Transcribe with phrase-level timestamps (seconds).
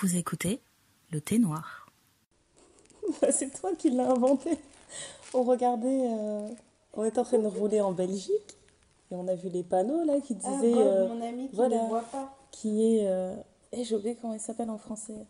[0.00, 0.60] Vous écoutez
[1.10, 1.86] le thé noir.
[3.20, 4.58] Bah, c'est toi qui l'as inventé.
[5.34, 6.48] On regardait, euh,
[6.94, 8.56] on était en train de rouler en Belgique
[9.10, 11.82] et on a vu les panneaux là qui Ah, disaient, euh, mon ami qui voilà.
[11.82, 12.34] ne boit pas.
[12.50, 13.34] qui est, euh,
[13.72, 15.26] eh, j'ai oublié comment il s'appelle en français.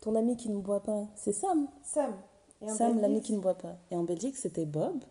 [0.00, 1.68] Ton ami qui ne boit pas, c'est Sam.
[1.82, 2.12] Sam.
[2.60, 3.76] Et en Sam, Belgique, l'ami qui ne boit pas.
[3.90, 5.02] Et en Belgique, c'était Bob.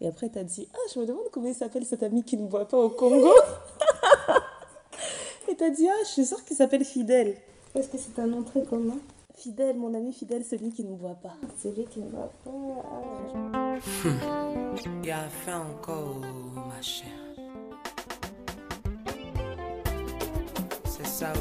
[0.00, 2.46] Et après, t'as dit, ah, je me demande comment il s'appelle cet ami qui ne
[2.46, 3.32] boit pas au Congo.
[5.48, 7.36] et t'as dit, ah, je suis sûre qu'il s'appelle Fidèle.
[7.74, 8.96] Parce que c'est un nom très commun.
[9.34, 11.34] Fidèle, mon ami fidèle, celui qui ne boit pas.
[11.58, 12.50] C'est lui qui ne boit pas.
[13.54, 13.76] Ah,
[15.04, 16.20] Il a fait encore,
[16.68, 17.06] ma chère.
[20.84, 21.32] C'est ça.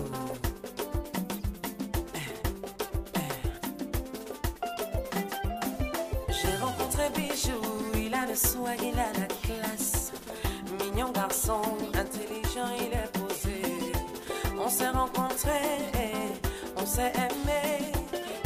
[16.98, 17.92] S'est aimé.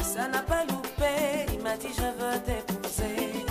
[0.03, 1.13] Ça n'a pas loupé,
[1.53, 3.45] il m'a dit je veux t'épouser.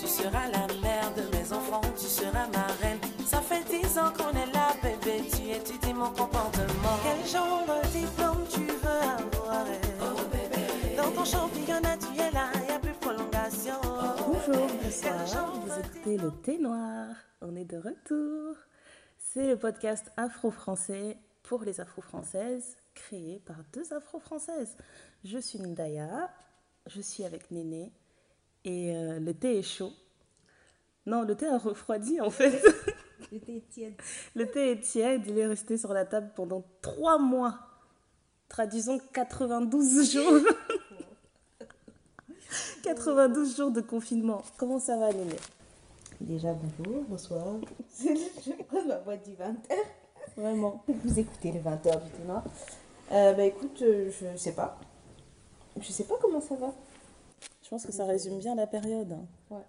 [0.00, 3.00] Tu seras la mère de mes enfants, tu seras ma reine.
[3.24, 6.96] Ça fait dix ans qu'on est là, bébé, tu étudies mon comportement.
[7.04, 9.64] Quel genre de diplôme tu veux avoir?
[10.02, 13.80] Oh bébé, dans ton championnat tu es là, y a plus de prolongation.
[14.26, 15.52] Bonjour, bonsoir.
[15.64, 17.06] Vous écoutez le thé noir.
[17.40, 18.54] On est de retour.
[19.18, 24.76] C'est le podcast afro-français pour les afro-françaises, créé par deux afro-françaises.
[25.24, 26.28] Je suis Ndaya,
[26.86, 27.92] je suis avec Néné
[28.64, 29.92] et euh, le thé est chaud.
[31.06, 32.60] Non, le thé a refroidi en fait.
[33.32, 33.94] J'étais tiède.
[34.34, 37.58] Le thé est tiède, il est resté sur la table pendant trois mois.
[38.48, 40.40] Traduisons 92 jours.
[42.82, 44.42] 92 jours de confinement.
[44.56, 45.36] Comment ça va, Néné?
[46.20, 47.44] Déjà, bonjour, bonsoir.
[48.00, 49.76] je prends ma voix du 20h.
[50.36, 50.82] Vraiment.
[50.88, 52.42] Vous écoutez le 20h du ténor.
[53.12, 54.78] Euh, bah écoute, euh, je sais pas.
[55.80, 56.72] Je sais pas comment ça va.
[57.62, 59.12] Je pense que ça résume bien la période.
[59.12, 59.24] hein.
[59.50, 59.62] Ouais.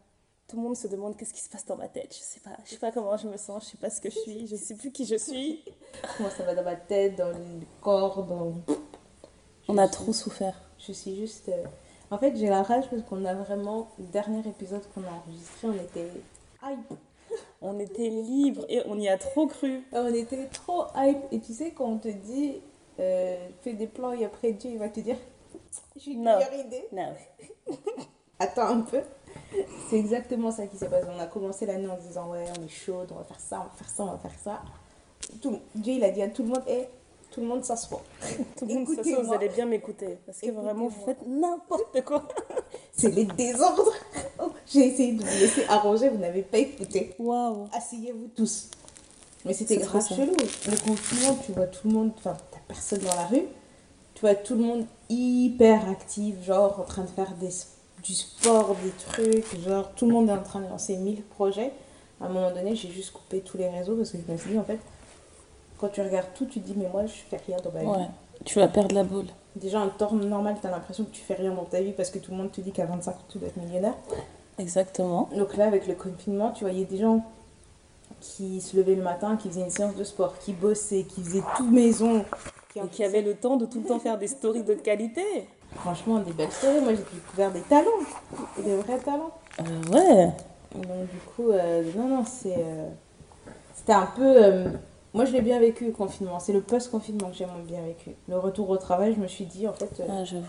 [0.48, 2.14] Tout le monde se demande qu'est-ce qui se passe dans ma tête.
[2.16, 4.10] Je sais pas, je sais pas comment je me sens, je sais pas ce que
[4.10, 5.64] je suis, je sais plus qui je suis.
[6.18, 7.36] Comment ça va dans ma tête, dans le
[7.82, 8.54] corps, dans.
[9.68, 10.56] On a trop souffert.
[10.80, 11.50] Je suis juste.
[11.50, 11.64] euh,
[12.12, 13.90] En fait, j'ai la rage parce qu'on a vraiment.
[14.00, 16.10] Le dernier épisode qu'on a enregistré, on était.
[16.64, 16.94] Hype.
[17.62, 19.84] On était libre et on y a trop cru.
[19.92, 21.20] On était trop hype.
[21.32, 22.62] Et tu sais, quand on te dit.
[23.00, 25.18] euh, fais des plans et après Dieu, il va te dire.
[25.96, 26.88] J'ai une meilleure idée.
[26.92, 27.14] Non.
[28.40, 29.02] Attends un peu.
[29.90, 31.08] C'est exactement ça qui s'est passé.
[31.16, 33.64] On a commencé l'année en disant ouais, on est chaud, on va faire ça, on
[33.64, 34.62] va faire ça, on va faire ça.
[35.42, 36.88] Tout, Dieu, il a dit à tout le monde, et
[37.38, 38.02] tout le monde s'assoit.
[38.58, 40.18] Tout le monde se sait, vous allez bien m'écouter.
[40.26, 42.28] Parce que vraiment, vous faites n'importe quoi.
[42.94, 43.94] C'est les désordres.
[44.40, 47.14] Oh, J'ai essayé de vous laisser arranger, vous n'avez pas écouté.
[47.20, 47.68] Waouh.
[47.74, 48.72] Asseyez-vous tous.
[49.46, 50.36] Mais c'était grave chelou.
[50.66, 53.46] Le confinement, tu vois tout le monde, enfin, t'as personne dans la rue.
[54.16, 57.52] Tu vois tout le monde hyper actif, genre en train de faire des,
[58.04, 61.72] du sport, des trucs, genre tout le monde est en train de lancer mille projets.
[62.20, 64.50] À un moment donné, j'ai juste coupé tous les réseaux parce que je me suis
[64.50, 64.80] dit, en fait,
[65.80, 67.86] quand tu regardes tout, tu te dis, mais moi, je fais rien dans ma vie.
[67.88, 68.10] Ouais.
[68.46, 69.26] Tu vas perdre la boule.
[69.56, 72.20] Déjà, en temps normal, t'as l'impression que tu fais rien dans ta vie parce que
[72.20, 73.96] tout le monde te dit qu'à 25 ans, tu dois être millionnaire.
[74.60, 75.30] Exactement.
[75.36, 77.24] Donc là, avec le confinement, tu voyais des gens
[78.20, 81.44] qui se levaient le matin, qui faisaient une séance de sport, qui bossaient, qui faisaient
[81.56, 82.26] tout maison.
[82.74, 85.24] Qui Et qui avait le temps de tout le temps faire des stories de qualité.
[85.76, 86.80] Franchement, des belles stories.
[86.82, 87.90] Moi, j'ai découvert des talents,
[88.64, 89.32] des vrais talents.
[89.60, 90.32] Euh, ouais.
[90.76, 92.56] Donc du coup, euh, non, non, c'est...
[92.58, 92.88] euh,
[93.76, 94.66] C'était un peu...
[95.14, 96.40] Moi, je l'ai bien vécu, le confinement.
[96.40, 98.12] C'est le post-confinement que j'ai moins bien vécu.
[98.28, 100.46] Le retour au travail, je me suis dit, en fait, euh, Ah, j'avoue.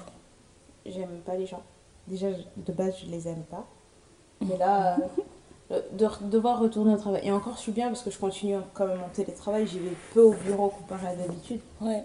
[0.85, 1.63] j'aime pas les gens.
[2.07, 3.65] Déjà, de base, je les aime pas.
[4.47, 4.97] Mais là,
[5.71, 7.23] euh, de devoir retourner au travail.
[7.25, 9.67] Et encore, je suis bien parce que je continue quand même en télétravail.
[9.67, 11.61] J'y vais peu au bureau comparé à d'habitude.
[11.81, 12.05] Ouais.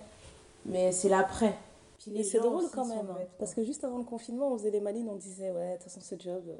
[0.65, 1.53] Mais c'est l'après.
[2.13, 2.99] Et c'est drôle quand même.
[3.09, 5.73] hein, parce que juste avant le confinement, on faisait les malines, on disait Ouais, de
[5.75, 6.55] toute façon, ce job, euh,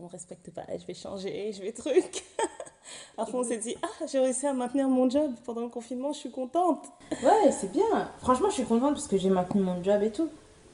[0.00, 2.24] on respecte pas, je vais changer, je vais truc.
[3.18, 6.18] Après, on s'est dit Ah, j'ai réussi à maintenir mon job pendant le confinement, je
[6.18, 6.84] suis contente.
[7.22, 8.10] Ouais, c'est bien.
[8.20, 10.28] Franchement, je suis contente parce que j'ai maintenu mon job et tout.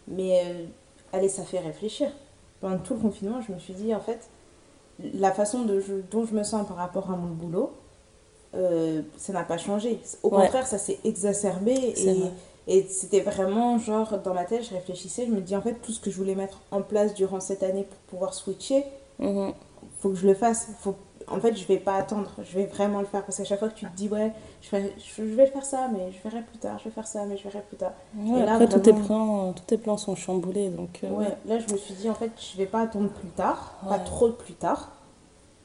[0.09, 0.65] Mais euh,
[1.13, 2.11] allez, ça fait réfléchir.
[2.61, 4.29] Pendant tout le confinement, je me suis dit, en fait,
[5.15, 7.73] la façon de, je- dont je me sens par rapport à mon boulot,
[8.55, 10.01] euh, ça n'a pas changé.
[10.23, 10.43] Au Ouais.
[10.43, 11.75] contraire, ça s'est exacerbé.
[11.75, 11.93] Vrai.
[12.69, 15.75] Et, et c'était vraiment genre, dans ma tête, je réfléchissais, je me dis, en fait,
[15.83, 18.85] tout ce que je voulais mettre en place durant cette année pour pouvoir switcher,
[19.19, 19.53] Mhm.
[20.01, 20.69] faut que je le fasse.
[20.81, 20.95] Faut...
[21.29, 22.31] En fait, je vais pas attendre.
[22.43, 23.25] Je vais vraiment le faire.
[23.25, 24.33] Parce qu'à chaque fois que tu te dis, ouais,
[24.63, 26.79] je, vais faire ça, mais je verrai plus tard.
[26.79, 27.93] Je vais faire ça, mais je verrai plus tard.
[28.17, 30.69] Ouais, Et là, après, tous, tes plans, tous tes plans sont chamboulés.
[30.71, 33.29] Donc, euh, Ouais, là, je me suis dit, en fait, je vais pas attendre plus
[33.29, 33.75] tard.
[33.89, 34.93] Pas trop plus tard.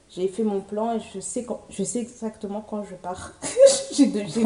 [0.10, 1.62] J'ai fait mon plan et je sais, quand...
[1.70, 3.32] je sais exactement quand je pars.
[3.94, 4.44] j'ai de- j'ai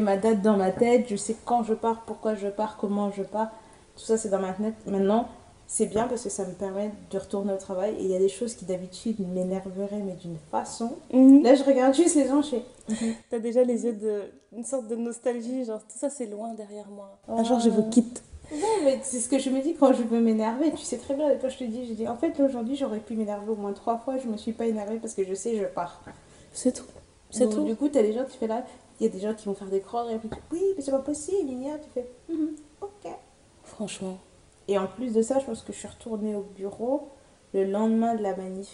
[0.00, 0.12] ma...
[0.12, 3.22] ma date dans ma tête, je sais quand je pars, pourquoi je pars, comment je
[3.22, 3.48] pars.
[3.96, 4.74] Tout ça, c'est dans ma tête.
[4.86, 5.28] Maintenant,
[5.66, 7.94] c'est bien parce que ça me permet de retourner au travail.
[7.98, 10.92] Et il y a des choses qui d'habitude m'énerveraient, mais d'une façon.
[11.12, 12.64] Là, je regarde juste les gens chez.
[13.30, 14.22] T'as déjà les yeux de.
[14.52, 17.18] une sorte de nostalgie, genre tout ça c'est loin derrière moi.
[17.28, 18.22] Un jour je vous quitte.
[18.52, 20.70] Non, mais c'est ce que je me dis quand je veux m'énerver.
[20.72, 23.16] Tu sais très bien, quand je te dis, je dis, en fait, aujourd'hui, j'aurais pu
[23.16, 24.18] m'énerver au moins trois fois.
[24.18, 26.02] Je me suis pas énervée parce que je sais, je pars.
[26.52, 26.84] C'est tout.
[27.30, 27.64] C'est tout.
[27.64, 28.64] Du coup, t'as des gens, tu fais là,
[29.00, 30.98] il y a des gens qui vont faire des puis tu oui, mais c'est pas
[31.00, 33.10] possible, il y a, tu fais, Mhm, ok.
[33.64, 34.18] Franchement.
[34.68, 37.10] Et en plus de ça, je pense que je suis retournée au bureau
[37.52, 38.70] le lendemain de la manif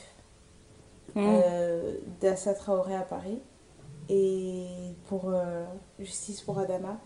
[1.16, 1.26] Mm.
[1.26, 3.40] euh, d'Assa Traoré à Paris
[4.08, 4.64] et
[5.08, 5.64] pour euh,
[5.98, 6.98] justice pour Adama.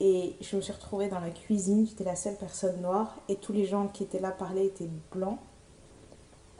[0.00, 3.52] Et je me suis retrouvée dans la cuisine, j'étais la seule personne noire et tous
[3.52, 5.38] les gens qui étaient là parlaient étaient blancs.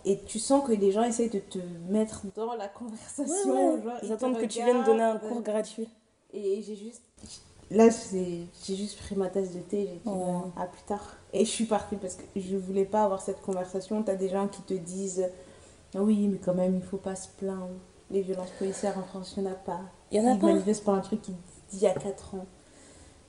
[0.04, 1.58] Et tu sens que les gens essayent de te
[1.88, 3.74] mettre dans la conversation.
[3.76, 3.82] Ouais, ouais.
[3.84, 5.88] genre, Ils te attendent que tu viennes donner un cours gratuit.
[6.34, 7.02] Et j'ai juste.
[7.70, 11.16] Là, j'ai juste pris ma tasse de thé, j'ai dit bon, à plus tard.
[11.34, 14.02] Et je suis partie parce que je voulais pas avoir cette conversation.
[14.02, 15.28] T'as des gens qui te disent
[15.94, 17.68] Ah oui, mais quand même, il faut pas se plaindre.
[18.10, 19.80] Les violences policières en France, il n'y en a pas.
[20.10, 20.46] Il y en a Ils pas.
[20.46, 21.38] manifestent pour un truc qui dit
[21.74, 22.46] il y a 4 ans.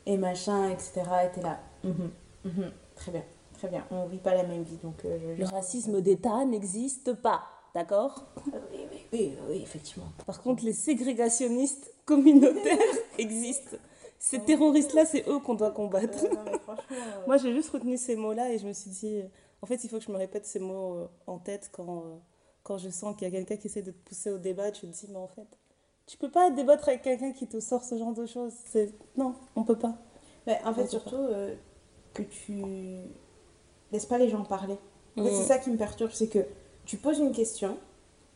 [0.06, 1.02] Et machin, etc.
[1.26, 1.60] Et t'es là.
[1.84, 2.10] Mhm,
[2.46, 3.24] mhm, très bien,
[3.58, 3.84] très bien.
[3.92, 5.42] On vit pas la même vie, donc euh, je.
[5.42, 7.42] Le racisme d'État n'existe pas,
[7.76, 8.24] d'accord?
[8.48, 10.08] Oui, oui, oui, oui, effectivement.
[10.26, 12.78] Par contre, les ségrégationnistes communautaires
[13.18, 13.76] existent.
[14.20, 16.24] Ces terroristes-là, c'est eux qu'on doit combattre.
[16.26, 16.84] Euh, non, mais franchement.
[16.92, 19.22] euh, Moi, j'ai juste retenu ces mots-là et je me suis dit,
[19.62, 22.16] en fait, il faut que je me répète ces mots euh, en tête quand, euh,
[22.64, 24.72] quand je sens qu'il y a quelqu'un qui essaie de te pousser au débat.
[24.72, 25.48] Tu te dis, mais en fait,
[26.06, 28.54] tu peux pas débattre avec quelqu'un qui te sort ce genre de choses.
[28.66, 28.94] C'est...
[29.16, 29.96] Non, on peut pas.
[30.48, 31.56] Ouais, en fait, surtout euh,
[32.14, 32.62] que tu
[33.92, 34.78] laisses pas les gens parler.
[35.16, 35.28] Fait, Mm.
[35.30, 36.40] c'est ça qui me perturbe, c'est que
[36.86, 37.78] tu poses une question,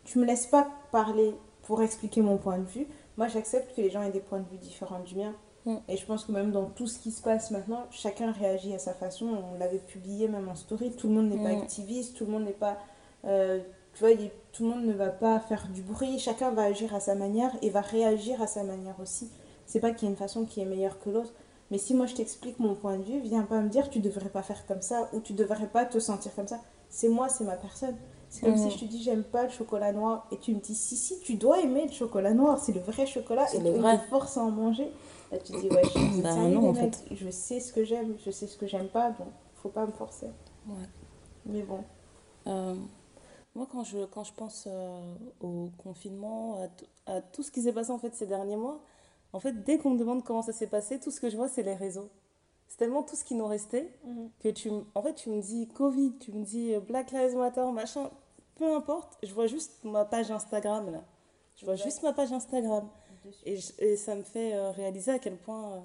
[0.03, 1.33] tu me laisses pas parler
[1.63, 2.87] pour expliquer mon point de vue.
[3.17, 5.33] Moi, j'accepte que les gens aient des points de vue différents du mien.
[5.65, 5.77] Mm.
[5.87, 8.79] Et je pense que même dans tout ce qui se passe maintenant, chacun réagit à
[8.79, 9.27] sa façon.
[9.53, 10.91] On l'avait publié même en story.
[10.91, 11.61] Tout le monde n'est pas Mm.
[11.61, 12.77] activiste, tout le monde n'est pas.
[13.25, 13.59] euh,
[13.93, 16.19] tu vois, il- tout le monde ne va pas faire du bruit.
[16.19, 19.29] Chacun va agir à sa manière et va réagir à sa manière aussi.
[19.65, 21.31] C'est pas qu'il y a une façon qui est meilleure que l'autre.
[21.71, 24.27] Mais si moi je t'explique mon point de vue, viens pas me dire tu devrais
[24.29, 26.59] pas faire comme ça ou tu devrais pas te sentir comme ça.
[26.89, 27.95] C'est moi, c'est ma personne.
[28.33, 28.69] C'est comme Mhm.
[28.71, 31.19] si je te dis j'aime pas le chocolat noir et tu me dis si si
[31.19, 34.41] tu dois aimer le chocolat noir, c'est le vrai chocolat et tu te forces à
[34.41, 34.89] en manger.
[35.31, 36.95] Là tu dis ouais, je Bah non, en mecs.
[37.11, 39.27] je sais ce que j'aime, je sais ce que j'aime pas donc
[39.61, 40.25] faut pas me forcer.
[40.67, 40.73] Ouais.
[41.45, 41.83] Mais bon.
[42.47, 42.73] Euh,
[43.53, 46.67] moi, quand je, quand je pense euh, au confinement,
[47.05, 48.79] à, tout ce qui s'est passé en fait ces derniers mois,
[49.31, 51.47] en fait, dès qu'on me demande comment ça s'est passé, tout ce que je vois,
[51.49, 52.09] c'est les réseaux.
[52.67, 53.91] C'est tellement tout ce qui nous restait
[54.39, 57.65] que tu, en fait, tu me dis Covid, tu me dis euh, Black Lives Matter,
[57.71, 58.09] machin,
[58.55, 61.03] peu importe, je vois juste ma page Instagram là.
[61.57, 62.89] Je vois juste ma page Instagram.
[63.45, 65.73] Et, je- et ça me fait euh, réaliser à quel point.
[65.75, 65.79] euh,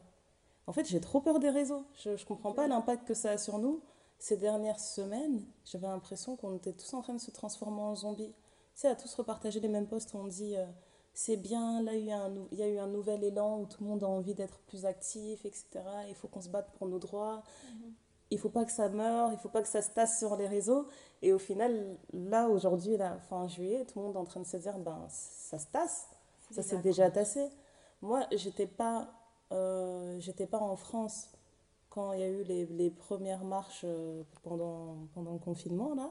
[0.67, 1.85] en fait, j'ai trop peur des réseaux.
[1.95, 3.81] Je ne comprends pas l'impact que ça a sur nous.
[4.19, 8.33] Ces dernières semaines, j'avais l'impression qu'on était tous en train de se transformer en zombies.
[8.75, 10.65] Tu sais, à tous repartager les mêmes posts où on dit euh,
[11.15, 13.61] c'est bien, là il y, a un nou- il y a eu un nouvel élan
[13.61, 15.67] où tout le monde a envie d'être plus actif, etc.
[16.09, 17.43] Il faut qu'on se batte pour nos droits.
[18.31, 20.47] Il faut pas que ça meure, il faut pas que ça se tasse sur les
[20.47, 20.87] réseaux.
[21.23, 22.97] Et au final, là, aujourd'hui,
[23.29, 26.09] fin juillet, tout le monde est en train de se dire ben, ça se tasse.
[26.51, 27.51] Ça s'est déjà tassé.
[28.01, 29.09] Moi, j'étais pas,
[29.53, 31.31] euh, j'étais pas en France
[31.91, 36.11] quand il y a eu les, les premières marches euh, pendant, pendant le confinement, là.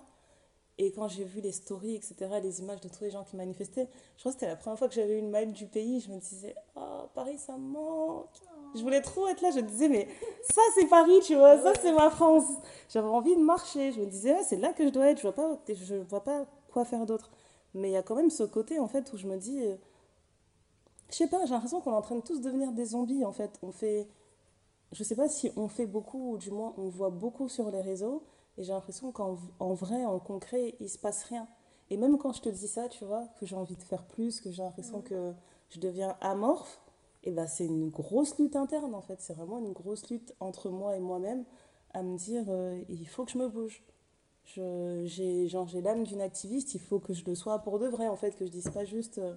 [0.80, 3.88] Et quand j'ai vu les stories, etc., les images de tous les gens qui manifestaient,
[4.16, 6.00] je crois que c'était la première fois que j'avais une maille du pays.
[6.00, 8.30] Je me disais, oh, Paris, ça manque.
[8.76, 9.50] Je voulais trop être là.
[9.50, 10.08] Je me disais, mais
[10.44, 12.46] ça, c'est Paris, tu vois, ça, c'est ma France.
[12.90, 13.92] J'avais envie de marcher.
[13.92, 15.18] Je me disais, ouais, c'est là que je dois être.
[15.20, 17.32] Je vois vois pas quoi faire d'autre.
[17.74, 19.76] Mais il y a quand même ce côté, en fait, où je me dis, euh,
[21.10, 23.32] je sais pas, j'ai l'impression qu'on est en train de tous devenir des zombies, en
[23.32, 23.58] fait.
[23.64, 24.08] On fait,
[24.92, 27.82] je sais pas si on fait beaucoup, ou du moins on voit beaucoup sur les
[27.82, 28.24] réseaux,
[28.58, 31.48] et j'ai l'impression qu'en en vrai, en concret, il se passe rien.
[31.90, 34.42] Et même quand je te dis ça, tu vois, que j'ai envie de faire plus,
[34.42, 35.34] que j'ai l'impression que
[35.70, 36.82] je deviens amorphe,
[37.24, 39.20] et ben c'est une grosse lutte interne, en fait.
[39.20, 41.46] C'est vraiment une grosse lutte entre moi et moi-même
[41.94, 43.84] à me dire, euh, il faut que je me bouge.
[44.46, 45.48] J'ai
[45.82, 48.46] l'âme d'une activiste, il faut que je le sois pour de vrai, en fait, que
[48.46, 49.18] je dise pas juste...
[49.18, 49.36] euh,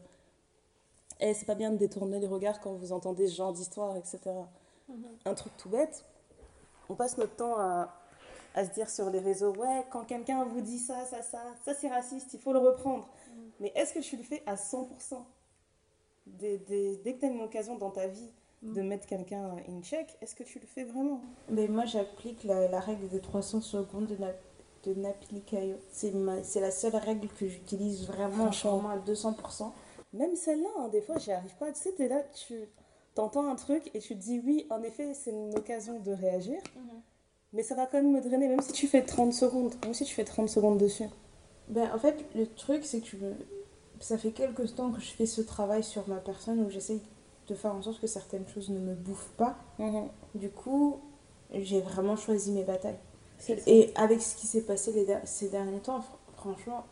[1.21, 4.19] eh, c'est pas bien de détourner les regards quand vous entendez ce genre d'histoire, etc.
[5.27, 6.07] Un truc tout bête,
[6.89, 8.00] on passe notre temps à,
[8.55, 11.75] à se dire sur les réseaux, ouais, quand quelqu'un vous dit ça, ça, ça, ça
[11.75, 13.09] c'est raciste, il faut le reprendre.
[13.61, 15.25] Mais est-ce que tu le fais à 100%
[16.27, 18.31] Dès, dès- dès que tu as une occasion dans ta vie
[18.63, 21.21] de mettre quelqu'un in check, est-ce que tu le fais vraiment?
[21.49, 24.35] Mais moi, j'applique la, la règle des 300 secondes de, Na-
[24.85, 25.77] de Napili-Kayo.
[25.91, 29.73] C'est ma- c'est la seule règle que j'utilise vraiment, vraiment à 200%.
[30.13, 31.73] Même celle-là, hein, des fois, j'y arrive pas.
[31.73, 32.55] Tu sais, t'es là, tu...
[33.15, 36.61] T'entends un truc et tu te dis oui, en effet, c'est une occasion de réagir,
[37.53, 40.05] mais ça va quand même me drainer, même si tu fais 30 secondes, même si
[40.05, 41.05] tu fais 30 secondes dessus.
[41.69, 43.35] Ben, en fait, le truc, c'est que me...
[44.01, 47.01] ça fait quelques temps que je fais ce travail sur ma personne où j'essaye
[47.49, 49.57] de faire en sorte que certaines choses ne me bouffent pas.
[50.35, 50.99] Du coup,
[51.53, 52.99] j'ai vraiment choisi mes batailles.
[53.67, 56.85] Et avec ce qui s'est passé les der- ces derniers temps, fr- franchement,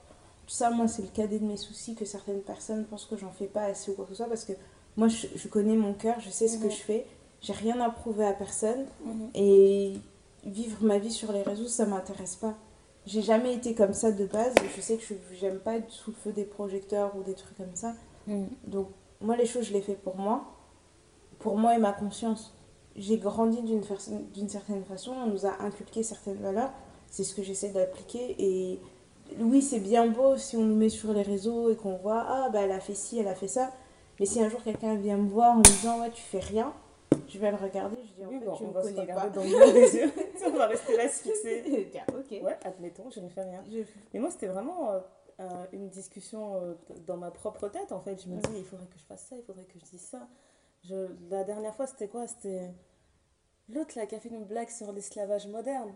[0.47, 3.31] tout ça, moi, c'est le cadet de mes soucis que certaines personnes pensent que j'en
[3.31, 4.55] fais pas assez ou quoi que ce soit parce que
[4.97, 6.71] moi, je, je connais mon cœur, je sais ce que Mhm.
[6.71, 7.07] je fais,
[7.43, 9.31] j'ai rien à prouver à personne Mhm.
[9.35, 9.93] et
[10.45, 12.55] vivre ma vie sur les réseaux, ça m'intéresse pas.
[13.07, 16.11] J'ai jamais été comme ça de base, je sais que je j'aime pas être sous
[16.11, 17.95] le feu des projecteurs ou des trucs comme ça.
[18.27, 18.49] Mhm.
[18.67, 18.89] Donc,
[19.21, 20.45] moi, les choses, je les fais pour moi,
[21.39, 22.55] pour moi et ma conscience.
[22.97, 23.83] J'ai grandi d'une
[24.35, 26.73] d'une certaine façon, on nous a inculqué certaines valeurs,
[27.11, 28.37] c'est ce que j'essaie d'appliquer.
[28.39, 28.81] Et
[29.41, 32.49] oui, c'est bien beau si on nous met sur les réseaux et qu'on voit, ah,
[32.53, 33.71] bah, elle a fait ci, elle a fait ça.
[34.19, 36.73] Mais si un jour quelqu'un vient me voir en me disant, ouais, tu fais rien,
[37.29, 38.89] je vais le regarder, je dis, en Oui, fait, bon, tu on me va se
[38.89, 39.35] connais regarder pas.
[39.35, 40.13] dans le des yeux.
[40.47, 41.63] on va rester là se fixer.
[41.93, 42.31] Dire, ok.
[42.43, 43.63] Ouais, admettons, je ne fais rien.
[43.71, 43.83] Je-
[44.13, 45.01] Mais moi, c'était vraiment euh,
[45.39, 46.75] un- une discussion euh,
[47.07, 48.23] dans ma propre tête, en fait.
[48.23, 50.27] Je me dis, il faudrait que je fasse ça, il faudrait que je dise ça.
[50.85, 52.27] Je, la dernière fois, c'était quoi?
[52.27, 52.71] C'était
[53.69, 55.93] l'autre là qui a fait une blague sur l'esclavage moderne.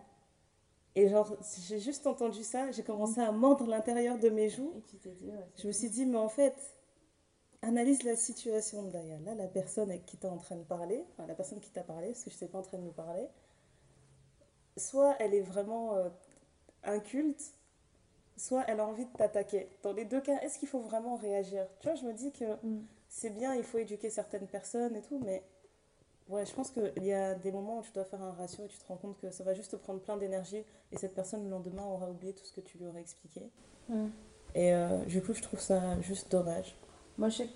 [0.95, 1.35] Et genre,
[1.67, 4.75] j'ai juste entendu ça, j'ai commencé à mordre l'intérieur de mes joues.
[4.77, 6.55] Et tu dit, ouais, Je me suis dit, mais en fait,
[7.63, 9.21] analyse la situation d'ailleurs.
[9.21, 11.71] Là, la personne avec qui tu es en train de parler, enfin la personne qui
[11.71, 13.27] t'a parlé, parce que je sais pas en train de nous parler,
[14.77, 16.09] soit elle est vraiment euh,
[16.85, 17.55] inculte,
[18.37, 19.69] soit elle a envie de t'attaquer.
[19.83, 21.67] Dans les deux cas, est-ce qu'il faut vraiment réagir?
[21.81, 22.81] Tu vois, je me dis que Mm.
[23.09, 25.43] c'est bien, il faut éduquer certaines personnes et tout, mais
[26.29, 28.69] ouais, je pense qu'il y a des moments où tu dois faire un ratio et
[28.69, 31.45] tu te rends compte que ça va juste te prendre plein d'énergie et cette personne
[31.45, 33.51] le lendemain aura oublié tout ce que tu lui aurais expliqué.
[33.89, 34.09] Mm.
[34.55, 36.77] Et euh, du coup, je trouve ça juste dommage.
[37.19, 37.49] Moi, je sais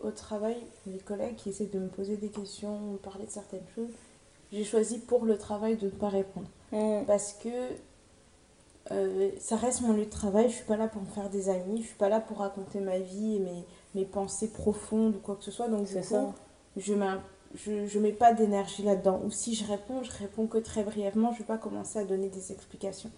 [0.00, 3.66] qu'au travail, les collègues qui essaient de me poser des questions, me parler de certaines
[3.74, 3.90] choses,
[4.52, 6.48] j'ai choisi pour le travail de ne pas répondre.
[7.06, 7.48] Parce que
[8.90, 11.48] euh, ça reste mon lieu de travail, je suis pas là pour me faire des
[11.48, 13.64] amis, je suis pas là pour raconter ma vie et mes,
[13.94, 15.68] mes pensées profondes ou quoi que ce soit.
[15.68, 16.34] Donc, C'est ça.
[16.76, 17.06] je mets,
[17.54, 19.20] je mets pas d'énergie là-dedans.
[19.24, 22.28] Ou si je réponds, je réponds que très brièvement, je vais pas commencer à donner
[22.28, 23.10] des explications.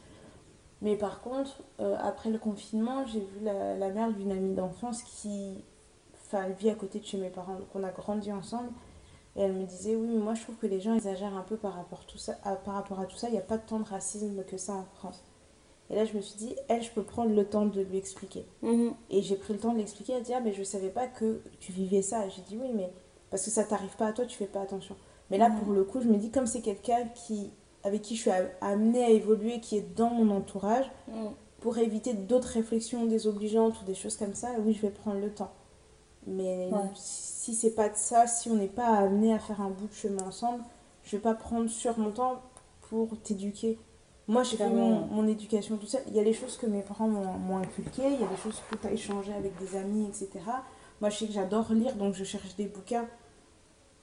[0.83, 5.03] Mais par contre, euh, après le confinement, j'ai vu la, la mère d'une amie d'enfance
[5.03, 5.65] qui
[6.35, 8.71] enfin, elle vit à côté de chez mes parents, donc on a grandi ensemble.
[9.37, 11.57] Et elle me disait, oui, mais moi je trouve que les gens exagèrent un peu
[11.57, 13.29] par rapport, tout ça, à, par rapport à tout ça.
[13.29, 15.23] Il n'y a pas tant de racisme que ça en France.
[15.91, 18.47] Et là, je me suis dit, elle, je peux prendre le temps de lui expliquer.
[18.63, 18.95] Mhm.
[19.11, 20.15] Et j'ai pris le temps de l'expliquer.
[20.15, 22.27] Elle dit, ah, mais je savais pas que tu vivais ça.
[22.29, 22.91] J'ai dit, oui, mais
[23.31, 24.97] parce que ça t'arrive pas à toi, tu fais pas attention.
[25.31, 25.59] Mais là, Mhm.
[25.61, 27.51] pour le coup, je me dis, comme c'est quelqu'un qui,
[27.83, 31.33] avec qui je suis amenée à évoluer, qui est dans mon entourage, Mhm.
[31.61, 35.31] pour éviter d'autres réflexions désobligeantes ou des choses comme ça, oui, je vais prendre le
[35.35, 35.51] temps.
[36.27, 36.79] Mais Ouais.
[36.95, 39.93] si c'est pas de ça, si on n'est pas amené à faire un bout de
[39.93, 40.63] chemin ensemble,
[41.05, 42.41] je vais pas prendre sur mon temps
[42.89, 43.79] pour t'éduquer.
[44.27, 46.01] Moi, j'ai fait mon, mon éducation tout seul.
[46.09, 48.37] Il y a des choses que mes parents m'ont m'ont inculquées, il y a des
[48.43, 50.31] choses que tu as échangées avec des amis, etc.
[51.01, 53.07] Moi, je sais que j'adore lire, donc je cherche des bouquins.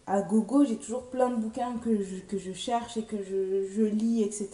[0.06, 3.66] À gogo, j'ai toujours plein de bouquins que je, que je cherche et que je,
[3.74, 4.50] je lis, etc.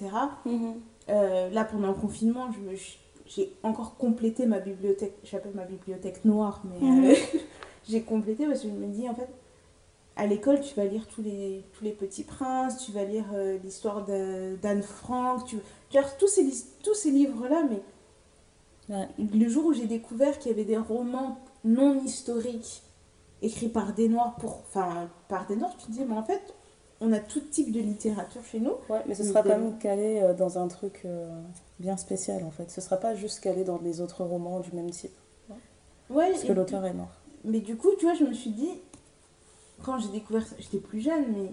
[0.45, 0.75] Mhm.
[1.09, 5.13] Euh, là, pendant le confinement, je me- je- j'ai encore complété ma bibliothèque.
[5.23, 7.05] J'appelle ma bibliothèque noire, mais Mhm.
[7.05, 7.13] euh,
[7.89, 9.29] j'ai complété parce que je me dis, en fait,
[10.15, 13.57] à l'école, tu vas lire tous les, tous les petits princes, tu vas lire euh,
[13.63, 15.57] l'histoire d'Anne Frank, tu,
[15.89, 16.47] tu vas lire tous ces,
[16.83, 17.81] tous ces livres-là, mais
[18.89, 19.07] Ouais.
[19.19, 22.81] le jour où j'ai découvert qu'il y avait des romans non historiques
[23.41, 26.53] écrits par des noirs, pour, enfin, par des noirs, tu te dis, mais en fait,
[26.99, 28.73] on a tout type de littérature chez nous.
[28.89, 31.27] Ouais, mais ce sera quand même calé euh, dans un truc euh,
[31.79, 32.71] bien spécial en fait.
[32.71, 35.11] Ce sera pas juste calé dans les autres romans du même type.
[36.09, 37.11] Ouais, Parce que l'auteur est mort.
[37.43, 38.69] Mais du coup, tu vois, je me suis dit,
[39.83, 41.51] quand j'ai découvert ça, j'étais plus jeune, mais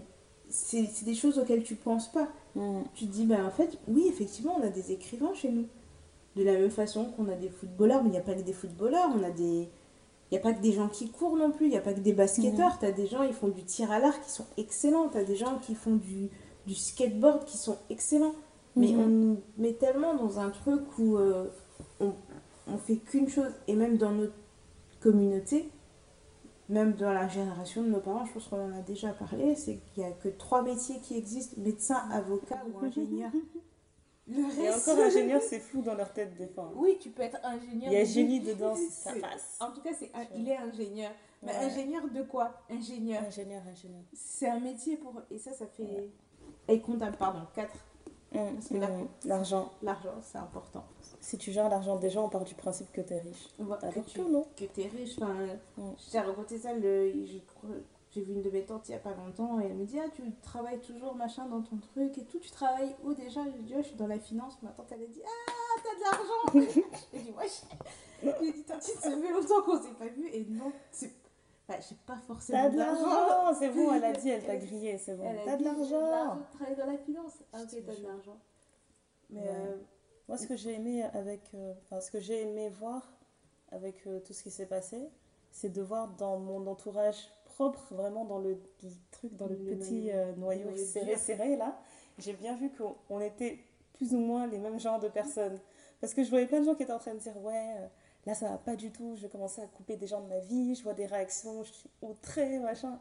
[0.49, 2.29] c'est des choses auxquelles tu penses pas.
[2.55, 2.85] Mhm.
[2.95, 5.67] Tu te dis, ben en fait, oui, effectivement, on a des écrivains chez nous.
[6.37, 8.53] De la même façon qu'on a des footballeurs, mais il n'y a pas que des
[8.53, 9.69] footballeurs, on a des.
[10.35, 11.95] Il n'y a pas que des gens qui courent non plus, il n'y a pas
[11.95, 12.77] que des basketteurs.
[12.81, 15.09] Tu as des gens, ils font du tir à l'arc qui sont excellents.
[15.09, 16.29] Tu as des gens qui font du,
[16.67, 18.35] du skateboard qui sont excellents.
[18.75, 21.45] Mais on nous met tellement dans un truc où euh,
[22.01, 22.15] on,
[22.67, 24.35] on fait qu'une chose, et même dans notre
[25.01, 25.71] communauté,
[26.69, 29.77] même dans la génération de nos parents, je pense qu'on en a déjà parlé, c'est
[29.77, 33.31] qu'il n'y a que trois métiers qui existent, médecin, avocat ou ingénieur.
[34.27, 36.73] Le Et encore ingénieur, c'est flou dans leur tête des fois.
[36.75, 37.93] Oui, tu peux être ingénieur.
[37.93, 39.59] Il y a génie dedans, ça passe.
[39.61, 41.11] En tout cas, c'est un- il est ingénieur.
[41.43, 41.59] Mais Ouais.
[41.67, 42.55] ingénieur de quoi?
[42.71, 43.23] Ingénieur.
[43.23, 44.01] Ingénieur, ingénieur.
[44.15, 45.13] C'est un métier pour...
[45.31, 46.09] Et ça, ça fait...
[46.69, 47.71] Et comptable, pardon, 4.
[48.33, 49.07] Parce que là- Mhm.
[49.27, 49.71] L'argent.
[49.83, 50.85] L'argent, c'est important.
[51.21, 53.49] Si tu gères l'argent des gens, on part du principe que t'es riche.
[53.61, 54.47] On voit que tu que non?
[54.57, 55.17] que t'es riche.
[55.19, 55.35] Enfin,
[55.77, 55.83] Mm.
[56.05, 57.71] je t'ai raconté ça, le, je, crois-
[58.15, 59.99] j'ai vu une de mes tantes il y a pas longtemps et elle me dit
[59.99, 62.39] Ah, tu travailles toujours machin dans ton truc et tout.
[62.39, 63.43] Tu travailles où déjà?
[63.45, 64.55] Je lui dis Ouais, je suis dans la finance.
[64.63, 66.71] Ma tante, elle a dit Ah, t'as de l'argent
[67.13, 67.63] J'ai dit Wesh
[68.41, 71.13] J'ai dit Tante, ça fait longtemps qu'on s'est pas vu et non, c'est.
[71.67, 74.99] Enfin, j'ai pas forcément T'as de l'argent C'est bon, elle a dit, elle t'a grillé,
[74.99, 75.35] c'est bon.
[75.45, 78.39] T'as de l'argent Tu travailles dans la finance Ah, Je ok, t'as de l'argent.
[79.31, 79.49] Mais Ouais.
[79.51, 79.77] euh,
[80.29, 83.03] Moi, ce que j'ai aimé avec, euh, enfin, ce que j'ai aimé voir
[83.73, 85.09] avec euh, tout ce qui s'est passé,
[85.51, 89.77] c'est de voir dans mon entourage propre, vraiment dans le, le truc, dans le, Le
[89.77, 91.79] petit noyau- euh, noyau noyau serré, serré là,
[92.19, 93.59] j'ai bien vu qu'on on était
[93.95, 95.59] plus ou moins les mêmes genres de personnes.
[96.01, 97.87] Parce que je voyais plein de gens qui étaient en train de dire, ouais, euh,
[98.27, 100.41] là ça va pas du tout, je vais commencer à couper des gens de ma
[100.41, 102.99] vie, je vois des réactions, je suis outrée, machin.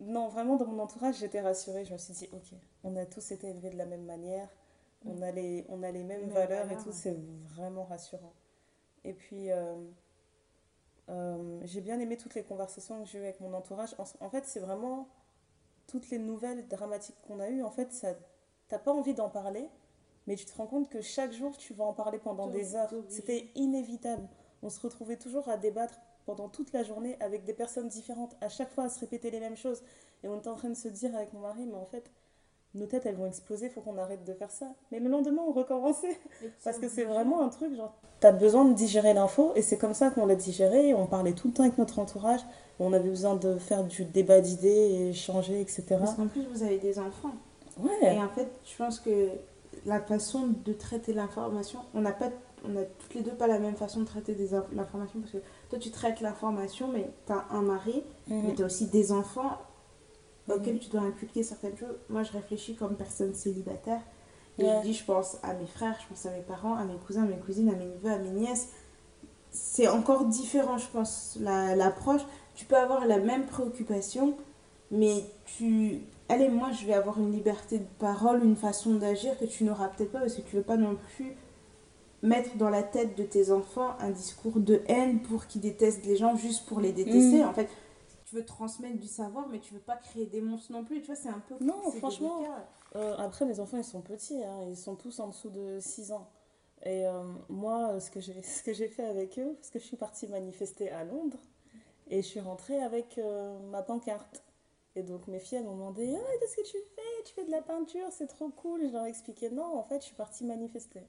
[0.00, 1.84] Non, vraiment, dans mon entourage, j'étais rassurée.
[1.84, 4.48] Je me suis dit, ok, on a tous été élevés de la même manière,
[5.04, 6.94] on a les, on a les mêmes Mêmes valeurs et tout, ouais.
[6.94, 7.16] c'est
[7.56, 8.32] vraiment rassurant.
[9.04, 9.74] Et puis, euh,
[11.10, 13.94] euh, j'ai bien aimé toutes les conversations que j'ai eues avec mon entourage.
[13.98, 15.08] En, en fait, c'est vraiment
[15.86, 17.62] toutes les nouvelles dramatiques qu'on a eues.
[17.62, 18.14] En fait, ça,
[18.68, 19.68] t'as pas envie d'en parler,
[20.26, 22.92] mais tu te rends compte que chaque jour, tu vas en parler pendant des heures.
[23.08, 24.28] C'était inévitable.
[24.62, 28.48] On se retrouvait toujours à débattre pendant toute la journée avec des personnes différentes, à
[28.48, 29.82] chaque fois à se répéter les mêmes choses.
[30.22, 32.10] Et on était en train de se dire avec mon mari, mais en fait,
[32.74, 34.66] nos têtes, elles vont exploser, faut qu'on arrête de faire ça.
[34.92, 36.18] Mais le lendemain, on recommençait.
[36.64, 39.94] Parce que c'est vraiment un truc, genre, t'as besoin de digérer l'info, et c'est comme
[39.94, 40.94] ça qu'on l'a digéré.
[40.94, 42.40] On parlait tout le temps avec notre entourage,
[42.78, 45.84] on avait besoin de faire du débat d'idées, et échanger, etc.
[45.98, 47.32] Parce qu'en plus, vous avez des enfants.
[47.78, 49.28] Ouais, Et en fait, je pense que
[49.86, 52.28] la façon de traiter l'information, on n'a pas,
[52.64, 55.32] on a toutes les deux pas la même façon de traiter des inf- l'information parce
[55.32, 55.38] que
[55.70, 58.54] toi tu traites l'information, mais tu as un mari, mais Mhm.
[58.56, 59.52] tu as aussi des enfants
[60.56, 60.80] auxquels Mhm.
[60.80, 61.96] tu dois inculquer certaines choses.
[62.08, 64.00] Moi, je réfléchis comme personne célibataire.
[64.58, 66.96] Et je dis, je pense à mes frères, je pense à mes parents, à mes
[67.06, 68.68] cousins, à mes cousines, à mes neveux, à mes nièces.
[69.50, 72.20] C'est encore différent, je pense, la- l'approche.
[72.54, 74.36] Tu peux avoir la même préoccupation,
[74.90, 76.00] mais tu...
[76.28, 79.88] Allez, moi, je vais avoir une liberté de parole, une façon d'agir que tu n'auras
[79.88, 81.32] peut-être pas parce que tu veux pas non plus
[82.22, 86.16] mettre dans la tête de tes enfants un discours de haine pour qu'ils détestent les
[86.16, 87.38] gens juste pour les détester.
[87.42, 87.48] Mhm.
[87.48, 87.68] En fait,
[88.30, 91.00] tu veux transmettre du savoir, mais tu veux pas créer des monstres non plus.
[91.00, 91.56] Tu vois, c'est un peu...
[91.60, 92.44] Non, franchement.
[92.96, 96.12] Euh, après, mes enfants, ils sont petits, hein, ils sont tous en dessous de 6
[96.12, 96.28] ans.
[96.84, 99.84] Et euh, moi, ce que j'ai ce que j'ai fait avec eux, parce que je
[99.84, 101.38] suis partie manifester à Londres,
[102.08, 104.42] et je suis rentrée avec euh, ma pancarte.
[104.96, 107.22] Et donc mes filles elles m'ont demandé Ah, qu'est-ce que tu fais?
[107.24, 108.86] Tu fais de la peinture, c'est trop cool.
[108.88, 111.02] Je leur ai expliqué Non, en fait, je suis partie manifester.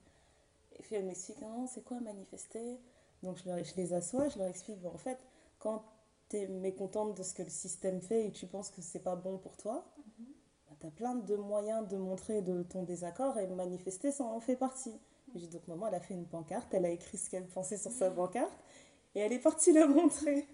[0.77, 2.79] Et puis elles m'expliquent Non, c'est quoi manifester?
[3.23, 5.17] Donc je, leur- je les assois, je leur explique Bon, En fait,
[5.57, 5.83] quand
[6.31, 9.15] tu es mécontente de ce que le système fait et tu penses que c'est pas
[9.15, 9.85] bon pour toi,
[10.79, 14.55] tu as plein de moyens de montrer de ton désaccord et manifester, ça en fait
[14.55, 14.99] partie.
[15.35, 17.77] J'ai dit, donc maman, elle a fait une pancarte, elle a écrit ce qu'elle pensait
[17.77, 18.51] sur sa pancarte
[19.13, 20.47] et elle est partie le montrer.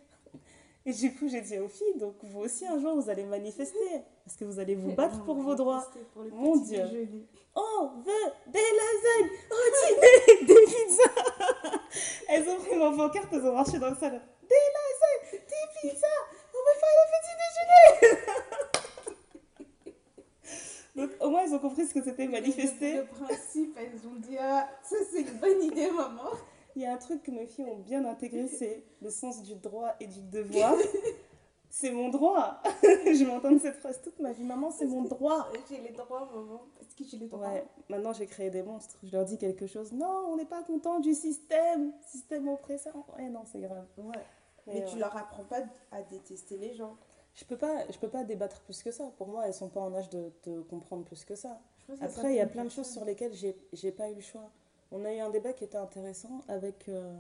[0.86, 3.78] Et du coup, j'ai dit aux filles, donc vous aussi un jour, vous allez manifester
[4.26, 5.86] parce que vous allez vous battre pour vos droits.
[6.14, 6.82] Pour le Mon Dieu.
[6.84, 7.28] déjeuner.
[7.56, 11.80] On veut des lasagnes au dîner, des pizzas.
[12.30, 14.20] Elles ont pris ma pancarte, elles ont marché dans le salon.
[14.44, 16.08] Des lasagnes, des pizzas,
[16.54, 18.24] on veut faire le petit déjeuner.
[20.98, 22.98] Donc au moins, ils ont compris ce que c'était manifester.
[22.98, 26.30] Le principe, elles ont dit Ah, ça c'est une bonne idée, maman.
[26.76, 29.56] Il y a un truc que mes filles ont bien intégré, c'est le sens du
[29.56, 30.76] droit et du devoir.
[31.70, 32.62] C'est mon droit.
[32.82, 34.44] Je vais entendre cette phrase toute ma vie.
[34.44, 35.48] Maman, c'est mon droit.
[35.70, 36.62] J'ai les droits, maman.
[36.80, 38.96] Est-ce que j'ai les droits Ouais, maintenant j'ai créé des monstres.
[39.04, 39.92] Je leur dis quelque chose.
[39.92, 41.92] Non, on n'est pas content du système.
[42.08, 43.06] Système oppressant.
[43.18, 43.86] Ouais, non, c'est grave.
[43.98, 44.06] Ouais.
[44.66, 44.86] Mais Mais ouais.
[44.92, 45.60] tu leur apprends pas
[45.92, 46.96] à détester les gens.
[47.38, 49.12] Je peux pas, je peux pas débattre plus que ça.
[49.18, 51.62] Pour moi, elles sont pas en âge de, de comprendre plus que ça.
[51.88, 54.22] Je Après, il y a plein de choses sur lesquelles j'ai j'ai pas eu le
[54.22, 54.50] choix.
[54.92, 56.90] On a eu un débat qui était intéressant avec.
[56.90, 57.16] euh,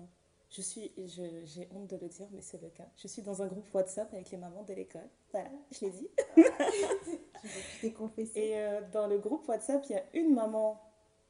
[0.49, 2.88] je suis, je- j'ai honte de le dire, mais c'est le cas.
[2.95, 5.08] Je suis dans un groupe WhatsApp avec les mamans de l'école.
[5.32, 6.08] Voilà, je l'ai dit.
[7.82, 8.39] T'es confessé.
[8.39, 10.82] Et euh, dans le groupe WhatsApp, il y a une maman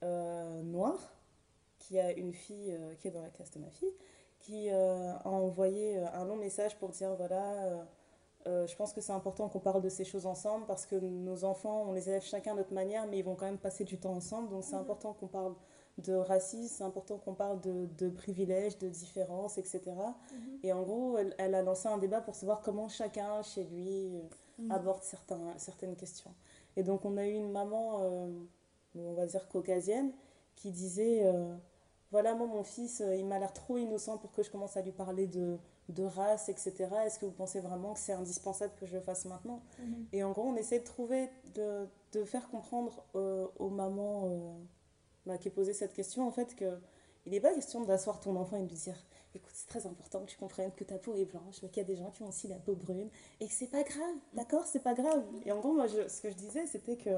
[0.04, 1.00] euh, noire
[1.80, 3.94] qui a une fille qui est dans la classe de ma fille,
[4.40, 7.88] qui a envoyé un long message pour dire voilà,
[8.48, 11.44] euh, je pense que c'est important qu'on parle de ces choses ensemble parce que nos
[11.44, 13.98] enfants, on les élève chacun à notre manière, mais ils vont quand même passer du
[14.00, 14.50] temps ensemble.
[14.50, 14.82] Donc c'est Mhm.
[14.82, 15.54] important qu'on parle
[15.98, 19.82] de racisme, c'est important qu'on parle de, de privilèges, de différences, etc.
[20.32, 20.60] Mhm.
[20.64, 24.12] Et en gros, elle, elle a lancé un débat pour savoir comment chacun chez lui
[24.60, 24.72] Mhm.
[24.72, 26.34] aborde certains, certaines questions.
[26.76, 28.28] Et donc on a eu une maman, euh,
[28.96, 30.12] on va dire caucasienne,
[30.56, 31.56] qui disait, euh,
[32.12, 34.92] voilà, moi mon fils, il m'a l'air trop innocent pour que je commence à lui
[34.94, 35.58] parler de,
[35.90, 36.74] de race, etc.
[37.06, 40.06] Est-ce que vous pensez vraiment que c'est indispensable que je le fasse maintenant Mhm.
[40.14, 44.54] Et en gros, on essaie de trouver, de, de faire comprendre euh, aux mamans euh,
[45.26, 46.78] bah, qui posaient cette question, en fait, que
[47.26, 48.96] il n'est pas question d'asseoir ton enfant et de lui dire
[49.36, 51.86] écoute, c'est très important que tu comprennes que ta peau est blanche, mais qu'il y
[51.86, 54.66] a des gens qui ont aussi la peau brune, et que c'est pas grave, d'accord
[54.66, 55.24] C'est pas grave.
[55.46, 57.12] Et en gros, moi, je- ce que je disais, c'était que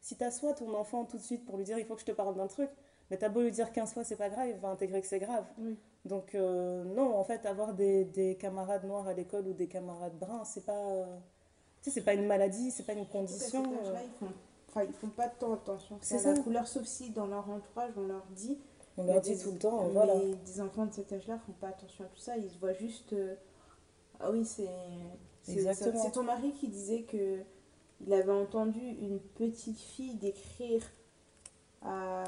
[0.00, 2.12] si t'assois ton enfant tout de suite pour lui dire, il faut que je te
[2.12, 2.70] parle d'un truc,
[3.10, 5.18] mais t'as beau lui dire 15 fois, c'est pas grave, il va intégrer que c'est
[5.18, 5.44] grave.
[5.58, 5.76] Oui.
[6.06, 10.18] Donc, euh, non, en fait, avoir des, des camarades noirs à l'école ou des camarades
[10.18, 10.72] bruns, c'est pas.
[10.86, 11.04] euh,
[11.82, 13.62] tu sais, c'est pas une maladie, c'est pas une condition.
[13.64, 14.32] euh, ils font,
[14.68, 16.42] enfin, ils font pas tant attention C'est la ça.
[16.42, 18.58] couleur, sauf si dans leur entourage, on leur dit.
[18.96, 20.14] on leur dit des- tout le temps, mais voilà.
[20.44, 22.36] des enfants de cet âge-là font pas attention à tout ça.
[22.36, 23.12] Ils se voient juste.
[23.12, 23.34] euh,
[24.20, 24.68] Ah oui, c'est.
[25.42, 27.40] C'est ton mari qui disait que
[28.04, 30.82] il avait entendu une petite fille décrire
[31.82, 32.24] à,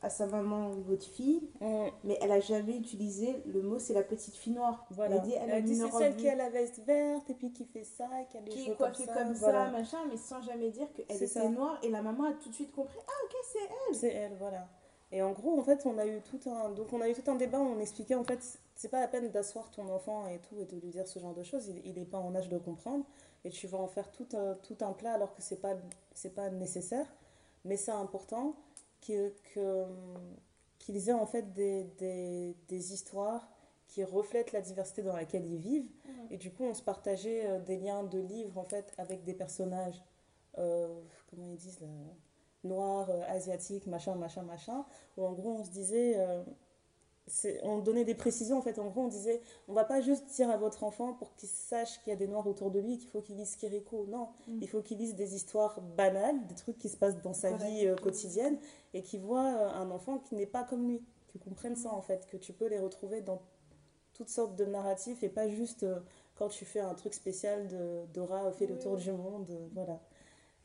[0.00, 4.02] à sa maman votre fille, Mm, mais elle a jamais utilisé le mot c'est la
[4.04, 4.86] petite fille noire.
[4.90, 5.16] voilà.
[5.16, 7.34] Elle a dit elle, Elle a dit c'est celle qui a la veste verte et
[7.34, 9.70] puis qui fait ça, qui a qui est coiffée comme comme ça.
[9.70, 11.78] machin, mais sans jamais dire qu'elle était noire.
[11.82, 12.98] Et la maman a tout de suite compris.
[13.06, 13.94] Ah, ok, c'est elle.
[13.96, 14.68] C'est elle, voilà.
[15.10, 17.28] Et en gros, en fait, on a eu tout un, donc on a eu tout
[17.30, 18.38] un débat où on expliquait en fait,
[18.76, 21.34] c'est pas la peine d'asseoir ton enfant et tout et de lui dire ce genre
[21.34, 21.66] de choses.
[21.68, 23.04] Il, il est pas en âge de comprendre
[23.44, 25.74] et tu vas en faire tout un, tout un plat alors que c'est pas,
[26.14, 27.06] c'est pas nécessaire.
[27.64, 28.54] Mais c'est important
[29.00, 29.84] qu'il que,
[30.78, 33.48] qu'ils aient en fait des, des, des histoires
[33.86, 35.90] qui reflètent la diversité dans laquelle ils vivent.
[36.30, 39.34] Et du coup, on se partageait euh, des liens de livres en fait avec des
[39.34, 40.02] personnages,
[40.58, 41.80] euh, comment ils disent
[42.64, 44.84] noirs, euh, asiatiques, machin, machin, machin.
[45.16, 46.42] Où en gros, on se disait, euh,
[47.62, 48.78] on donnait des précisions en fait.
[48.78, 52.00] En gros, on disait, on va pas juste dire à votre enfant pour qu'il sache
[52.02, 54.06] qu'il y a des noirs autour de lui qu'il faut qu'il lise Kiriko.
[54.08, 54.58] Non, Mm.
[54.62, 57.86] il faut qu'il lise des histoires banales, des trucs qui se passent dans sa vie
[57.86, 58.58] euh, quotidienne
[58.94, 62.02] et qu'il voit euh, un enfant qui n'est pas comme lui, qui comprenne ça en
[62.02, 63.40] fait, que tu peux les retrouver dans
[64.14, 66.00] toutes sortes de narratifs et pas juste euh,
[66.34, 70.00] quand tu fais un truc spécial de Dora fait le tour du monde, voilà.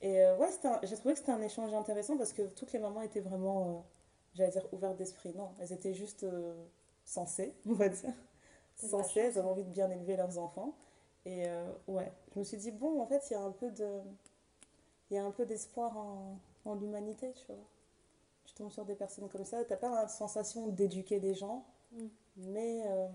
[0.01, 3.01] Et ouais, un- j'ai trouvé que c'était un échange intéressant parce que toutes les mamans
[3.01, 3.85] étaient vraiment,
[4.35, 5.33] j'allais dire, ouvertes d'esprit.
[5.35, 6.53] Non, elles étaient juste euh,
[7.05, 8.13] sensées, on va dire.
[8.75, 10.73] Sensées, elles avaient envie de bien élever leurs enfants.
[11.25, 13.69] Et euh, ouais, je me suis dit, bon, en fait, il y a un peu
[13.71, 13.87] de...
[15.11, 17.63] Il y a un peu d'espoir en, en l'humanité, tu vois.
[18.45, 22.07] Tu tombes sur des personnes comme ça, t'as pas la sensation d'éduquer des gens, Mm.
[22.37, 23.07] mais euh,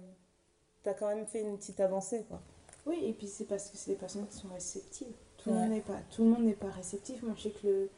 [0.84, 2.40] t'as quand même fait une petite avancée, quoi.
[2.86, 5.12] Oui, et puis c'est parce que c'est des personnes qui sont réceptives.
[5.38, 5.56] Tout, Ouais.
[5.56, 7.22] le monde n'est pas, tout le monde n'est pas réceptif.
[7.24, 7.90] Moi, je sais que le-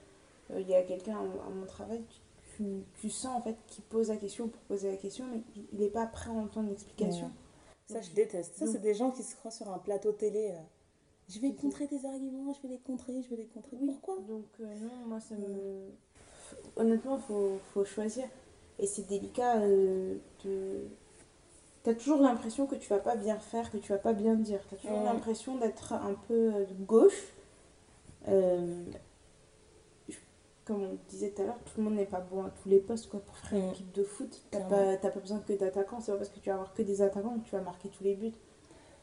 [0.53, 2.03] euh, il y a quelqu'un à, à mon travail,
[2.61, 5.43] tu- tu sens en fait qu'il pose la question pour poser la question, mais
[5.73, 7.27] il- n'est pas prêt à entendre l'explication.
[7.27, 7.95] Ouais.
[7.95, 8.55] Ça, je déteste.
[8.57, 10.49] Ça, c'est des gens qui se croient sur un plateau télé.
[10.49, 10.61] là.
[11.29, 13.77] Je vais contrer tes arguments, je vais les contrer, je vais les contrer.
[13.81, 14.17] Oui, Pourquoi?
[14.29, 15.91] Donc, euh, non, moi, ça me.
[16.77, 18.25] Honnêtement, il faut, faut choisir.
[18.79, 20.89] Et c'est délicat euh, de.
[21.83, 24.61] T'as toujours l'impression que tu vas pas bien faire, que tu vas pas bien dire.
[24.69, 25.05] T'as toujours Ouais.
[25.05, 27.33] l'impression d'être un peu euh, de gauche.
[28.29, 28.85] Euh,
[30.73, 32.79] comme on disait tout à l'heure, tout le monde n'est pas bon à tous les
[32.79, 33.71] postes quoi, pour faire une Mm.
[33.71, 34.43] équipe de foot.
[34.51, 36.01] T'as pas, t'as pas besoin que d'attaquants.
[36.01, 38.05] C'est pas parce que tu vas avoir que des attaquants que tu vas marquer tous
[38.05, 38.33] les buts.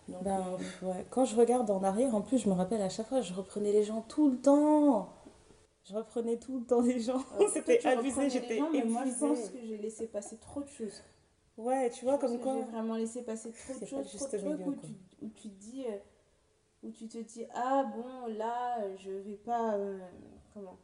[0.08, 0.40] Donc, Ben,
[0.84, 1.06] euh, ouais.
[1.10, 3.74] Quand je regarde en arrière, en plus, je me rappelle à chaque fois, je reprenais
[3.74, 5.10] les gens tout le temps.
[5.84, 7.22] Je reprenais tout le temps les gens.
[7.36, 9.60] alors, C'était abusé, j'étais mais moi, je pense épuisée.
[9.60, 11.02] que j'ai laissé passer trop de choses.
[11.58, 12.56] Ouais, tu vois, Je comme quoi.
[12.56, 15.56] J'ai vraiment laissé passer trop de choses, trop de trucs où, tu, où tu te
[15.60, 15.98] dis, euh,
[16.84, 19.98] où tu te dis, ah bon, là, euh, je vais pas, euh,
[20.54, 20.78] comment,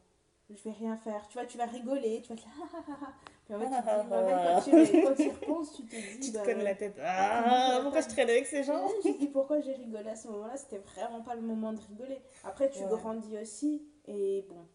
[0.50, 1.26] je vais rien faire.
[1.28, 3.12] Tu vois, tu vas rigoler, tu vas te ah, ah, ah, ah.
[3.44, 5.72] Puis en fait, tu te dis, mais en fait, quand, tu, quand tu y repenses,
[5.74, 6.96] tu te dis, Tu te bah, cognes la tête.
[7.02, 10.28] Ah, pourquoi je traîne avec ces gens je te dis pourquoi j'ai rigolé à ce
[10.28, 12.20] moment-là, c'était vraiment pas le moment de rigoler.
[12.44, 12.86] Après, tu Ouais.
[12.88, 14.66] grandis aussi, et bon.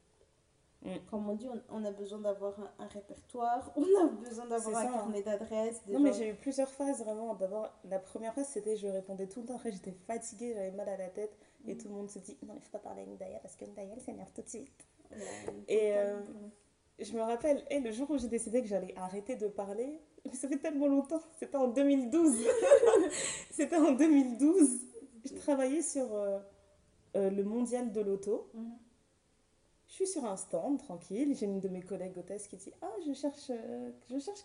[0.81, 0.97] Mm.
[1.09, 4.77] Comme on dit, on, on a besoin d'avoir un, un répertoire, on a besoin d'avoir
[4.77, 4.91] un hein.
[4.93, 5.81] carnet d'adresses.
[5.87, 7.33] Non, mais j'ai eu plusieurs phases vraiment.
[7.35, 9.55] D'abord, la première phase, c'était je répondais tout le temps.
[9.55, 11.37] Après, j'étais fatiguée, j'avais mal à la tête.
[11.67, 11.77] Et Mm.
[11.79, 13.89] tout le monde se dit non, il faut pas parler à Ndaya parce que Ndaya,
[13.93, 14.85] elle s'énerve tout de suite.
[15.67, 16.19] Et, euh.
[16.99, 20.01] Je me rappelle, et le jour où j'ai décidé que j'allais arrêter de parler,
[20.33, 22.35] ça fait tellement longtemps, c'était en 2012.
[23.51, 24.69] c'était en 2012.
[25.25, 26.39] Je travaillais sur euh,
[27.15, 28.51] euh, le mondial de l'auto.
[29.87, 31.35] Je suis sur un stand, tranquille.
[31.35, 34.43] J'ai une de mes collègues hôtesses qui dit Ah, je cherche, euh, je cherche.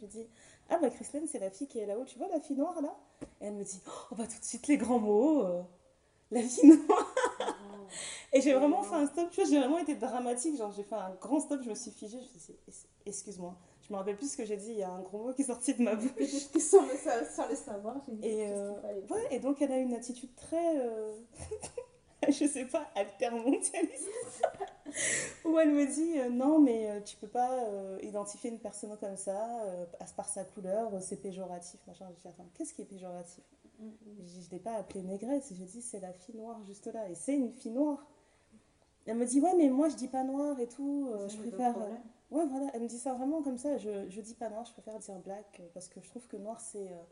[0.00, 0.26] Je dis
[0.68, 2.04] Ah, bah Chrislène, c'est la fille qui est là-haut.
[2.04, 2.96] Tu vois la fille noire là?
[3.40, 5.44] Et elle me dit Oh, bah tout de suite les grands mots.
[6.30, 7.14] La fille noire.
[8.32, 10.56] Et j'ai vraiment fait un stop, tu vois, j'ai vraiment été dramatique.
[10.56, 12.18] Genre, j'ai fait un grand stop, je me suis figée.
[12.20, 13.54] Je me suis dit Excuse-moi.
[13.82, 14.70] Je me rappelle plus ce que j'ai dit.
[14.72, 16.10] Il y a un gros mot qui est sorti de ma bouche.
[16.58, 16.82] Sans
[17.34, 18.72] sans le savoir, j'ai dit Et, euh.
[19.08, 21.14] Ouais, et donc elle a une attitude très, euh,
[22.28, 24.08] je sais pas, altermondialiste.
[25.44, 28.96] Où elle me dit euh, non, mais euh, tu peux pas euh, identifier une personne
[28.98, 29.38] comme ça,
[30.00, 31.78] à- par sa couleur, c'est péjoratif.
[31.86, 32.06] Machin.
[32.16, 33.44] Je dis attends, qu'est-ce qui est péjoratif?
[33.80, 37.08] Je dis, je l'ai pas appelée négresse, j'ai dit c'est la fille noire juste là,
[37.10, 38.06] et c'est une fille noire.
[39.06, 41.72] Elle me dit ouais, mais moi je dis pas noir et tout, euh, je préfère.
[41.72, 42.02] problème.
[42.30, 43.78] Ouais, voilà, elle me dit ça vraiment comme ça.
[43.78, 46.36] Je, je dis pas noir, je préfère dire black euh, parce que je trouve que
[46.36, 47.02] noir c'est euh,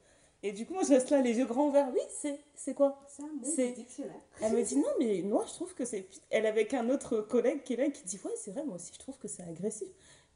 [0.43, 1.91] Et du coup, moi, je reste là, les yeux grands ouverts.
[1.93, 3.01] Oui, c'est c'est quoi?
[3.09, 4.21] C'est un dictionnaire.
[4.41, 6.09] Elle me dit non, mais noir, je trouve que c'est.
[6.31, 8.93] Elle avec un autre collègue qui est là qui dit ouais, c'est vrai, moi aussi,
[8.93, 9.89] je trouve que c'est agressif.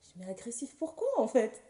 [0.03, 1.63] Je dis mais agressif pourquoi en fait?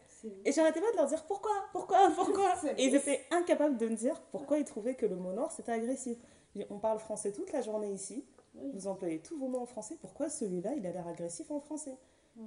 [0.45, 2.55] Et j'arrêtais pas de leur dire pourquoi, pourquoi, pourquoi.
[2.77, 5.71] Et ils étaient incapables de me dire pourquoi ils trouvaient que le mot noir c'était
[5.71, 6.17] agressif.
[6.69, 8.25] On parle français toute la journée ici.
[8.55, 8.71] Oui.
[8.73, 9.97] Vous employez tous vos mots en français.
[10.01, 11.97] Pourquoi celui-là il a l'air agressif en français?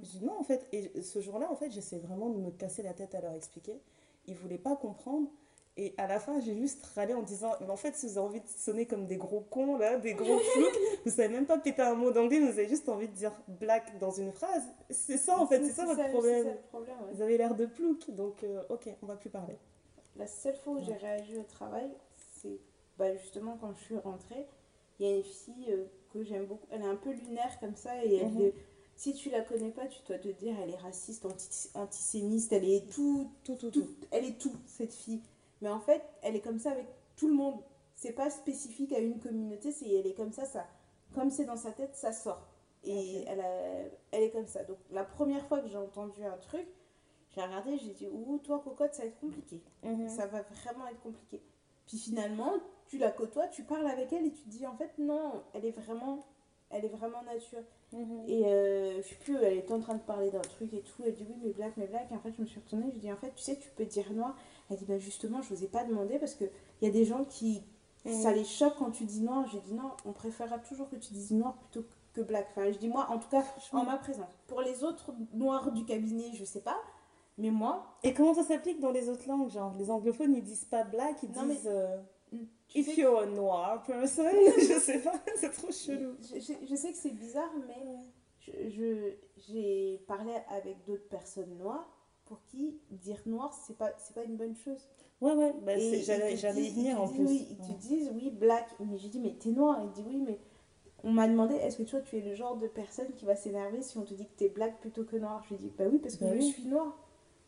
[0.01, 0.67] Je dis non en fait.
[0.71, 3.79] Et ce jour-là en fait j'essaie vraiment de me casser la tête à leur expliquer.
[4.27, 5.29] Ils voulaient pas comprendre.
[5.75, 8.27] Et à la fin, j'ai juste râlé en disant Mais en fait, si vous avez
[8.27, 11.57] envie de sonner comme des gros cons, là, des gros floucs, vous savez même pas
[11.57, 14.63] péter un mot d'anglais, vous avez juste envie de dire black dans une phrase.
[14.91, 16.43] C'est ça, en fait, c'est ça votre problème.
[16.45, 17.13] ça le problème, ouais.
[17.13, 19.57] Vous avez l'air de plouc, donc euh, ok, on va plus parler.
[20.15, 21.89] La seule fois où j'ai réagi au travail,
[22.39, 22.59] c'est
[22.99, 24.45] bah, justement quand je suis rentrée.
[24.99, 26.67] Il y a une fille euh, que j'aime beaucoup.
[26.69, 28.05] Elle est un peu lunaire comme ça.
[28.05, 28.51] Et elle, Mhm.
[28.95, 32.69] si tu la connais pas, tu dois te dire elle est raciste, anti- antisémiste, elle
[32.69, 33.71] est Tout, tout, tout.
[33.71, 33.89] tout.
[34.11, 35.19] Elle est tout, cette fille.
[35.63, 37.55] Mais en fait, elle est comme ça avec tout le monde.
[37.95, 40.67] C'est pas spécifique à une communauté, c'est elle est comme ça, ça.
[41.15, 42.45] Comme c'est dans sa tête, ça sort.
[42.83, 44.63] Et elle, a- elle est comme ça.
[44.65, 46.67] Donc la première fois que j'ai entendu un truc,
[47.33, 49.61] j'ai regardé, j'ai dit Ouh, toi, cocotte, ça va être compliqué.
[49.83, 50.09] Mhm.
[50.09, 51.41] Ça va vraiment être compliqué.
[51.87, 52.53] Puis finalement,
[52.87, 55.65] tu la côtoies, tu parles avec elle et tu te dis en fait non, elle
[55.65, 56.25] est vraiment,
[56.71, 57.63] elle est vraiment nature.
[57.93, 58.23] Mhm.
[58.27, 61.03] Et euh, je sais plus, elle était en train de parler d'un truc et tout.
[61.05, 62.11] Elle dit oui, mais black, mais black.
[62.11, 63.85] Et en fait, je me suis retournée, je dis en fait, tu sais, tu peux
[63.85, 64.35] dire noir.
[64.73, 66.49] Elle dit bah justement, je n'osais pas demander parce qu'il
[66.81, 67.63] y a des gens qui,
[68.05, 68.11] Mhm.
[68.21, 69.47] ça les choque quand tu dis noir.
[69.51, 72.47] J'ai dit non, on préférera toujours que tu dises noir plutôt que black.
[72.51, 74.27] Enfin, je dis moi, en tout cas, en ma présence.
[74.47, 76.77] Pour les autres noirs du cabinet, je sais pas.
[77.37, 79.49] Mais moi, Et comment ça s'applique dans les autres langues?
[79.49, 81.97] Genre, les anglophones, ils disent pas black, ils Non, mais- disent euh,
[82.67, 84.23] tu if you're a noir person.
[84.57, 86.15] je sais pas, c'est trop chelou.
[86.21, 87.97] Je, je- je sais que c'est bizarre, mais
[88.69, 91.87] je- j'ai parlé avec d'autres personnes noires
[92.33, 94.89] pour qui dire noir, c'est pas, c'est pas une bonne chose.
[95.21, 97.25] Ouais, ouais, bah, j'allais y venir en plus.
[97.27, 98.67] Oui, ils te disent oui, black.
[98.79, 99.79] Mais j'ai dit, mais t'es noir.
[99.83, 100.39] Il dit oui, mais
[101.03, 103.83] on m'a demandé, est-ce que toi tu es le genre de personne qui va s'énerver
[103.83, 105.43] si on te dit que t'es black plutôt que noir?
[105.43, 106.47] Je lui dis, bah oui, parce que Bah je oui.
[106.51, 106.97] suis noire.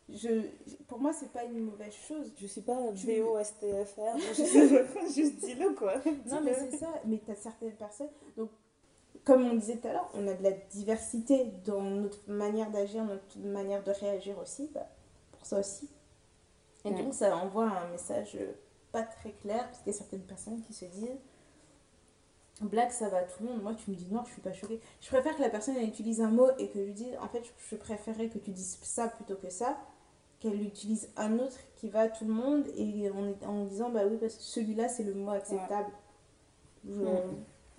[0.08, 0.42] Je,
[0.88, 2.32] pour moi, c'est pas une mauvaise chose.
[2.38, 4.68] Je suis pas V-O-S-T-F-R, je sais
[5.16, 5.96] juste dis-le quoi.
[6.30, 6.90] Non, mais c'est ça.
[7.06, 8.12] Mais t'as certaines personnes.
[8.38, 8.52] Donc,
[9.26, 13.04] comme on disait tout à l'heure, on a de la diversité dans notre manière d'agir,
[13.04, 14.70] notre manière de réagir aussi.
[14.74, 14.88] Bah,
[15.34, 15.90] pour ça aussi.
[16.86, 17.04] Et Ouais.
[17.04, 18.38] donc, ça envoie un message
[18.92, 21.18] pas très clair, parce qu'il y a certaines personnes qui se disent
[22.62, 23.62] Black, ça va à tout le monde.
[23.64, 24.80] Moi, tu me dis noir, je suis pas choquée.
[25.02, 27.28] Je préfère que la personne elle utilise un mot et que je lui dise En
[27.28, 29.78] fait, je préférerais que tu dises ça plutôt que ça,
[30.40, 33.90] qu'elle utilise un autre qui va à tout le monde et en, est- en disant
[33.90, 35.90] Bah oui, parce que celui-là, c'est le mot acceptable.
[36.86, 36.94] Ouais.
[36.94, 37.02] je,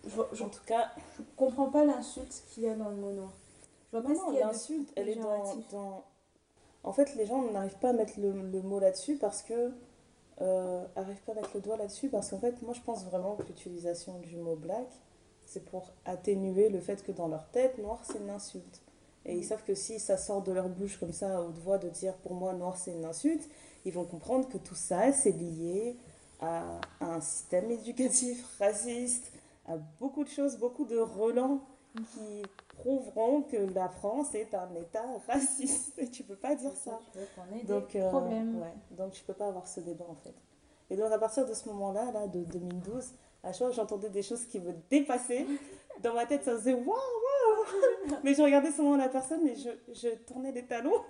[0.06, 0.90] je En tout cas,
[1.36, 3.32] comprends pas l'insulte qu'il y a dans le mot noir.
[3.92, 5.16] Je vois pas non, ce non, qu'il y a de l'insulte, elle est
[5.72, 6.04] dans,
[6.84, 9.72] En fait, les gens n'arrivent pas à mettre le, le mot là-dessus parce que.
[10.42, 13.36] Euh, arrivent pas à mettre le doigt là-dessus parce qu'en fait, moi je pense vraiment
[13.36, 14.86] que l'utilisation du mot black,
[15.46, 18.82] c'est pour atténuer le fait que dans leur tête, noir c'est une insulte.
[19.24, 21.78] Et ils savent que si ça sort de leur bouche comme ça, à haute voix,
[21.78, 23.48] de dire pour moi noir c'est une insulte,
[23.86, 25.96] ils vont comprendre que tout ça c'est lié
[26.40, 29.32] à, à un système éducatif raciste,
[29.98, 31.60] beaucoup de choses, beaucoup de relents
[31.94, 32.42] qui
[32.78, 35.98] prouveront que la France est un État raciste.
[35.98, 37.00] Et tu peux pas dire ça.
[37.12, 38.60] Tu veux qu'on ait Donc, des euh, problèmes.
[38.60, 38.74] ouais.
[38.90, 40.34] Donc, je peux pas avoir ce débat en fait.
[40.90, 44.22] Et donc, à partir de ce moment-là, là, de 2012, à chaque fois j'entendais des
[44.22, 45.46] choses qui me dépassaient,
[46.02, 49.70] dans ma tête, ça faisait waouh, waouh Mais je regardais seulement la personne et je,
[49.92, 51.02] je tournais les talons.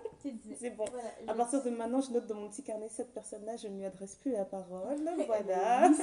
[0.59, 0.85] C'est bon.
[0.91, 3.79] voilà, À partir de maintenant, je note dans mon petit carnet cette personne-là, je ne
[3.79, 4.99] lui adresse plus la parole.
[5.27, 5.91] Voilà.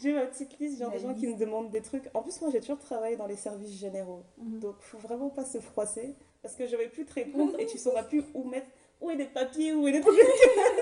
[0.00, 2.08] J'ai ma petite liste, genre des gens qui me demandent des trucs.
[2.14, 4.22] En plus, moi, j'ai toujours travaillé dans les services généraux.
[4.38, 4.60] Mhm.
[4.60, 7.78] Donc, faut vraiment pas se froisser parce que je vais plus te répondre et tu
[7.78, 8.68] sauras plus où mettre
[9.00, 10.16] où est les papiers, où est les trucs.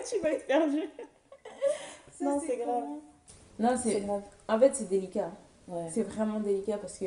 [0.09, 0.83] tu vas être perdu.
[2.18, 2.85] Ça, non, c'est grave.
[3.59, 4.01] Non, c'est.
[4.01, 4.22] grave.
[4.49, 5.33] En fait, c'est délicat.
[5.68, 5.88] Ouais.
[5.92, 7.07] C'est vraiment délicat parce que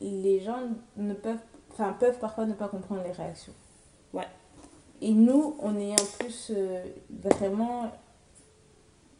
[0.00, 0.60] les gens
[0.96, 1.38] ne peuvent,
[1.72, 3.52] enfin, peuvent parfois ne pas comprendre les réactions.
[4.12, 4.26] Ouais.
[5.00, 7.90] Et nous, on est en plus euh, vraiment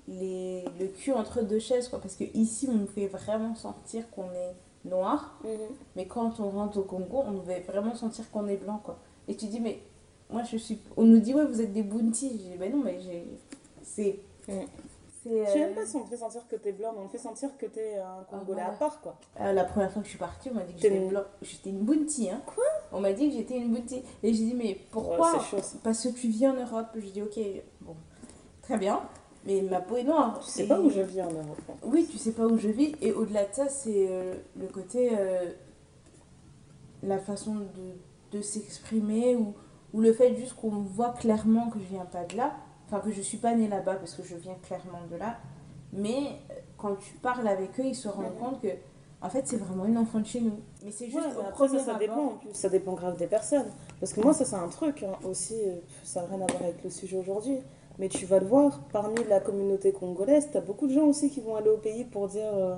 [0.09, 2.01] les, le cul entre deux chaises, quoi.
[2.01, 5.51] Parce que ici, on nous fait vraiment sentir qu'on est noir, Mhm.
[5.97, 8.99] mais quand on rentre au Congo, on nous fait vraiment sentir qu'on est blanc, quoi.
[9.27, 9.81] Et tu dis, mais
[10.31, 10.79] moi, je suis.
[10.97, 12.31] On nous dit, ouais, vous êtes des bounty.
[12.33, 13.27] Je dis, ben non, mais j'ai.
[13.83, 14.21] C'est.
[14.49, 14.61] Mm.
[15.23, 15.45] C'est.
[15.47, 17.07] Je sais euh, même pas si on te fait sentir que t'es blanc, mais on
[17.07, 18.69] te fait sentir que t'es un Congolais voilà.
[18.69, 19.17] à part, quoi.
[19.41, 21.23] Euh, la première fois que je suis partie, on m'a dit que j'étais une- blanc.
[21.43, 22.41] J'étais une bounty, hein.
[22.47, 22.65] Quoi?
[22.93, 24.03] On m'a dit que j'étais une bounty.
[24.23, 25.77] Et j'ai dit, mais pourquoi Ouais, chaud, ça.
[25.83, 26.87] Parce que tu vis en Europe.
[26.97, 27.39] J'ai dit, ok,
[27.81, 27.97] bon,
[28.63, 29.01] très bien.
[29.45, 30.39] Mais ma peau est noire.
[30.45, 31.59] Tu sais Et- pas où je vis en Europe.
[31.85, 32.95] Oui, tu sais pas où je vis.
[33.01, 35.11] Et au-delà de ça, c'est euh, le côté.
[35.19, 35.51] euh,
[37.03, 39.55] la façon de, de s'exprimer ou,
[39.95, 42.57] ou le fait juste qu'on voit clairement que je viens pas de là.
[42.91, 45.37] Enfin que je suis pas née là-bas parce que je viens clairement de là,
[45.93, 46.17] mais
[46.51, 48.69] euh, quand tu parles avec eux, ils se rendent compte que
[49.21, 50.59] en fait c'est vraiment une enfant de chez nous.
[50.85, 52.51] Mais c'est juste Ouais, au mais après, ça, premier ça abord- dépend en plus.
[52.55, 53.67] Ça dépend grave des personnes.
[54.01, 55.75] Parce que moi, ça, c'est un truc hein, aussi, euh,
[56.05, 57.59] ça n'a rien à voir avec le sujet aujourd'hui.
[57.99, 61.31] Mais tu vas le voir, parmi la communauté congolaise, tu as beaucoup de gens aussi
[61.31, 62.77] qui vont aller au pays pour dire euh,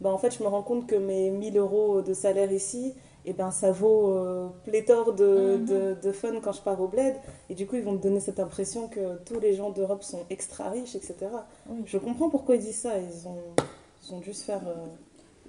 [0.00, 2.94] bah, en fait, je me rends compte que mes 1000 euros de salaire ici,
[3.26, 5.64] et ben, ça vaut euh, pléthore de, Mhm.
[5.66, 7.14] de, de fun quand je pars au bled.
[7.48, 10.20] Et du coup, ils vont me donner cette impression que tous les gens d'Europe sont
[10.30, 11.14] extra riches, etc.
[11.68, 11.82] Oui.
[11.86, 12.98] Je comprends pourquoi ils disent ça.
[12.98, 13.38] Ils ont,
[14.06, 14.74] ils ont dû se faire euh,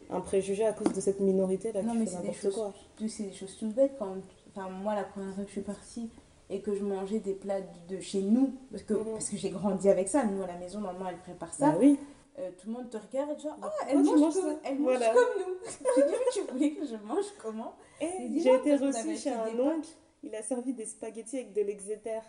[0.09, 2.73] un préjugé à cause de cette minorité-là Non, qui mais fait n'importe quoi.
[3.09, 3.93] c'est des choses toutes bêtes.
[3.99, 4.15] Quand,
[4.55, 6.09] enfin, moi, la première fois que je suis partie
[6.49, 7.59] et que je mangeais des plats
[7.89, 9.03] de, de chez nous, parce que, Mhm.
[9.13, 11.77] parce que j'ai grandi avec ça, nous à la maison, maman, elle prépare ça, Bah
[11.79, 11.97] oui.
[12.39, 14.97] Euh, tout le monde te regarde, genre, ah, pourquoi elle, mange, manges comme, elle mange
[14.97, 15.13] Voilà.
[15.13, 15.55] comme nous.
[15.95, 19.57] J'ai dit, mais tu voulais que je mange comment dis-moi, j'ai été reçue chez un
[19.59, 19.87] oncle,
[20.23, 22.19] il a servi des spaghettis avec de l'exéter.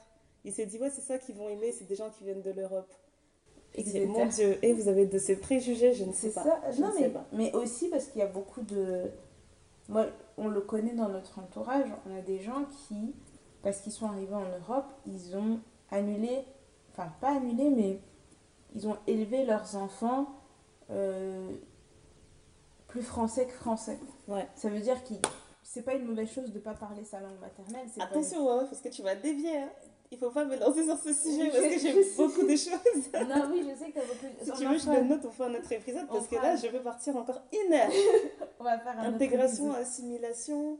[0.44, 2.52] Il s'est dit, ouais, c'est ça qu'ils vont aimer, c'est des gens qui viennent de
[2.52, 2.92] l'Europe.
[3.74, 6.42] Et mon Dieu, et vous avez de ces préjugés, je ne sais pas.
[6.44, 6.60] ça.
[6.70, 7.26] Je non, ne mais, sais pas.
[7.32, 9.10] mais aussi parce qu'il y a beaucoup de.
[9.88, 10.06] Moi,
[10.38, 11.88] on le connaît dans notre entourage.
[12.08, 13.14] On a des gens qui,
[13.62, 16.44] parce qu'ils sont arrivés en Europe, ils ont annulé.
[16.92, 17.98] Enfin, pas annulé, mais
[18.76, 20.26] ils ont élevé leurs enfants
[20.90, 21.50] euh,
[22.88, 23.98] plus français que français.
[24.28, 24.46] Ouais.
[24.54, 25.14] Ça veut dire que
[25.62, 27.88] c'est pas une mauvaise chose de pas parler sa langue maternelle.
[27.96, 29.56] pas Attention, ouais, parce que tu vas dévier.
[29.56, 29.70] Hein.
[30.12, 33.26] Il faut pas me lancer sur ce sujet parce que j'ai beaucoup de choses.
[33.28, 34.44] Non, oui, je sais que t'as beaucoup.
[34.44, 36.36] Si on tu en veux, je le note, on fait un autre épisode parce que
[36.36, 37.90] là, je vais partir encore une heure.
[38.60, 40.78] On va faire un Intégration, assimilation.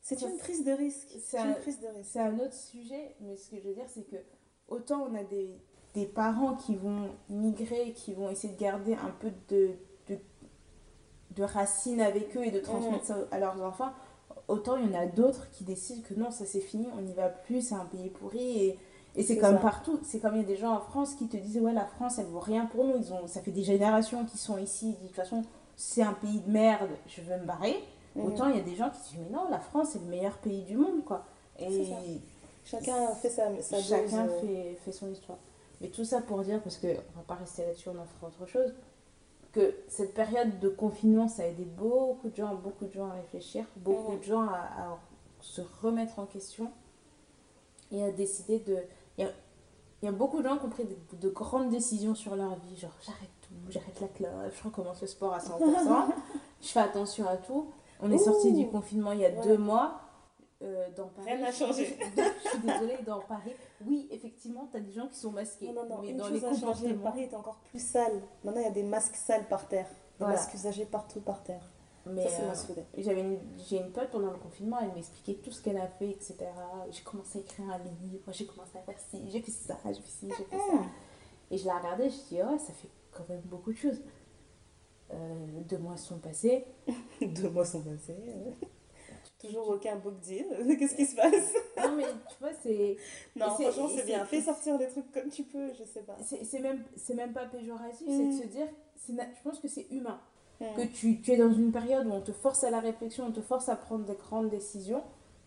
[0.00, 1.08] C'est une prise de risque.
[1.10, 2.10] c'est C'est un- une prise de risque.
[2.12, 4.16] C'est un autre sujet, mais ce que je veux dire, c'est que
[4.68, 5.60] autant on a des,
[5.94, 9.70] des parents qui vont migrer, qui vont essayer de garder un peu de,
[10.08, 10.18] de,
[11.36, 13.92] de racines avec eux et de transmettre ça à leurs enfants,
[14.48, 17.12] autant il y en a d'autres qui décident que non, ça c'est fini, on n'y
[17.12, 18.58] va plus, c'est un pays pourri.
[18.58, 18.78] Et,
[19.16, 19.60] et c'est comme ça.
[19.60, 21.84] partout, c'est comme il y a des gens en France qui te disent ouais la
[21.84, 24.96] France elle vaut rien pour nous, Ils ont, ça fait des générations qui sont ici,
[25.02, 25.42] de toute façon
[25.76, 27.76] c'est un pays de merde, je veux me barrer.
[28.16, 28.24] Mhm.
[28.24, 30.38] Autant il y a des gens qui disent mais non, la France c'est le meilleur
[30.38, 31.26] pays du monde quoi.
[31.58, 31.92] Et.
[32.64, 35.38] Chacun fait sa, sa dose, chacun euh, fait, fait son histoire.
[35.82, 38.46] Mais tout ça pour dire, parce qu'on va pas rester là-dessus, on en fera autre
[38.46, 38.72] chose,
[39.52, 43.12] que cette période de confinement, ça a aidé beaucoup de gens, beaucoup de gens à
[43.14, 44.18] réfléchir, beaucoup Mhm.
[44.18, 44.98] de gens à, à
[45.40, 46.70] se remettre en question
[47.90, 48.78] et à décider de...
[49.18, 49.30] Il y a,
[50.00, 52.54] il y a beaucoup de gens qui ont pris de, de grandes décisions sur leur
[52.60, 56.06] vie, genre j'arrête tout, j'arrête la clope, je recommence le sport à 100%,
[56.62, 57.66] je fais attention à tout.
[58.00, 59.42] On est sorti du confinement il y a Ouais.
[59.44, 60.00] deux mois.
[60.62, 61.26] Euh, dans Paris.
[61.28, 61.96] Rien n'a changé.
[62.16, 63.52] je suis désolée, dans Paris,
[63.86, 65.66] oui, effectivement, tu as des gens qui sont masqués.
[65.72, 66.94] Non, non, non, mais une dans chose les a changé.
[66.94, 68.22] Paris est encore plus sale.
[68.44, 69.88] Maintenant, il y a des masques sales par terre.
[69.88, 69.94] Des
[70.24, 70.34] Voilà.
[70.34, 71.68] masques usagés partout par terre.
[72.04, 75.52] Mais ça, c'est euh, j'avais une, j'ai une pote pendant le confinement, elle m'expliquait tout
[75.52, 76.36] ce qu'elle a fait, etc.
[76.90, 79.94] J'ai commencé à écrire un livre, j'ai commencé à faire ci, j'ai fait ça, j'ai
[79.94, 80.82] fait ci, j'ai fait ça.
[81.52, 84.00] Et je la regardais, je dis, ouais, ça fait quand même beaucoup de choses.
[85.12, 86.64] Euh, deux mois sont passés.
[87.20, 88.16] Deux mois sont passés.
[89.42, 90.46] Toujours aucun book deal.
[90.78, 91.52] Qu'est-ce qui se passe?
[91.76, 92.96] Non, mais tu vois, c'est.
[93.36, 94.24] Non, franchement, c'est bien.
[94.24, 96.16] Fais sortir des trucs comme tu peux, je sais pas.
[96.22, 98.12] C'est même, c'est même pas péjoratif, Mm.
[98.12, 98.66] c'est de se dire,
[99.08, 100.20] je pense que c'est humain.
[100.60, 100.76] Hmm.
[100.76, 103.32] que tu, tu es dans une période où on te force à la réflexion, on
[103.32, 105.02] te force à prendre des grandes décisions,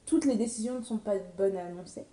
[0.05, 2.05] toutes les décisions ne sont pas bonnes à annoncer.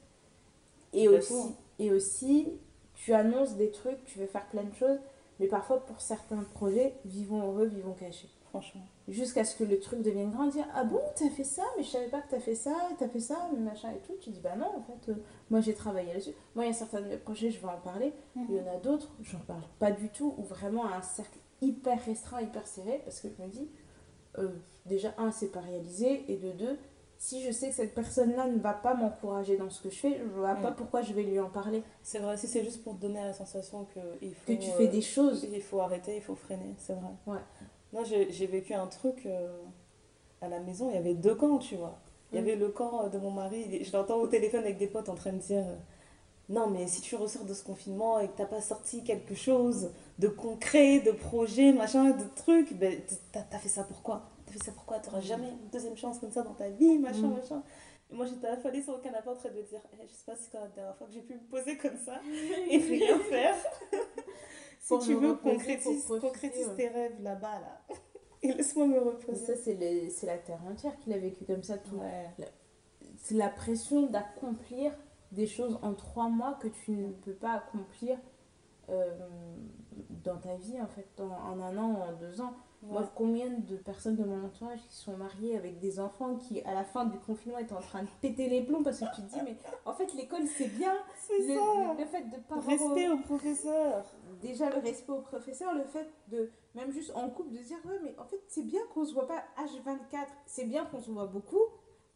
[0.92, 2.48] Et aussi, et aussi,
[2.94, 4.98] tu annonces des trucs, tu veux faire plein de choses,
[5.40, 8.28] mais parfois pour certains projets, vivons heureux, vivons cachés.
[8.52, 8.82] Franchement.
[9.08, 11.88] Jusqu'à ce que le truc devienne grand, dire Ah bon, t'as fait ça, mais je
[11.88, 14.12] savais pas que t'as fait ça, t'as fait ça, mais machin et tout.
[14.20, 15.14] Tu dis Bah non, en fait, euh,
[15.50, 16.34] moi j'ai travaillé là-dessus.
[16.54, 18.12] Moi, il y a certains de mes projets, je vais en parler.
[18.36, 21.38] Il y en a d'autres, j'en parle pas du tout, ou vraiment à un cercle
[21.62, 23.68] hyper restreint, hyper serré, parce que je me dis,
[24.38, 24.48] euh,
[24.86, 26.78] déjà, un, c'est pas réalisé, et de deux,
[27.18, 30.18] si je sais que cette personne-là ne va pas m'encourager dans ce que je fais,
[30.18, 30.74] je vois pas Mm.
[30.76, 31.84] pourquoi je vais lui en parler.
[32.02, 34.70] C'est vrai, si c'est juste pour te donner la sensation que, il faut, Que tu
[34.72, 35.46] fais euh, des choses.
[35.52, 37.10] Il faut arrêter, il faut freiner, c'est vrai.
[37.28, 37.38] Ouais.
[37.92, 39.48] Moi, j'ai vécu un truc euh,
[40.40, 41.98] à la maison, il y avait deux camps, tu vois.
[42.32, 42.44] Il y Mm.
[42.44, 45.32] avait le camp de mon mari, je l'entends au téléphone avec des potes en train
[45.32, 45.76] de dire euh,
[46.48, 49.90] Non, mais si tu ressors de ce confinement et que t'as pas sorti quelque chose
[50.18, 52.98] de concret, de projet, machin, de trucs, ben,
[53.32, 54.22] t'as fait ça pourquoi?
[54.46, 54.98] T'as fait ça pourquoi?
[54.98, 55.22] T'auras Mm.
[55.22, 57.34] jamais une deuxième chance comme ça dans ta vie, machin, Mm.
[57.34, 57.62] machin.
[58.10, 60.34] Et moi, j'étais affalée sur le canapé en train de dire Eh, Je sais pas
[60.36, 62.20] si c'est quand la dernière fois que j'ai pu me poser comme ça
[62.70, 63.54] et rien faire.
[64.82, 66.76] si tu veux, concrétise, pour profiter, concrétise ouais.
[66.76, 67.80] tes rêves là-bas, là.
[68.42, 69.46] Et laisse-moi me Mais reposer.
[69.46, 71.78] ça, c'est le- c'est la terre entière qui l'a vécu comme ça.
[71.78, 71.96] Tout.
[71.96, 72.28] Ouais.
[73.18, 74.92] C'est la pression d'accomplir
[75.30, 78.18] des choses en trois mois que tu ne peux pas accomplir
[78.88, 79.16] euh,
[80.24, 82.52] dans ta vie, en fait, en, en un an ou en deux ans.
[82.82, 86.74] Moi, combien de personnes de mon entourage qui sont mariées avec des enfants qui, à
[86.74, 89.28] la fin du confinement, étaient en train de péter les plombs parce que tu te
[89.28, 90.92] dis, mais en fait, l'école, c'est bien.
[91.16, 91.94] C'est Le, ça.
[91.96, 94.04] le fait de pas Respect au professeur.
[94.40, 98.00] Déjà, le respect au professeur, le fait de, même juste en couple, de dire, ouais,
[98.02, 100.26] mais en fait, c'est bien qu'on se voit pas H24.
[100.46, 101.62] C'est bien qu'on se voit beaucoup,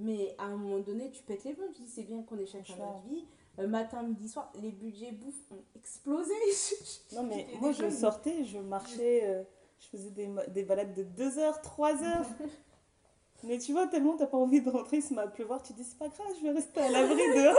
[0.01, 1.71] mais à un moment donné, tu pètes les plombs.
[1.75, 3.25] Tu dis, c'est bien qu'on ait chacun notre vie.
[3.59, 6.35] Euh, matin, midi, soir, les budgets bouffe ont explosé.
[7.15, 9.43] Non, mais moi, je sortais, je marchais, euh,
[9.81, 12.27] je faisais des, des balades de 2 heures, 3 heures.
[13.45, 15.73] Mais tu vois, tellement t'as pas envie de rentrer, il se met à pleuvoir, tu
[15.73, 17.55] dis c'est pas grave, je vais rester à l'abri dehors.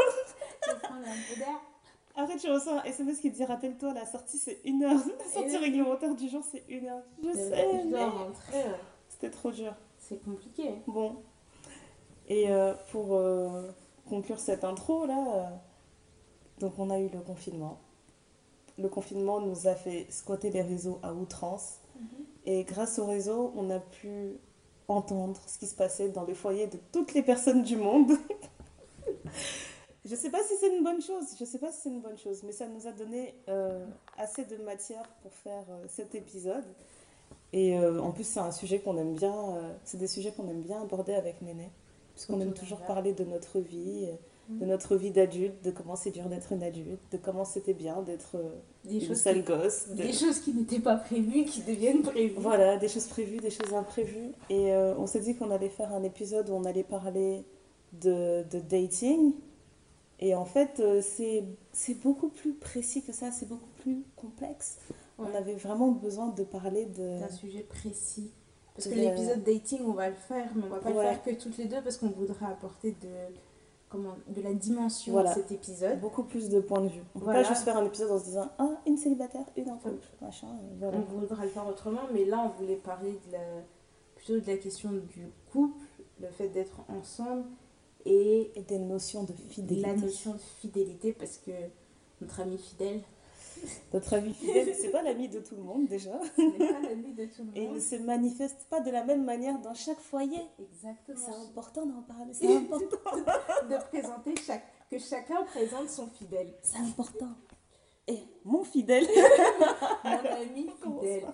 [0.63, 1.61] Tu vas prendre un peu d'air.
[2.15, 4.99] Après, tu reçois un SMS qui te dit rappelle-toi, la sortie c'est une heure.
[5.19, 7.03] La sortie réglementaire du jour c'est une heure.
[7.23, 8.73] Je sais, je mais euh,
[9.07, 9.73] c'était trop dur.
[9.99, 10.81] C'est compliqué.
[10.87, 11.17] Bon.
[12.27, 13.69] Et euh, pour euh,
[14.09, 15.49] conclure cette intro là, euh,
[16.59, 17.79] donc on a eu le confinement.
[18.77, 21.79] Le confinement nous a fait squatter les réseaux à outrance.
[22.47, 24.37] Et grâce au réseau, on a pu
[24.87, 28.13] entendre ce qui se passait dans les foyers de toutes les personnes du monde.
[30.05, 32.17] je sais pas si c'est une bonne chose, je sais pas si c'est une bonne
[32.17, 33.85] chose, mais ça nous a donné euh,
[34.17, 36.63] assez de matière pour faire euh, cet épisode.
[37.51, 39.33] Et euh, en plus, c'est un sujet qu'on aime bien,
[39.83, 41.69] c'est des sujets qu'on aime bien aborder avec Néné,
[42.13, 44.07] puisqu'on aime toujours parler de notre vie,
[44.49, 48.01] de notre vie d'adulte, de comment c'est dur d'être une adulte, de comment c'était bien
[48.01, 48.49] d'être euh,
[48.85, 49.89] Des une choses, sale qui, gosse.
[49.89, 52.35] de- des choses qui n'étaient pas prévues, qui deviennent prévues.
[52.37, 54.31] Voilà, des choses prévues, des choses imprévues.
[54.49, 57.43] Et euh, on s'est dit qu'on allait faire un épisode où on allait parler
[58.01, 59.33] de, de dating.
[60.19, 64.77] Et en fait, euh, c'est beaucoup plus précis que ça, c'est beaucoup plus complexe.
[65.19, 67.19] On avait vraiment besoin de parler de...
[67.19, 68.31] d'un sujet précis.
[68.75, 71.03] Parce que De- l'épisode dating, on va le faire, mais on va pas Ouais.
[71.03, 73.07] le faire que toutes les deux parce qu'on voudrait apporter de,
[73.89, 75.31] comment, de la dimension Voilà.
[75.31, 75.99] à cet épisode.
[75.99, 77.01] Beaucoup plus de points de vue.
[77.15, 77.43] On peut Voilà.
[77.43, 80.47] pas juste faire un épisode en se disant Ah, une célibataire, une en couple, machin.
[80.79, 80.97] Voilà.
[80.97, 83.39] On voudra le faire autrement, mais là, on voulait parler de la,
[84.15, 85.79] plutôt de la question du couple,
[86.19, 87.45] le fait d'être ensemble
[88.05, 89.87] et Et des notions de fidélité.
[89.87, 91.51] la notion de fidélité parce que
[92.21, 93.01] notre ami fidèle
[93.93, 96.11] Notre ami fidèle, c'est pas l'ami de tout le monde déjà.
[96.37, 97.79] n'est pas l'ami de tout le Et il ne monde.
[97.81, 100.41] se manifeste pas de la même manière dans chaque foyer.
[100.57, 101.43] C'est Exactement.
[101.49, 103.11] important d'en parler, c'est important.
[103.69, 106.53] De présenter chaque, que chacun présente son fidèle.
[106.61, 107.29] C'est important.
[108.07, 109.05] Et mon fidèle.
[110.03, 111.25] Mon ami fidèle.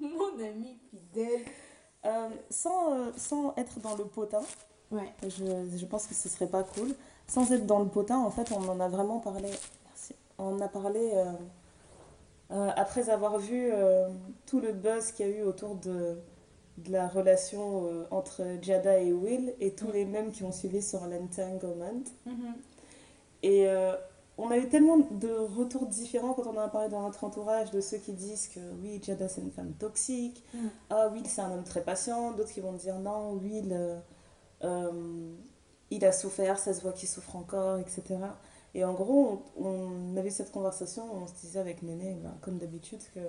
[0.00, 1.42] Mon ami fidèle.
[2.06, 4.40] Euh, sans, euh, sans être dans le potin,
[4.90, 5.12] Ouais.
[5.22, 5.44] je,
[5.76, 6.88] je pense que ce serait pas cool.
[7.28, 9.50] Sans être dans le potin, en fait, on en a vraiment parlé.
[10.40, 11.24] On en a parlé euh,
[12.50, 14.08] euh, après avoir vu euh,
[14.46, 16.16] tout le buzz qu'il y a eu autour de,
[16.78, 19.92] de la relation entre Jada et Will et tous Mm.
[19.92, 22.02] les mêmes qui ont suivi sur l'entanglement.
[22.26, 22.54] Mhm.
[23.42, 23.66] Et
[24.38, 27.70] on a eu tellement de retours différents quand on en a parlé dans notre entourage,
[27.70, 30.58] de ceux qui disent que oui, Jada c'est une femme toxique, Mm.
[30.90, 33.98] ah Will c'est un homme très patient, d'autres qui vont dire non, Will
[34.64, 35.32] euh,
[35.90, 38.02] il a souffert, ça se voit qu'il souffre encore, etc.
[38.74, 42.58] Et en gros, on, on avait cette conversation, on se disait avec Néné, ben, comme
[42.58, 43.20] d'habitude, que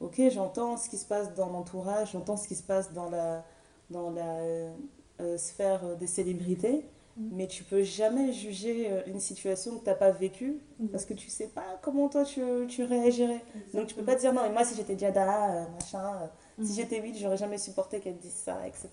[0.00, 3.44] ok, j'entends ce qui se passe dans l'entourage, j'entends ce qui se passe dans la,
[3.90, 4.72] dans la euh,
[5.20, 6.84] euh, sphère des célébrités,
[7.16, 7.28] Mm.
[7.32, 10.56] mais tu peux jamais juger euh, une situation que tu n'as pas vécue
[10.90, 13.40] parce que tu sais pas comment toi tu, tu réagirais.
[13.72, 16.30] Donc tu peux pas dire non, mais moi si j'étais Jada, machin,
[16.62, 16.76] si Mhm.
[16.76, 18.88] j'étais Will, j'aurais jamais supporté qu'elle dise ça, etc.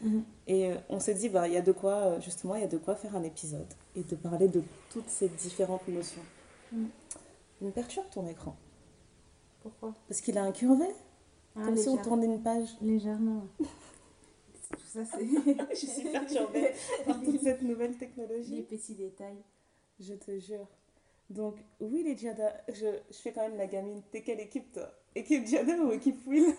[0.00, 0.24] Mhm.
[0.46, 2.64] Et euh, on s'est dit, bah, il y a de quoi, euh, justement, il y
[2.64, 6.22] a de quoi faire un épisode et de parler de toutes ces différentes notions.
[6.72, 6.88] Mhm.
[7.60, 8.56] Il me perturbe ton écran.
[9.62, 9.94] Pourquoi?
[10.08, 10.86] Parce qu'il a incurvé,
[11.54, 12.68] Ah, comme si on tournait une page.
[12.80, 13.42] Légèrement.
[14.70, 15.18] Tout ça, c'est.
[15.70, 16.72] Je suis perturbée
[17.04, 18.62] par toute cette nouvelle Les technologie.
[18.62, 19.36] petits détails.
[20.00, 20.66] Je te jure.
[21.30, 24.02] Donc, Will et Jada, je, je fais quand même la gamine.
[24.10, 24.88] T'es quelle équipe, toi?
[25.14, 26.54] Équipe Jada ou équipe Will?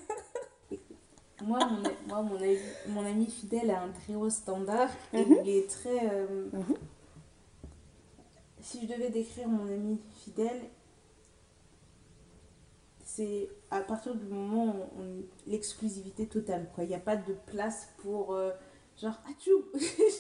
[1.44, 5.38] Moi, mon, moi mon, ami, mon ami fidèle a un très haut standard et Mhm.
[5.44, 6.10] il est très.
[6.12, 6.76] euh, Mhm.
[8.62, 10.62] Si je devais décrire mon ami fidèle,
[13.04, 14.66] c'est à partir du moment
[14.96, 16.70] où on, l'exclusivité totale.
[16.74, 16.84] quoi.
[16.84, 18.34] Il n'y a pas de place pour.
[18.34, 18.52] euh,
[19.02, 19.66] genre, atchou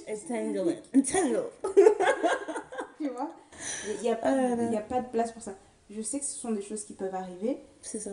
[0.09, 0.75] Entangle.
[0.95, 1.43] Entangle.
[2.97, 3.31] Tu vois?
[3.95, 5.55] Il n'y a, Ah y a pas de place pour ça.
[5.89, 7.57] Je sais que ce sont des choses qui peuvent arriver.
[7.81, 8.11] C'est ça.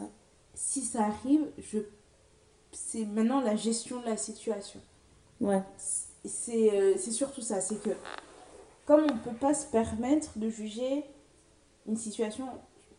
[0.55, 1.79] Si ça arrive, je...
[2.73, 4.81] c'est maintenant la gestion de la situation.
[5.41, 5.63] Ouais.
[6.25, 7.91] c'est euh, surtout ça, c'est que
[8.87, 11.05] comme on ne peut pas se permettre de juger
[11.87, 12.47] une situation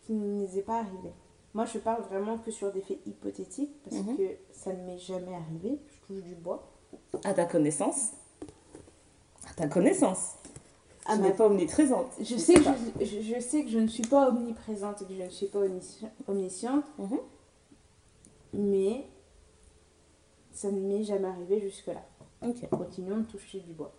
[0.05, 1.13] qui ne nous est pas arrivée.
[1.53, 4.17] Moi, je parle vraiment que sur des faits hypothétiques parce Mhm.
[4.17, 5.77] que ça ne m'est jamais arrivé.
[5.87, 6.67] Je touche du bois.
[7.23, 8.11] À ta connaissance.
[9.49, 10.35] À ta connaissance.
[11.05, 12.07] À je ma- n'ai pas omniprésente.
[12.21, 12.61] Je sais, que
[13.01, 15.47] je, je- je sais que je ne suis pas omniprésente et que je ne suis
[15.47, 17.19] pas omnisci- omnisciente, Mhm.
[18.53, 19.05] mais
[20.53, 22.03] ça ne m'est jamais arrivé jusque-là.
[22.41, 22.69] Ok.
[22.69, 23.93] Continuons de toucher du bois.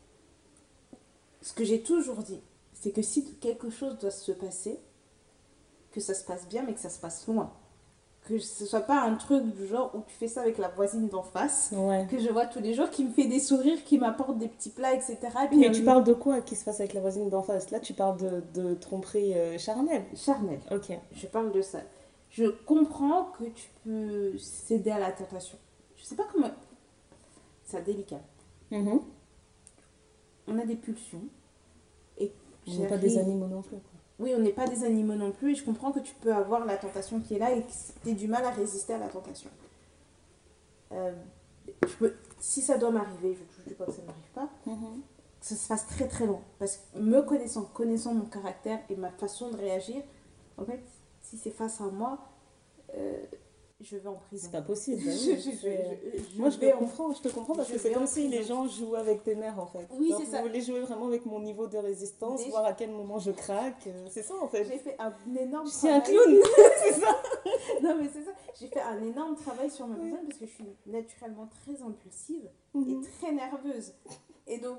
[1.41, 2.41] Ce que j'ai toujours dit,
[2.75, 4.79] c'est que si quelque chose doit se passer,
[5.93, 7.53] que ça se passe bien, mais que ça se passe loin.
[8.29, 11.09] Que ce soit pas un truc du genre où tu fais ça avec la voisine
[11.09, 12.07] d'en face, Ouais.
[12.09, 14.71] que je vois tous les jours, qui me fait des sourires, qui m'apporte des petits
[14.71, 15.19] plats, etc.
[15.45, 17.43] Et puis, Mais euh, tu parles de quoi qui se passe avec la voisine d'en
[17.43, 17.71] face?
[17.73, 20.05] Là, tu parles de, de tromperie euh, charnelle.
[20.15, 20.61] Charnel.
[20.71, 20.97] Ok.
[21.13, 21.81] Je parle de ça.
[22.31, 25.59] Je comprends que tu peux céder à la tentation.
[26.03, 26.51] Je sais pas comment.
[27.65, 28.21] C'est délicat.
[28.71, 29.01] Mhm.
[30.49, 31.23] On a des pulsions.
[32.19, 32.33] Et
[32.67, 33.71] On n'est pas des animaux non plus.
[33.79, 33.81] quoi.
[34.19, 35.53] Oui, on n'est pas des animaux non plus.
[35.53, 37.71] Et je comprends que tu peux avoir la tentation qui est là et que
[38.03, 39.49] tu aies du mal à résister à la tentation.
[40.93, 41.13] Euh,
[41.87, 44.49] je peux- si ça doit m'arriver, je ne dis pas que ça ne m'arrive pas,
[44.67, 45.01] Mhm.
[45.41, 46.43] que ça se fasse très très loin.
[46.59, 50.03] Parce que me connaissant, connaissant mon caractère et ma façon de réagir,
[50.59, 50.83] en fait,
[51.23, 52.19] si c'est face à moi,
[52.95, 53.25] euh,
[53.83, 54.47] je vais en prison.
[54.51, 55.03] C'est pas possible.
[55.05, 55.57] Bah je- je-
[56.33, 58.07] je- Moi, je vais te en- comprends, je te comprends parce que c'est comme en
[58.07, 59.87] si les gens jouent avec tes nerfs en fait.
[59.99, 60.39] Oui, c'est ça.
[60.43, 63.87] Vous voulez jouer vraiment avec mon niveau de résistance, voir à quel moment je craque.
[63.87, 64.65] euh, C'est ça en fait.
[64.65, 66.25] J'ai fait un énorme Je suis un travail.
[66.25, 66.41] clown,
[66.85, 67.23] c'est ça.
[67.83, 68.31] Non, mais c'est ça.
[68.61, 72.49] J'ai fait un énorme travail sur ma personne parce que je suis naturellement très impulsive
[72.75, 73.05] et Mhm.
[73.21, 73.93] très nerveuse.
[74.47, 74.79] Et donc,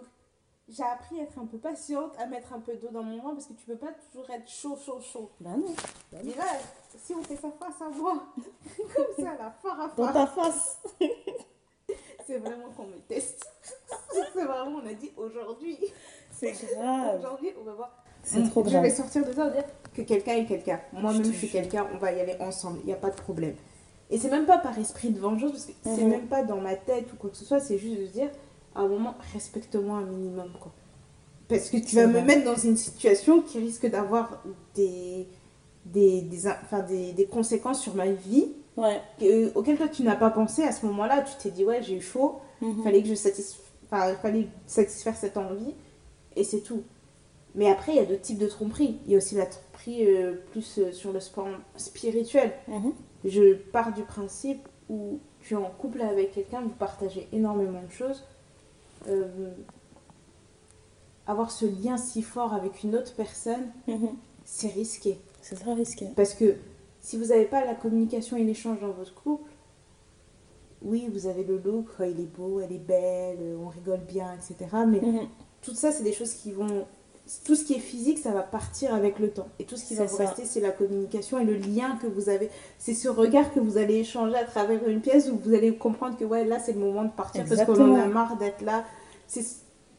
[0.70, 3.34] j'ai appris à être un peu patiente, à mettre un peu d'eau dans mon vin
[3.34, 5.30] parce que tu peux pas toujours être chaud, chaud, chaud.
[5.42, 5.74] Bah non,
[6.24, 6.46] Et là,
[7.04, 8.24] si on fait ça face à moi,
[8.96, 10.80] comme ça, là, fort à dans ta face.
[12.26, 13.46] c'est vraiment qu'on me teste.
[14.14, 15.78] c'est vraiment, on a dit aujourd'hui.
[16.32, 17.20] C'est grave.
[17.20, 18.04] Aujourd'hui, on va voir.
[18.24, 18.84] C'est trop Je grave.
[18.84, 20.80] vais sortir de ça, va dire que quelqu'un est quelqu'un.
[20.94, 23.16] Moi-même, Je je, suis quelqu'un, on va y aller ensemble, il n'y a pas de
[23.22, 23.56] problème.
[24.10, 26.10] Et c'est même pas par esprit de vengeance, parce que c'est Mhm.
[26.10, 28.30] même pas dans ma tête ou quoi que ce soit, c'est juste de se dire,
[28.76, 30.72] à un moment, respecte-moi un minimum, quoi.
[31.50, 32.22] Parce que tu vas me vrai.
[32.24, 34.42] mettre dans une situation qui risque d'avoir
[34.76, 35.28] des,
[35.86, 39.00] des, des, enfin, des, des conséquences sur ma vie Ouais.
[39.20, 40.64] que- auxquelles toi tu n'as pas pensé.
[40.64, 42.82] À ce moment-là, tu t'es dit, ouais, j'ai eu chaud, Mhm.
[42.84, 43.60] fallait que je satisf...
[43.86, 45.76] enfin, fallait satisfaire cette envie
[46.36, 46.82] et c'est tout.
[47.56, 48.98] Mais après, il y a d'autres types de tromperie.
[49.06, 52.52] Il y a aussi la tromperie euh, plus euh, sur le sport spirituel.
[52.68, 52.94] Mhm.
[53.26, 57.92] Je pars du principe où tu es en couple avec quelqu'un, vous partagez énormément de
[57.92, 58.24] choses.
[59.08, 59.52] Euh,
[61.26, 64.10] avoir ce lien si fort avec une autre personne, Mhm.
[64.46, 65.18] c'est risqué.
[65.42, 66.08] C'est très risqué.
[66.16, 66.56] Parce que
[67.02, 69.50] si vous n'avez pas la communication et l'échange dans votre couple,
[70.82, 74.34] oui, vous avez le look, oh, il est beau, elle est belle, on rigole bien,
[74.34, 74.56] etc.
[74.88, 75.28] Mais Mhm.
[75.62, 76.86] tout ça, c'est des choses qui vont.
[77.46, 79.48] Tout ce qui est physique, ça va partir avec le temps.
[79.60, 80.26] Et tout ce qui va vous ça.
[80.26, 82.50] rester, c'est la communication et le lien que vous avez.
[82.78, 86.18] C'est ce regard que vous allez échanger à travers une pièce où vous allez comprendre
[86.18, 88.84] que ouais, là, c'est le moment de partir parce qu'on en a marre d'être là.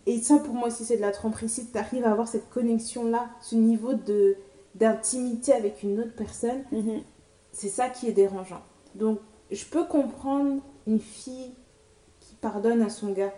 [0.06, 1.48] Et ça, pour moi aussi, c'est de la tromperie.
[1.48, 4.36] Si tu arrives à avoir cette connexion-là, ce niveau de
[4.74, 7.00] d'intimité avec une autre personne, Mhm.
[7.52, 8.60] c'est ça qui est dérangeant.
[8.96, 9.20] Donc,
[9.52, 11.52] je peux comprendre une fille
[12.20, 13.32] qui pardonne à son gars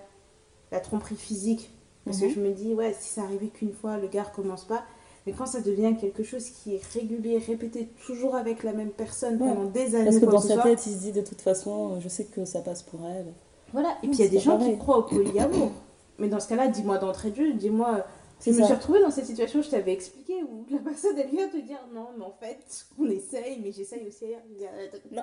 [0.73, 1.71] la tromperie physique.
[2.07, 2.29] Parce Mhm.
[2.29, 4.85] que je me dis, ouais, si ça arrivait qu'une fois, le gars recommence pas.
[5.27, 9.43] Mais quand ça devient quelque chose qui est régulier, répété toujours avec la même personne
[9.43, 9.49] Ouais.
[9.49, 10.63] pendant des années, Parce que dans sa soit.
[10.63, 13.27] tête, il se dit de toute façon, euh, je sais que ça passe pour elle.
[13.73, 13.99] Voilà.
[14.05, 14.75] Et puis il y a des gens pareil.
[14.75, 15.73] qui croient au polyamour.
[16.19, 18.05] Mais dans ce cas-là, dis-moi d'entrée de jeu, dis-moi.
[18.39, 21.31] Je C'est me suis retrouvée dans cette situation, je t'avais expliqué, où la personne elle
[21.31, 22.59] vient te dire non, mais en fait,
[22.99, 24.27] on essaye, mais j'essaye aussi.
[25.11, 25.23] Non.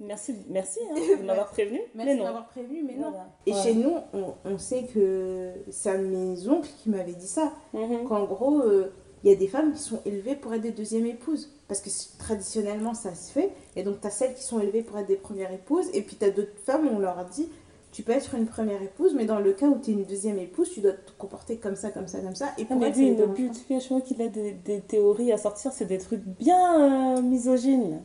[0.00, 1.80] Merci, merci hein, de m'avoir prévenu.
[1.94, 3.10] Merci mais de m'avoir prévenu, mais non.
[3.10, 3.28] Voilà.
[3.46, 3.62] Et Ouais.
[3.62, 7.52] chez nous, on, on sait que c'est un de mes oncles qui m'avait dit ça.
[7.74, 8.04] Mhm.
[8.08, 8.92] Qu'en gros, euh,
[9.24, 11.50] il y a des femmes qui sont élevées pour être des deuxièmes épouses.
[11.68, 13.50] Parce que traditionnellement, ça se fait.
[13.76, 15.88] Et donc, tu as celles qui sont élevées pour être des premières épouses.
[15.94, 17.48] Et puis, tu as d'autres femmes où on leur a dit
[17.92, 20.38] tu peux être une première épouse, mais dans le cas où tu es une deuxième
[20.38, 22.50] épouse, tu dois te comporter comme ça, comme ça, comme ça.
[22.56, 25.32] Et Ah, pour mais elle, lui, le but, chaque fois qu'il a des, des théories
[25.32, 28.00] à sortir, c'est des trucs bien euh, misogynes.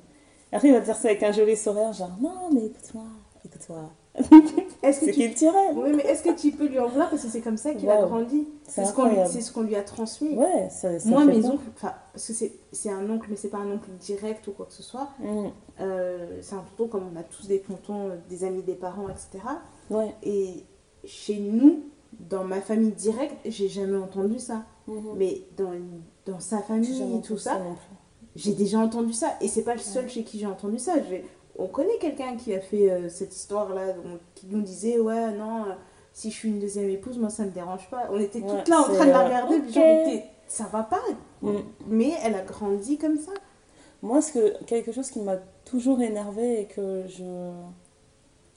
[0.55, 3.03] Après, il va dire ça avec un joli sourire, genre non, mais écoute-moi,
[3.43, 3.91] écoute-moi.
[4.81, 5.19] Est-ce que C'est tu...
[5.19, 5.73] qu'il tirait.
[5.75, 7.89] Oui, mais est-ce que tu peux lui en vouloir Parce que c'est comme ça qu'il
[7.89, 8.47] a grandi?
[8.67, 10.35] C'est ce qu'on lui, ce lui a transmis.
[10.35, 12.33] Ouais, ça, ça Moi, fait mes oncles, enfin, parce que
[12.71, 15.09] c'est un oncle, mais c'est pas un oncle direct ou quoi que ce soit.
[15.19, 15.51] Mhm.
[15.81, 19.09] Euh, c'est un tonton comme on a tous des tontons, euh, des amis des parents,
[19.09, 19.43] etc.
[19.89, 20.15] Ouais.
[20.23, 20.63] Et
[21.03, 21.83] chez nous,
[22.13, 24.63] dans ma famille directe, j'ai jamais entendu ça.
[24.87, 25.15] Mhm.
[25.17, 25.73] Mais dans,
[26.25, 27.59] dans sa famille et tout ça.
[28.35, 29.33] J'ai déjà entendu ça.
[29.41, 30.93] Et c'est pas le seul chez qui j'ai entendu ça.
[31.57, 33.95] On connaît quelqu'un qui a fait euh, cette histoire-là,
[34.35, 35.73] qui nous disait Ouais, non, euh,
[36.11, 38.07] si je suis une deuxième épouse, moi ça me dérange pas.
[38.11, 39.73] On était Ouais, toutes là en train de la regarder, puis ok.
[39.75, 41.01] genre, ça va pas.
[41.41, 41.63] Mhm.
[41.87, 43.31] Mais elle a grandi comme ça.
[44.01, 47.51] Moi, ce que, quelque chose qui m'a toujours énervé et que je.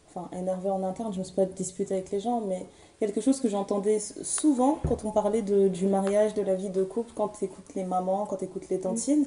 [0.09, 2.67] Enfin, énervé en interne, je ne me suis pas disputée avec les gens, mais
[2.99, 6.83] quelque chose que j'entendais souvent quand on parlait de, du mariage, de la vie de
[6.83, 9.27] couple, quand tu écoutes les mamans, quand tu écoutes les tantines,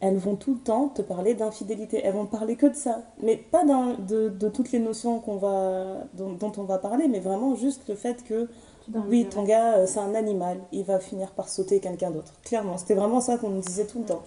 [0.00, 2.00] elles vont tout le temps te parler d'infidélité.
[2.02, 3.02] Elles vont parler que de ça.
[3.22, 7.20] Mais pas de, de toutes les notions qu'on va, dont, dont on va parler, mais
[7.20, 8.48] vraiment juste le fait que,
[9.08, 12.32] oui, ton gars, euh, c'est un animal, il va finir par sauter quelqu'un d'autre.
[12.44, 14.22] Clairement, c'était vraiment ça qu'on nous disait tout le temps.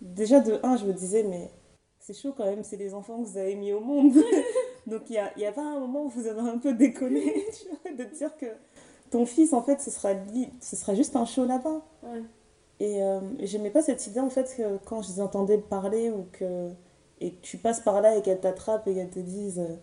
[0.00, 1.50] Déjà, de un, je me disais, mais
[1.98, 4.14] c'est chaud quand même, c'est les enfants que vous avez mis au monde.
[4.86, 7.22] Donc il n'y a, y a pas un moment où vous avez un peu déconné,
[7.52, 8.46] tu vois, de te dire que
[9.10, 10.10] ton fils, en fait, ce sera,
[10.60, 11.82] ce sera juste un chaud lapin.
[12.02, 12.22] Ouais.
[12.80, 16.26] Et euh, j'aimais pas cette idée en fait que quand je les entendais parler ou
[16.32, 16.70] que
[17.20, 19.76] et que tu passes par là et qu'elles t'attrapent et qu'elles te disent euh,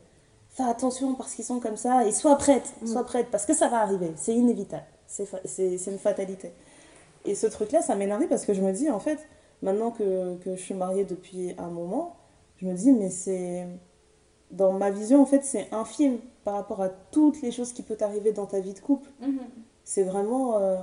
[0.50, 3.68] fais attention parce qu'ils sont comme ça et sois prête, sois prête parce que ça
[3.68, 5.42] va arriver, c'est inévitable, c'est fa-
[5.92, 6.52] une fatalité.
[7.26, 9.20] Et ce truc là ça m'énervait parce que je me dis en fait
[9.62, 12.16] maintenant que, que je suis mariée depuis un moment,
[12.56, 13.68] je me dis mais c'est
[14.50, 17.98] dans ma vision en fait c'est infime par rapport à toutes les choses qui peuvent
[17.98, 19.10] t'arriver dans ta vie de couple.
[19.22, 19.40] Mhm.
[19.84, 20.58] C'est vraiment.
[20.58, 20.78] euh,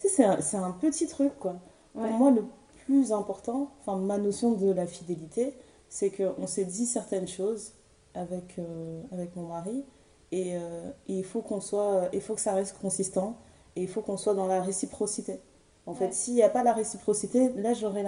[0.00, 1.56] tu sais, c'est un, petit truc, quoi.
[1.94, 2.08] Ouais.
[2.08, 2.44] Pour moi, le
[2.86, 5.54] plus important, enfin, ma notion de la fidélité,
[5.88, 7.72] c'est qu'on s'est dit certaines choses
[8.14, 9.84] avec, euh, avec mon mari,
[10.32, 12.08] et, euh, et il faut qu'on soit.
[12.12, 13.36] Il faut que ça reste consistant,
[13.76, 15.40] et il faut qu'on soit dans la réciprocité.
[15.86, 16.12] En fait, Ouais.
[16.12, 18.04] s'il n'y a pas la réciprocité, là, j'aurais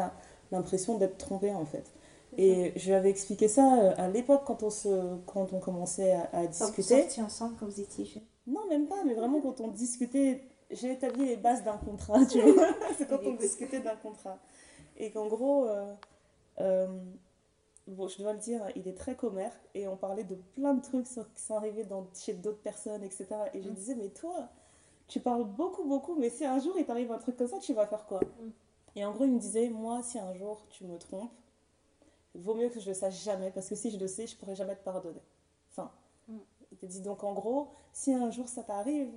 [0.53, 1.84] l'impression d'être trompée, en fait.
[2.36, 6.12] Et je lui avais expliqué ça euh, à l'époque quand on, se, quand on commençait
[6.12, 7.22] à, à Quand vous discuter.
[7.22, 8.22] ensemble quand vous étiez jeunes.
[8.47, 12.41] Non, même pas, mais vraiment quand on discutait, j'ai établi les bases d'un contrat, tu
[12.43, 12.66] vois.
[12.97, 14.39] C'est quand on discutait d'un contrat.
[14.97, 15.95] Et qu'en gros, euh,
[16.61, 16.89] euh,
[17.87, 20.83] bon, je dois le dire, il est très commère et on parlait de plein de
[20.83, 23.27] trucs sur- qui sont arrivés dans, chez d'autres personnes, etc.
[23.55, 24.49] Et je lui disais, mais toi,
[25.09, 27.75] tu parles beaucoup, beaucoup, mais si un jour il t'arrive un truc comme ça, tu
[27.75, 28.21] vas faire quoi?
[28.97, 31.33] Et en gros, il me disait, moi, si un jour tu me trompes,
[32.35, 34.57] vaut mieux que je le sache jamais, parce que si je le sais, je pourrais
[34.57, 35.23] jamais te pardonner.
[35.71, 35.91] Enfin,
[36.73, 39.11] il te dit donc en gros, si un jour ça t'arrive,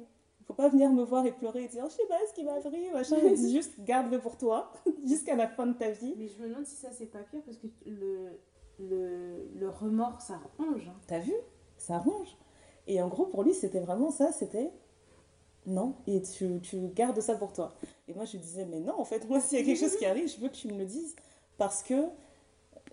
[0.45, 2.93] faut pas venir me voir et pleurer et dire je sais pas ce qui m'arrive,
[2.93, 3.17] machin.
[3.23, 4.71] Il dit juste garde-le pour toi
[5.05, 6.13] jusqu'à la fin de ta vie.
[6.17, 8.39] Mais je me demande si ça c'est pas pire parce que le,
[8.79, 10.87] le, le remords ça ronge.
[10.87, 10.95] hein.
[11.07, 11.33] T'as vu?
[11.77, 12.37] Ça ronge.
[12.87, 14.71] Et en gros, pour lui, c'était vraiment ça, c'était
[15.65, 17.73] non, et tu, tu gardes ça pour toi.
[18.09, 19.95] Et moi, je lui disais, mais non, en fait, moi, s'il y a quelque chose
[19.95, 21.15] qui arrive, je veux que tu me le dises.
[21.57, 21.95] Parce que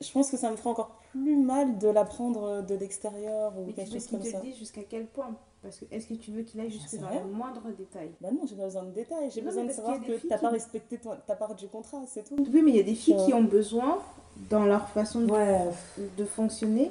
[0.01, 3.73] je pense que ça me ferait encore plus mal de l'apprendre de l'extérieur ou Mais
[3.73, 4.39] tu quelque chose qu'il comme te ça.
[4.39, 5.37] le dise jusqu'à quel point?
[5.63, 8.41] Parce que est-ce que tu veux qu'il aille jusque dans le moindre détail Bah non,
[8.49, 9.31] j'ai pas besoin de détails.
[9.31, 12.25] J'ai besoin de savoir que t'as qui- pas respecté ton- ta part du contrat, c'est
[12.27, 12.37] tout.
[12.39, 13.99] Oui, mais il y a des filles qui ont besoin,
[14.49, 15.59] dans leur façon de, Ouais,
[16.17, 16.91] de fonctionner,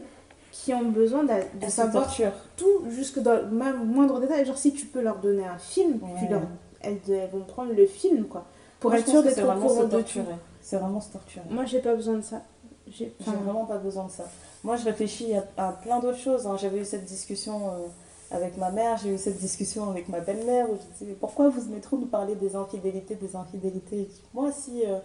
[0.51, 1.31] qui ont besoin de,
[1.65, 2.31] se savoir torture.
[2.57, 4.45] tout jusque dans le moindre détail.
[4.45, 6.41] Genre, si tu peux leur donner un film, tu leur,
[6.81, 8.45] elles, elles vont prendre le film, quoi.
[8.79, 9.89] Pour Moi, être pense sûr que c'est d'être au courant de tout.
[9.89, 10.35] torturer.
[10.61, 11.45] C'est vraiment se torturer.
[11.49, 12.43] Moi, j'ai pas besoin de ça.
[12.87, 14.25] J'ai J'ai enfin, vraiment pas besoin de ça.
[14.63, 16.45] Moi, je réfléchis à, à plein d'autres choses.
[16.45, 16.55] hein.
[16.57, 17.87] J'avais eu cette discussion euh,
[18.31, 21.49] avec ma mère, j'ai eu cette discussion avec ma belle-mère où je disais mais pourquoi
[21.49, 24.07] vous aimez trop nous parler des infidélités, des infidélités?
[24.33, 24.97] Moi, si euh,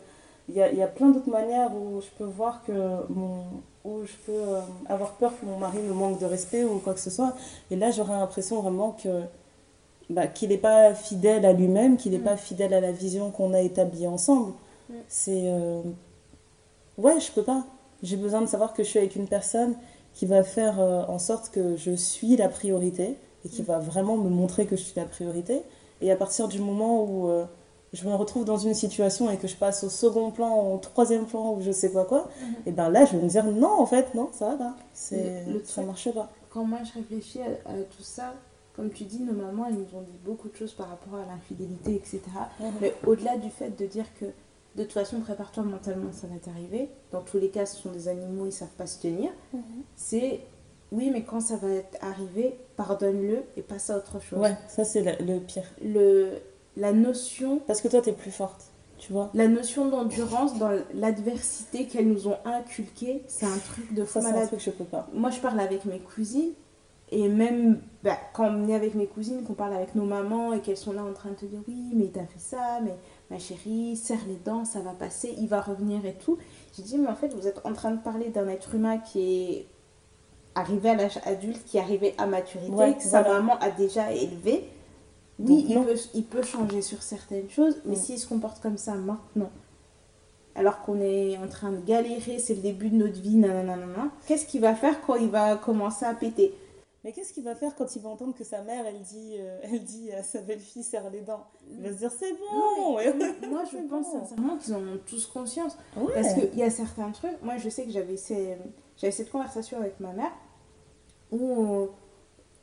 [0.48, 2.72] il y, a, il y a plein d'autres manières où je peux voir que
[3.08, 3.44] mon
[3.84, 6.94] où je peux euh, avoir peur que mon mari me manque de respect ou quoi
[6.94, 7.34] que ce soit.
[7.70, 9.22] Et là, j'aurais l'impression vraiment que
[10.10, 12.24] bah, qu'il n'est pas fidèle à lui-même, qu'il n'est Mm.
[12.24, 14.52] pas fidèle à la vision qu'on a établie ensemble.
[14.88, 14.94] Mm.
[15.08, 15.82] C'est euh,
[16.98, 17.64] ouais, je peux pas.
[18.02, 19.74] J'ai besoin de savoir que je suis avec une personne
[20.14, 24.16] qui va faire euh, en sorte que je suis la priorité et qui va vraiment
[24.16, 25.62] me montrer que je suis la priorité.
[26.00, 27.44] Et à partir du moment où euh,
[27.92, 31.26] je me retrouve dans une situation et que je passe au second plan, au troisième
[31.26, 32.28] plan ou je sais pas quoi,
[32.66, 35.44] et ben là je vais me dire non en fait non ça va pas, c'est
[35.64, 36.30] ça marche pas.
[36.50, 38.34] quand moi je réfléchis à, à tout ça,
[38.74, 41.24] comme tu dis, nos mamans, elles nous ont dit beaucoup de choses par rapport à
[41.26, 42.20] l'infidélité, etc.
[42.80, 44.26] Mais au-delà du fait de dire que
[44.76, 46.88] de toute façon, prépare-toi mentalement, ça va t'arriver.
[47.12, 49.30] Dans tous les cas, ce sont des animaux, ils savent pas se tenir.
[49.96, 50.40] C'est
[50.92, 51.68] oui, mais quand ça va
[52.00, 54.38] arrivé, pardonne-le et passe à autre chose.
[54.38, 55.64] Ouais, ça c'est le, pire.
[55.84, 56.38] Le,
[56.76, 58.66] la notion Parce que toi t'es plus forte,
[58.98, 59.30] tu vois.
[59.34, 64.20] la notion d'endurance dans l'adversité qu'elles nous ont inculquée, c'est un truc de fou Ça
[64.20, 64.46] c'est un malade.
[64.48, 65.08] truc que je peux pas.
[65.12, 66.52] Moi, je parle avec mes cousines.
[67.10, 70.60] Et même bah, quand on est avec mes cousines, qu'on parle avec nos mamans et
[70.60, 72.94] qu'elles sont là en train de te dire oui, mais t'as fait ça, mais
[73.30, 76.38] ma chérie, serre les dents, ça va passer, il va revenir et tout.
[76.76, 79.20] J'ai dit, mais en fait, vous êtes en train de parler d'un être humain qui
[79.20, 79.66] est
[80.54, 83.40] arrivé à l'âge adulte, qui est arrivé à maturité, Ouais, que sa voilà.
[83.40, 84.68] maman a déjà élevé.
[85.40, 87.98] Oui, il peut, il peut changer sur certaines choses, mais Mm.
[87.98, 89.50] s'il se comporte comme ça maintenant,
[90.54, 94.46] alors qu'on est en train de galérer, c'est le début de notre vie, nanana, qu'est-ce
[94.46, 96.54] qu'il va faire quand il va commencer à péter?
[97.04, 99.58] Mais qu'est-ce qu'il va faire quand il va entendre que sa mère elle dit, euh,
[99.62, 101.44] elle dit à sa belle-fille serre les dents?
[101.70, 102.96] Il va se dire c'est bon.
[102.96, 103.12] ouais.
[103.48, 104.20] Moi, je pense bon.
[104.20, 105.76] sincèrement qu'ils en ont tous conscience.
[105.96, 106.12] Ouais.
[106.14, 108.56] Parce qu'il y a certains trucs, moi je sais que j'avais ces-
[108.96, 110.32] cette conversation avec ma mère
[111.30, 111.88] où on,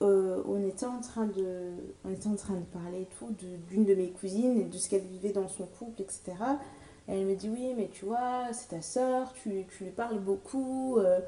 [0.02, 1.70] euh, on était en train de
[2.04, 3.30] on était en train de parler et tout
[3.70, 6.22] d'une de mes cousines et de ce qu'elle vivait dans son couple, etc.
[7.08, 10.98] Elle me dit oui, mais tu vois, c'est ta soeur, tu, tu lui parles beaucoup.
[10.98, 11.20] euh,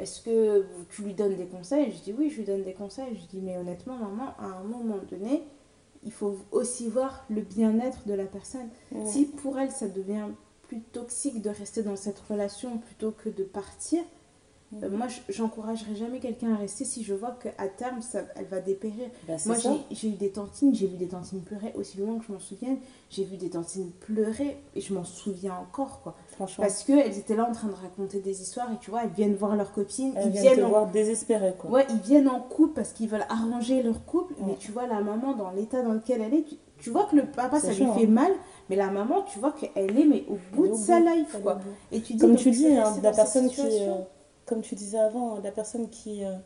[0.00, 1.92] Est-ce que tu lui donnes des conseils?
[1.92, 3.14] Je dis oui, je lui donne des conseils.
[3.14, 5.44] Je dis mais honnêtement, maman, à un moment donné,
[6.02, 8.68] il faut aussi voir le bien-être de la personne.
[9.04, 10.28] Si pour elle, ça devient
[10.62, 14.02] plus toxique de rester dans cette relation plutôt que de partir,
[14.72, 18.46] Euh, moi, je- j'encouragerais jamais quelqu'un à rester si je vois qu'à terme, ça, elle
[18.46, 19.08] va dépérir.
[19.36, 19.56] C'est Moi,
[19.90, 22.78] j'ai- eu des tantines, j'ai vu des tantines pleurer aussi loin que je m'en souvienne.
[23.10, 26.14] J'ai vu des tantines pleurer et je m'en souviens encore, quoi.
[26.28, 26.62] Franchement.
[26.64, 29.34] Parce qu'elles étaient là en train de raconter des histoires et tu vois, elles viennent
[29.34, 30.68] voir leurs copines, Elle ils te viennent en...
[30.68, 31.70] voir désespérée, quoi.
[31.70, 35.00] Ouais, ils viennent en couple parce qu'ils veulent arranger leur couple, mais tu vois la
[35.00, 37.74] maman dans l'état dans lequel elle est, tu, tu vois que le papa ça lui
[37.74, 38.08] fait hein.
[38.08, 38.32] mal,
[38.68, 41.58] mais la maman tu vois qu'elle est mais au bout de sa life quoi.
[41.90, 43.96] Et tu dis Comme tu dis, hein, la personne qui, euh,
[44.46, 46.36] comme tu disais avant, la personne qui, euh,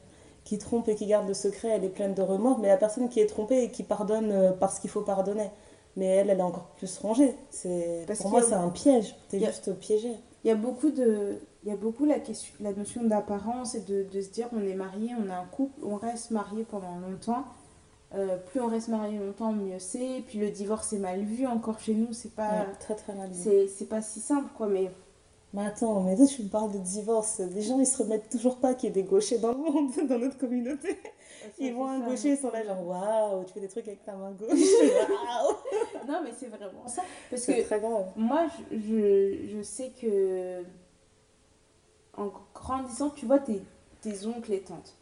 [0.44, 3.08] qui trompe et qui garde le secret, elle est pleine de remords, mais la personne
[3.08, 5.50] qui est trompée et qui pardonne euh, parce qu'il faut pardonner.
[5.96, 7.34] Mais elle, elle est encore plus rangée.
[7.50, 9.14] C'est, pour moi, a- c'est un piège.
[9.28, 10.12] T'es a- juste piégé.
[10.44, 13.80] Il y a beaucoup de il y a beaucoup la question la notion d'apparence et
[13.80, 16.98] de, de se dire on est marié, on a un couple, on reste marié pendant
[16.98, 17.44] longtemps.
[18.14, 20.22] Euh, plus on reste marié longtemps, mieux c'est.
[20.28, 23.30] Puis le divorce est mal vu encore chez nous, c'est pas Ouais, très très mal.
[23.30, 23.40] vu.
[23.42, 24.90] c'est c'est pas si simple quoi mais
[25.54, 27.38] Mais attends, mais toi, tu me parles de divorce.
[27.38, 29.92] Les gens, ils se remettent toujours pas qu'il y ait des gauchers dans le monde,
[30.08, 30.98] dans notre communauté.
[31.60, 34.16] Ils voient un gaucher, ils sont là, genre, waouh, tu fais des trucs avec ta
[34.16, 34.50] main gauche.
[34.50, 38.06] Waouh, Non mais c'est vraiment ça parce que très grave.
[38.16, 40.64] Moi, je, je, je sais que
[42.16, 43.62] en grandissant, tu vois tes,
[44.00, 44.96] tes oncles et tantes,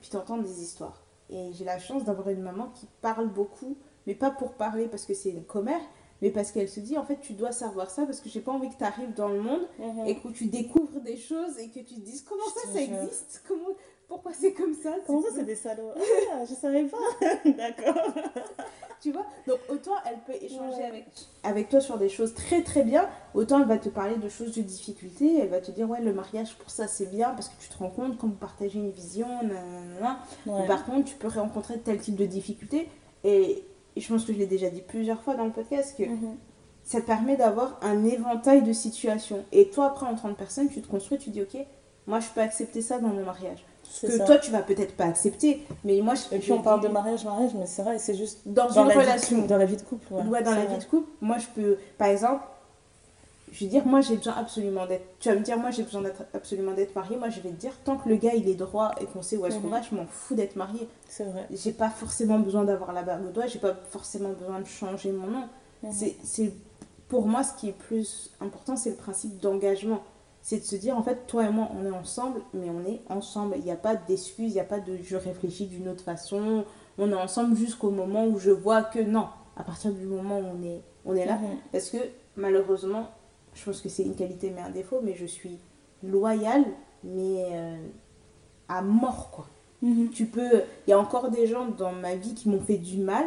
[0.00, 1.02] puis t'entends des histoires.
[1.30, 3.76] Et j'ai la chance d'avoir une maman qui parle beaucoup,
[4.06, 5.80] mais pas pour parler parce que c'est une commère,
[6.22, 8.52] mais parce qu'elle se dit en fait tu dois savoir ça parce que j'ai pas
[8.52, 10.06] envie que tu arrives dans le monde Mhm.
[10.06, 12.78] et que tu découvres des choses et que tu te dises comment Je ça ça
[12.84, 12.96] jure.
[13.02, 13.68] existe, comment
[14.08, 15.90] pourquoi c'est comme ça, Comment ça, c'est des salauds?
[16.34, 16.98] Ah, je savais pas.
[17.46, 18.12] D'accord.
[19.00, 19.24] Tu vois?
[19.48, 20.84] Donc autant elle peut échanger Ouais.
[20.84, 21.06] avec,
[21.42, 24.54] avec toi sur des choses très très bien, autant elle va te parler de choses
[24.54, 27.60] de difficulté, elle va te dire ouais le mariage pour ça c'est bien parce que
[27.60, 30.18] tu te rends compte quand vous partagez une vision, nanana.
[30.46, 32.88] Mais par contre tu peux rencontrer tel type de difficulté
[33.24, 33.64] et,
[33.96, 36.36] et je pense que je l'ai déjà dit plusieurs fois dans le podcast que Mhm.
[36.84, 39.44] ça te permet d'avoir un éventail de situations.
[39.52, 41.56] Et toi après en tant que personne tu te construis, tu dis ok
[42.06, 43.64] moi je peux accepter ça dans mon mariage.
[43.84, 44.24] Ce que ça.
[44.24, 47.24] toi tu vas peut-être pas accepter, mais moi je Et puis on parle de mariage,
[47.24, 49.46] mariage, mais c'est vrai, c'est juste dans, dans, une vie relation.
[49.46, 50.12] dans la vie de couple.
[50.12, 50.74] Ouais, Ouais, dans la vrai.
[50.78, 52.42] vie de couple, moi je peux, par exemple,
[53.52, 55.04] je veux dire, moi j'ai besoin absolument d'être.
[55.20, 57.16] Tu vas me dire, moi j'ai besoin d'être absolument d'être mariée.
[57.16, 59.36] Moi je vais te dire, tant que le gars il est droit et qu'on sait
[59.36, 59.70] où est-ce qu'on Mhm.
[59.70, 60.88] va, je m'en fous d'être mariée.
[61.08, 61.46] C'est vrai.
[61.50, 65.12] J'ai pas forcément besoin d'avoir la barbe au doigt, j'ai pas forcément besoin de changer
[65.12, 65.44] mon nom.
[65.82, 65.92] Mhm.
[65.92, 66.52] C'est, c'est,
[67.08, 70.00] pour moi, ce qui est plus important, c'est le principe d'engagement.
[70.40, 73.00] C'est de se dire, en fait, toi et moi, on est ensemble, mais on est
[73.08, 73.54] ensemble.
[73.58, 76.64] Il n'y a pas d'excuses, il n'y a pas de je réfléchis d'une autre façon.
[76.98, 79.26] On est ensemble jusqu'au moment où je vois que non.
[79.56, 81.58] À partir du moment où on est, on est là, Mhm.
[81.70, 81.98] parce que
[82.36, 83.08] malheureusement,
[83.54, 85.58] je pense que c'est une qualité mais un défaut, mais je suis
[86.02, 86.64] loyale,
[87.04, 87.76] mais euh,
[88.68, 89.46] à mort quoi.
[89.82, 90.10] Mhm.
[90.10, 92.98] Tu peux, il y a encore des gens dans ma vie qui m'ont fait du
[92.98, 93.24] mal.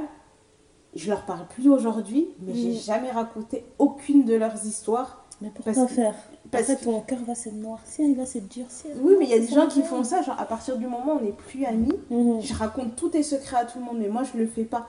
[0.96, 2.76] Je leur parle plus aujourd'hui, mais j'ai Mhm.
[2.78, 5.26] jamais raconté aucune de leurs histoires.
[5.42, 6.16] Mais pourquoi Parce que- faire?
[6.50, 8.92] Parce Après, que- ton cœur va se noircir, il va se durcir.
[9.02, 11.16] Oui, mais il y a des gens qui font ça, genre à partir du moment
[11.16, 12.40] où on n'est plus amis, Mhm.
[12.42, 14.88] je raconte tous tes secrets à tout le monde, mais moi je le fais pas.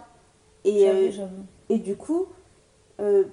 [0.65, 1.11] Et, euh.
[1.69, 2.27] Et du coup,
[3.01, 3.25] euh,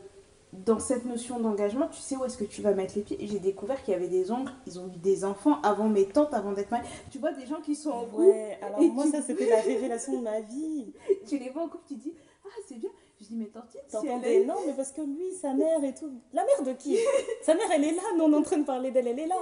[0.66, 3.18] dans cette notion d'engagement, tu sais où est-ce que tu vas mettre les pieds.
[3.22, 6.34] J'ai découvert qu'il y avait des oncles, ils ont eu des enfants avant mes tantes,
[6.34, 6.88] avant d'être mariés.
[7.12, 9.50] Tu vois, des gens qui sont en couple, Ouais, alors et moi, tu- ça, c'était
[9.50, 10.94] la révélation de ma vie.
[11.28, 12.14] tu les vois en couple, tu dis
[12.46, 12.90] Ah, c'est bien.
[13.20, 14.46] Je dis Mais tantine, si elle est...
[14.46, 16.12] Non, mais parce que lui, sa mère et tout.
[16.34, 16.98] La mère de qui?
[17.42, 18.02] Sa mère, elle est là.
[18.18, 19.38] Nous, on est en train de parler d'elle, elle est là.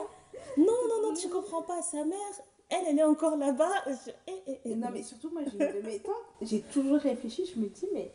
[0.58, 1.82] Non, non, non, tu comprends pas.
[1.82, 2.18] Sa mère,
[2.70, 3.72] elle, elle est encore là-bas.
[3.88, 4.76] Je- eh, eh, eh.
[4.76, 6.14] Non, mais surtout, moi, j'ai une de mes tantes.
[6.42, 8.12] J'ai toujours réfléchi, je me dis Mais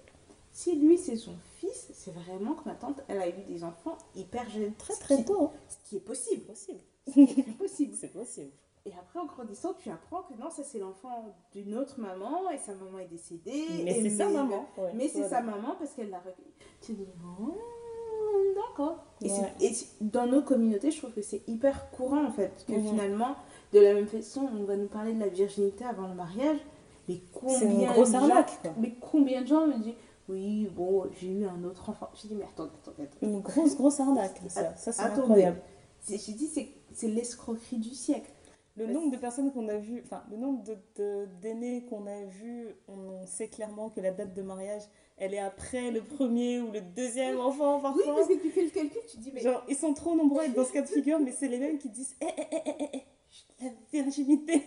[0.57, 3.99] si lui, c'est son fils, c'est vraiment que ma tante, elle a eu des enfants
[4.15, 4.73] hyper jeunes.
[4.79, 5.45] Très, très tôt.
[5.45, 5.51] hein.
[5.69, 6.45] Ce qui est possible.
[6.47, 6.81] Possible.
[7.07, 7.95] C'est possible.
[8.01, 8.51] C'est possible.
[8.87, 12.59] Et après, en grandissant, tu apprends que non, ça, c'est l'enfant d'une autre maman, et
[12.59, 13.65] sa maman est décédée.
[13.85, 14.65] Mais c'est sa maman.
[14.79, 16.53] ouais, Mais c'est sa maman parce qu'elle l'a recueilli.
[16.81, 17.07] Tu dis,
[17.41, 17.53] oh,
[18.55, 19.05] d'accord.
[19.23, 19.71] Et, Ouais.
[20.01, 22.65] dans nos communautés, je trouve que c'est hyper courant en fait.
[22.67, 23.35] Que finalement,
[23.73, 26.59] de la même façon, on va nous parler de la virginité avant le mariage.
[27.09, 28.73] Mais combien C'est une grosse de gens- arnaque, quoi.
[28.79, 29.95] Mais combien de gens me disent,
[30.29, 32.09] oui, bon, j'ai eu un autre enfant.
[32.14, 33.33] J'ai dit, mais attendez, attendez, attendez.
[33.33, 34.41] Une grosse, grosse arnaque.
[34.49, 35.61] Ça, ça c'est incroyable.
[36.09, 38.31] J'ai dit, c'est- c'est l'escroquerie du siècle.
[38.77, 42.24] Le nombre de personnes qu'on a vu, enfin, le nombre de- de- d'aînés qu'on a
[42.24, 44.83] vu, on, on sait clairement que la date de mariage,
[45.16, 48.14] elle est après le premier ou le deuxième enfant, Oui, parfois.
[48.16, 50.45] parce que tu fais le calcul, tu dis, mais Genre, ils sont trop nombreux à
[50.45, 52.57] être dans ce cas de figure, mais c'est les mêmes qui disent Eh, eh, eh,
[52.66, 53.03] eh, eh, eh,
[53.61, 54.63] la virginité.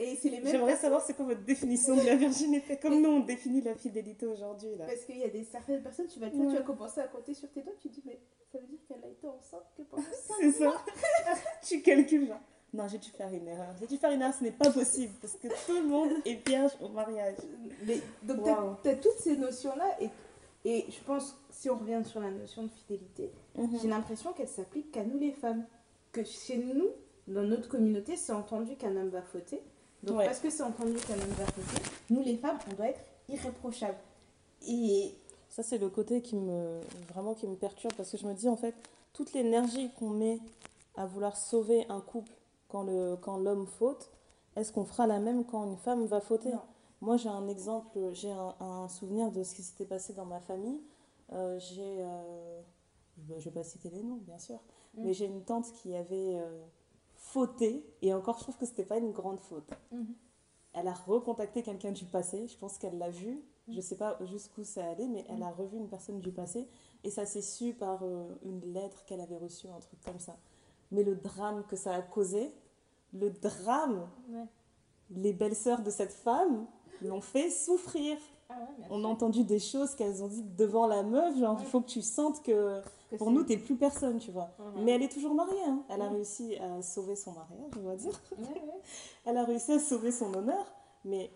[0.00, 3.08] Et c'est les mêmes J'aimerais savoir c'est quoi votre définition de la virginité, comme nous
[3.10, 4.76] on définit la fidélité aujourd'hui.
[4.76, 4.86] là.
[4.86, 6.32] Parce qu'il y a des certaines personnes, tu vas, Ouais.
[6.32, 8.20] tu vas commencer à compter sur tes doigts, tu te dis, mais
[8.52, 10.02] ça veut dire qu'elle a fait en sorte que pendant
[10.40, 10.84] C'est ça.
[11.66, 12.40] tu calcules, genre.
[12.72, 13.74] Non, j'ai dû faire une erreur.
[13.80, 16.46] J'ai dû faire une erreur, ce n'est pas possible parce que tout le monde est
[16.46, 17.36] vierge au mariage.
[17.86, 18.76] Mais, donc, Wow.
[18.82, 19.96] tu as, toutes ces notions-là.
[20.00, 20.10] Et,
[20.64, 23.78] et je pense, si on revient sur la notion de fidélité, Mhm.
[23.82, 25.66] j'ai l'impression qu'elle s'applique qu'à nous les femmes.
[26.12, 26.88] Que chez nous,
[27.28, 29.60] dans notre communauté, c'est entendu qu'un homme va fauter.
[30.02, 30.26] Donc, Ouais.
[30.26, 33.98] parce que c'est entendu qu'un homme va fauter, nous les femmes, on doit être irréprochables.
[34.66, 35.14] Et
[35.50, 38.48] Ça, c'est le côté qui me, vraiment qui me perturbe parce que je me dis,
[38.48, 38.74] en fait,
[39.14, 40.38] toute l'énergie qu'on met
[40.94, 42.30] à vouloir sauver un couple
[42.68, 44.10] quand le quand l'homme faute,
[44.56, 46.50] est-ce qu'on fera la même quand une femme va fauter?
[46.52, 46.60] Non.
[47.00, 50.38] Moi, j'ai un exemple, j'ai un, un souvenir de ce qui s'était passé dans ma
[50.40, 50.80] famille.
[51.32, 52.60] Euh, j'ai, euh,
[53.38, 54.60] je vais pas citer les noms, bien sûr,
[54.94, 55.04] Mm.
[55.04, 56.60] mais j'ai une tante qui avait euh,
[57.32, 59.70] fauté, et encore, je trouve que c'était pas une grande faute.
[59.92, 60.14] Mhm.
[60.74, 63.72] Elle a recontacté quelqu'un du passé, je pense qu'elle l'a vu, Mm.
[63.74, 66.68] je sais pas jusqu'où ça allait, mais elle a revu une personne du passé,
[67.04, 70.36] et ça s'est su par euh, une lettre qu'elle avait reçue, un truc comme ça.
[70.90, 72.50] Mais le drame que ça a causé,
[73.12, 74.46] le drame, Ouais.
[75.10, 76.66] les belles-sœurs de cette femme
[77.02, 78.16] l'ont fait souffrir.
[78.50, 81.66] Ah ouais, On a entendu des choses qu'elles ont dites devant la meuf, genre il
[81.66, 82.80] faut que tu sentes que
[83.10, 84.48] Que pour nous t'es plus personne, tu vois.
[84.58, 84.84] Mhm.
[84.84, 85.82] Mais elle est toujours mariée, hein.
[85.90, 86.14] elle a Mhm.
[86.14, 88.18] réussi à sauver son mariage, on va dire.
[89.26, 90.64] Elle a réussi à sauver son honneur,
[91.04, 91.30] mais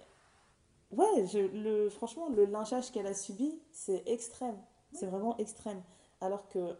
[0.90, 4.56] ouais, je, le, franchement, le lynchage qu'elle a subi, c'est extrême.
[4.94, 5.82] C'est vraiment extrême.
[6.20, 6.76] Alors que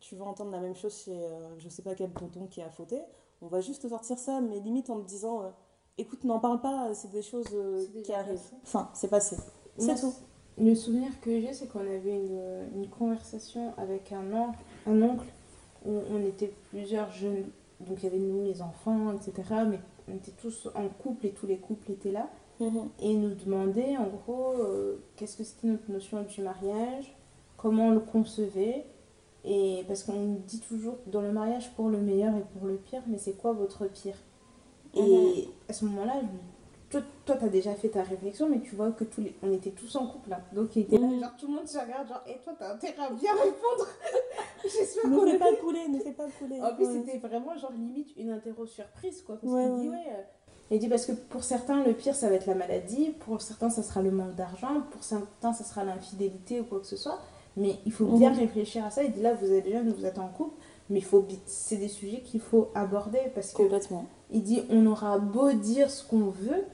[0.00, 2.68] tu vas entendre la même chose chez euh, je sais pas quel tonton qui a
[2.70, 3.00] fauté,
[3.40, 5.50] on va juste te sortir ça, mais limite en te disant euh,
[5.98, 8.34] écoute, n'en parle pas, c'est des choses euh, qui arrivent.
[8.34, 8.56] passé.
[8.62, 9.36] Enfin, c'est passé.
[9.78, 10.14] C'est tout.
[10.56, 15.26] Le souvenir que j'ai, c'est qu'on avait une, une conversation avec un oncle, un oncle
[15.84, 17.46] où on était plusieurs jeunes.
[17.80, 19.42] Donc il y avait nous, les enfants, etc.
[19.68, 22.28] Mais on était tous en couple et tous les couples étaient là.
[22.60, 22.88] Mhm.
[23.00, 27.16] Et ils nous demandaient en gros euh, qu'est-ce que c'était notre notion du mariage,
[27.56, 28.84] comment on le concevait.
[29.44, 33.02] Et parce qu'on dit toujours dans le mariage pour le meilleur et pour le pire,
[33.08, 34.16] mais c'est quoi votre pire?
[34.96, 36.14] Et à ce moment-là,
[36.90, 39.34] toi, toi, t'as déjà fait ta réflexion, mais tu vois que tous les...
[39.42, 40.40] on était tous en couple là.
[40.52, 41.20] Donc il était là, Mhm.
[41.20, 43.88] genre tout le monde se regarde, genre, et toi, t'as intérêt à bien répondre?
[44.62, 46.60] J'espère Ne qu'on fais a pas couler, ne fais pas couler.
[46.60, 47.02] en plus, Ouais.
[47.04, 49.36] c'était vraiment genre limite une interro surprise, quoi.
[49.40, 50.06] Parce Ouais, qu'il dit, ouais.
[50.16, 50.22] euh,
[50.70, 53.10] Il dit parce que pour certains, le pire, ça va être la maladie.
[53.20, 54.80] Pour certains, ça sera le manque d'argent.
[54.92, 57.18] Pour certains, ça sera l'infidélité ou quoi que ce soit.
[57.56, 58.38] Mais il faut bien Mhm.
[58.38, 59.02] réfléchir à ça.
[59.04, 60.54] Il dit là, vous êtes jeune, vous êtes en couple.
[60.90, 64.06] Mais il faut, bi- c'est des sujets qu'il faut aborder parce que Complètement.
[64.30, 66.64] Il dit on aura beau dire ce qu'on veut,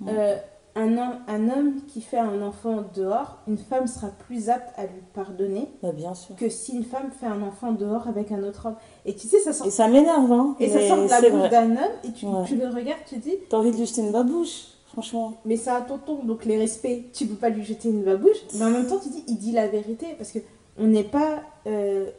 [0.00, 0.12] Ouais.
[0.12, 0.36] euh,
[0.76, 4.82] un, homme, un homme qui fait un enfant dehors, une femme sera plus apte à
[4.86, 6.34] lui pardonner Bah, bien sûr.
[6.34, 8.74] que si une femme fait un enfant dehors avec un autre homme.
[9.06, 10.56] Et tu sais, ça sort Et ça m'énerve, hein.
[10.58, 12.44] et ça sort de la bouche d'un homme et tu, Ouais.
[12.46, 15.34] tu le regardes, tu dis, T'as envie de lui jeter une babouche, franchement.
[15.44, 18.38] mais c'est un tonton, donc les respects, tu peux pas lui jeter une babouche.
[18.54, 20.40] Mais en même temps, tu dis, il dit la vérité parce que
[20.76, 22.10] on n'est pas euh,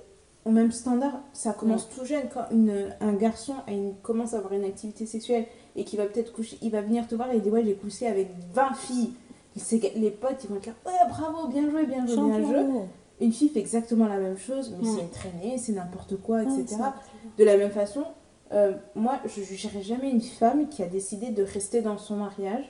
[0.45, 1.19] au même standard.
[1.33, 5.05] Ça commence tout jeune quand une, un garçon a une, commence à avoir une activité
[5.05, 7.63] sexuelle et qui va peut-être coucher, il va venir te voir et il dit, ouais,
[7.65, 9.13] j'ai couché avec 20 filles.
[9.95, 12.65] Les potes, ils vont dire, ouais, bravo, bien joué, bien joué, bien joué.
[13.21, 14.93] Une fille fait exactement la même chose, mais Mm.
[14.95, 16.57] c'est une traînée, c'est n'importe quoi, etc.
[16.59, 18.03] Ouais, c'est- De la même façon,
[18.51, 22.17] euh, moi, je ne jugerai jamais une femme qui a décidé de rester dans son
[22.17, 22.69] mariage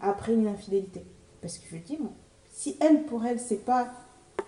[0.00, 1.04] après une infidélité.
[1.40, 2.10] Parce que je dis, bon,
[2.50, 3.86] si elle, pour elle, c'est pas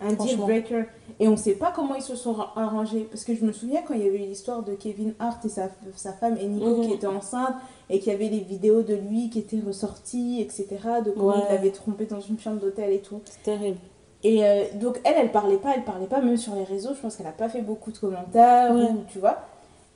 [0.00, 0.84] un deal breaker,
[1.18, 3.52] et on ne sait pas comment ils se sont ra- arrangés, parce que je me
[3.52, 6.46] souviens quand il y avait eu l'histoire de Kevin Hart et sa, sa femme et
[6.46, 6.86] Nico Mhm.
[6.86, 7.54] qui étaient enceintes,
[7.90, 10.66] et qu'il y avait les vidéos de lui qui étaient ressorties, etc.,
[11.04, 11.42] de comment Ouais.
[11.48, 13.20] il l'avait trompé dans une chambre d'hôtel et tout.
[13.24, 13.78] C'est terrible.
[14.22, 17.00] Et euh, donc elle, elle parlait pas, elle parlait pas même sur les réseaux, je
[17.00, 18.82] pense qu'elle a pas fait beaucoup de commentaires, Ouais.
[18.90, 19.38] ou, tu vois.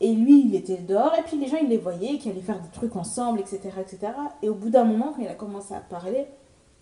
[0.01, 2.59] Et lui, il était dehors, et puis les gens, ils les voyaient, qu'ils allaient faire
[2.61, 4.13] des trucs ensemble, etc., etc.
[4.43, 6.27] Et au bout d'un moment, quand il a commencé à parler,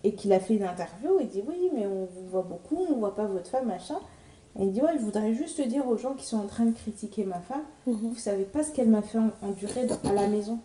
[0.03, 2.95] et qu'il a fait une interview, il dit, oui, mais on vous voit beaucoup, on
[2.99, 3.97] voit pas votre femme, machin.
[4.59, 6.75] Et il dit, ouais, je voudrais juste dire aux gens qui sont en train de
[6.75, 8.09] critiquer ma femme, Mhm.
[8.11, 10.59] vous savez pas ce qu'elle m'a fait en- endurer à la maison.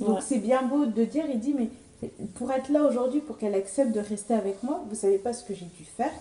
[0.00, 1.68] Donc c'est bien beau de dire, il dit, mais
[2.34, 5.42] pour être là aujourd'hui, pour qu'elle accepte de rester avec moi, vous savez pas ce
[5.44, 6.12] que j'ai dû faire,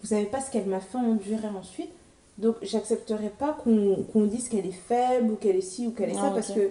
[0.00, 1.90] vous savez pas ce qu'elle m'a fait endurer ensuite,
[2.38, 6.10] donc j'accepterai pas qu'on qu'on dise qu'elle est faible ou qu'elle est ci ou qu'elle
[6.10, 6.70] est ça, Ah, parce que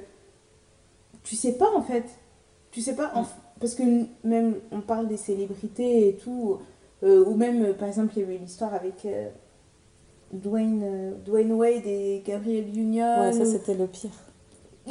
[1.24, 2.04] tu sais pas en fait.
[2.72, 3.26] Tu sais pas, en-
[3.60, 3.84] parce que
[4.24, 6.58] même on parle des célébrités et tout,
[7.04, 9.30] euh, ou même par exemple il y avait eu l'histoire avec euh,
[10.32, 13.20] Dwayne, euh, Dwayne Wade et Gabriel Union.
[13.22, 14.10] Ouais, ça c'était le pire.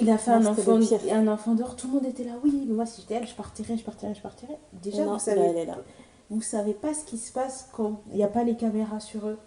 [0.01, 0.79] il a fait Non, un enfant,
[1.11, 2.33] un enfant dehors, tout le monde était là.
[2.45, 4.59] Oui, mais moi si j'étais elle, je partirais, je partirais, je partirais.
[4.83, 5.79] Déjà, Non, vous savez, là, elle est là.
[6.31, 9.27] vous savez pas ce qui se passe quand il n'y a pas les caméras sur
[9.27, 9.39] eux.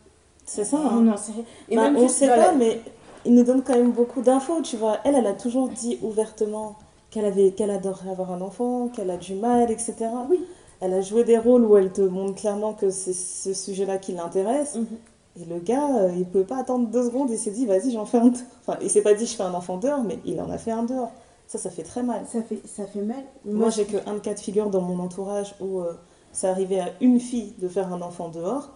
[0.46, 0.78] C'est ça.
[0.78, 1.16] On hein.
[1.16, 1.44] rien.
[1.70, 2.82] Et Bah, même on juste sait pas, la- mais
[3.26, 5.00] il nous donne quand même beaucoup d'infos, tu vois.
[5.04, 6.76] Elle, elle a toujours dit ouvertement
[7.16, 9.96] qu'elle avait, qu'elle adorerait avoir un enfant, qu'elle a du mal, etc.
[10.30, 10.44] Oui.
[10.82, 14.12] Elle a joué des rôles où elle te montre clairement que c'est ce sujet-là qui
[14.12, 14.76] l'intéresse.
[14.76, 14.86] Mhm.
[15.42, 18.06] Et le gars, euh, il pouvait pas attendre deux secondes, il s'est dit, vas-y, j'en
[18.06, 18.44] fais un dehors.
[18.68, 20.72] Enfin, il s'est pas dit, je fais un enfant dehors, mais il en a fait
[20.72, 21.12] un dehors.
[21.48, 22.24] Ça, ça fait très mal.
[22.30, 23.24] Ça fait, ça fait mal.
[23.46, 25.94] Moi, j'ai que un cas de figure dans mon entourage où euh,
[26.34, 28.72] ça arrivait à une fille de faire un enfant dehors.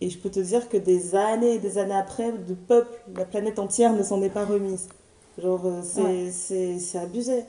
[0.00, 3.24] Et je peux te dire que des années et des années après, de peuple, la
[3.24, 4.88] planète entière ne s'en est pas remise.
[5.38, 6.28] Genre, euh, c'est Ouais.
[6.30, 7.44] c'est- c'est abusé.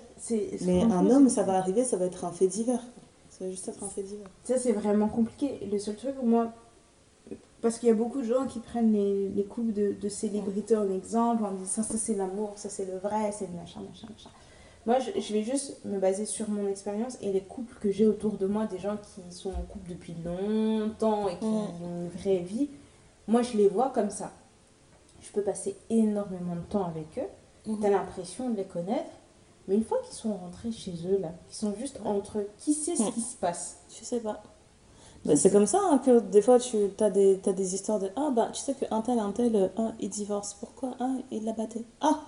[0.62, 2.84] Mais un homme, ça va arriver, ça va être un fait divers.
[3.30, 4.28] Ça va juste être un fait divers.
[4.44, 5.60] Ça, c'est vraiment compliqué.
[5.72, 6.52] Le seul truc, moi,
[7.62, 10.76] parce qu'il y a beaucoup de gens qui prennent les, les couples de, de célébrités
[10.76, 14.08] en exemple, en disant ça, c'est l'amour, ça, c'est le vrai, c'est le machin, machin,
[14.10, 14.30] machin.
[14.88, 18.08] Moi, je, je vais juste me baser sur mon expérience et les couples que j'ai
[18.08, 22.10] autour de moi, des gens qui sont en couple depuis longtemps et qui ont une
[22.10, 22.70] vraie vie.
[23.28, 24.32] Moi, je les vois comme ça.
[25.22, 27.76] Je peux passer énormément de temps avec eux.
[27.80, 29.12] T'as l'impression de les connaître.
[29.68, 32.74] Mais une fois qu'ils sont rentrés chez eux, là, qu'ils sont juste entre eux, qui
[32.74, 33.12] sait ce Mm.
[33.12, 34.42] qui se passe Je sais pas.
[35.24, 38.10] Bah, c'est comme ça hein, que des fois tu as des, t'as des histoires de
[38.16, 40.56] Ah, bah tu sais qu'un tel, un tel, euh, ah, il divorce.
[40.56, 41.86] Pourquoi Ah, il l'a batté?
[42.02, 42.20] Ah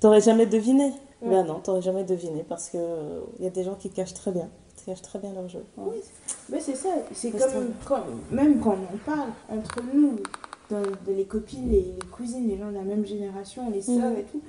[0.00, 0.92] T'aurais jamais deviné.
[1.22, 1.30] Ouais.
[1.30, 4.14] Bah non, t'aurais jamais deviné parce que euh, il y a des gens qui cachent
[4.14, 4.48] très bien.
[4.76, 5.64] Qui cachent très bien leur jeu.
[5.76, 6.02] Ouais.
[6.50, 10.16] Mais c'est ça, c'est comme, quand- même quand on parle entre nous,
[10.68, 14.10] dans, de les copines, les, les cousines, les gens de la même génération, les sœurs
[14.10, 14.18] Mhm.
[14.18, 14.40] et tout,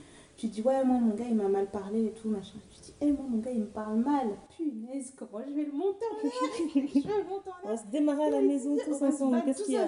[0.44, 2.58] tu dis ouais moi mon gars il m'a mal parlé et tout machin.
[2.70, 4.28] Tu dis eh moi mon gars il me parle mal.
[4.58, 6.34] Punaise comment je vais le monter en l'air
[6.76, 9.42] Je vais le monter en On va se démarrer à la maison tous ensemble.
[9.46, 9.88] Qu'est-ce qu'il y a?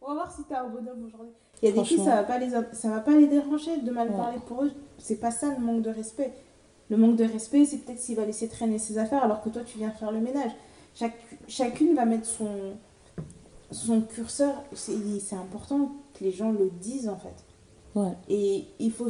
[0.00, 1.32] On va voir si t'es un bonhomme aujourd'hui.
[1.62, 3.90] Il y a des filles, ça va pas les, ça va pas les déranger de
[3.92, 4.16] mal Ouais.
[4.16, 4.72] parler pour eux.
[4.98, 6.32] C'est pas ça le manque de respect.
[6.90, 9.62] Le manque de respect, c'est peut-être s'il va laisser traîner ses affaires alors que toi
[9.62, 10.50] tu viens faire le ménage.
[10.96, 11.14] Chaque,
[11.46, 12.72] chacune va mettre son,
[13.70, 14.64] son curseur.
[14.74, 17.44] C'est important que les gens le disent en fait.
[17.94, 19.06] Ouais, Et il faut,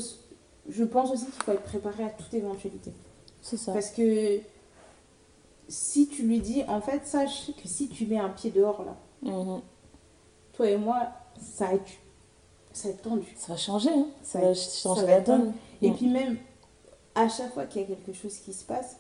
[0.68, 2.92] je pense aussi qu'il faut être préparé à toute éventualité.
[3.40, 3.72] c'est ça.
[3.72, 4.38] Parce que
[5.68, 8.96] si tu lui dis, en fait, sache que si tu mets un pied dehors là,
[9.22, 9.60] Mhm.
[10.52, 11.08] toi et moi,
[11.40, 11.90] ça va être,
[12.72, 13.26] ça va être tendu.
[13.36, 13.90] Ça va changer.
[13.90, 14.06] Hein.
[14.22, 15.52] Ça, va changer ça va la donne.
[15.80, 15.94] Et Mm.
[15.96, 16.36] puis même,
[17.14, 18.96] à chaque fois qu'il y a quelque chose qui se passe,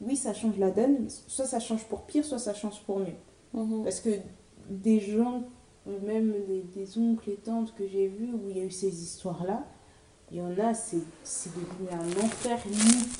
[0.00, 3.14] oui, ça change la donne, soit ça change pour pire, soit ça change pour mieux.
[3.52, 3.82] Mhm.
[3.84, 4.10] Parce que
[4.68, 5.42] des gens,
[5.86, 9.02] même des, des oncles et tantes que j'ai vus où il y a eu ces
[9.02, 9.64] histoires-là,
[10.34, 12.58] il y en a, c'est c'est devenu un enfer.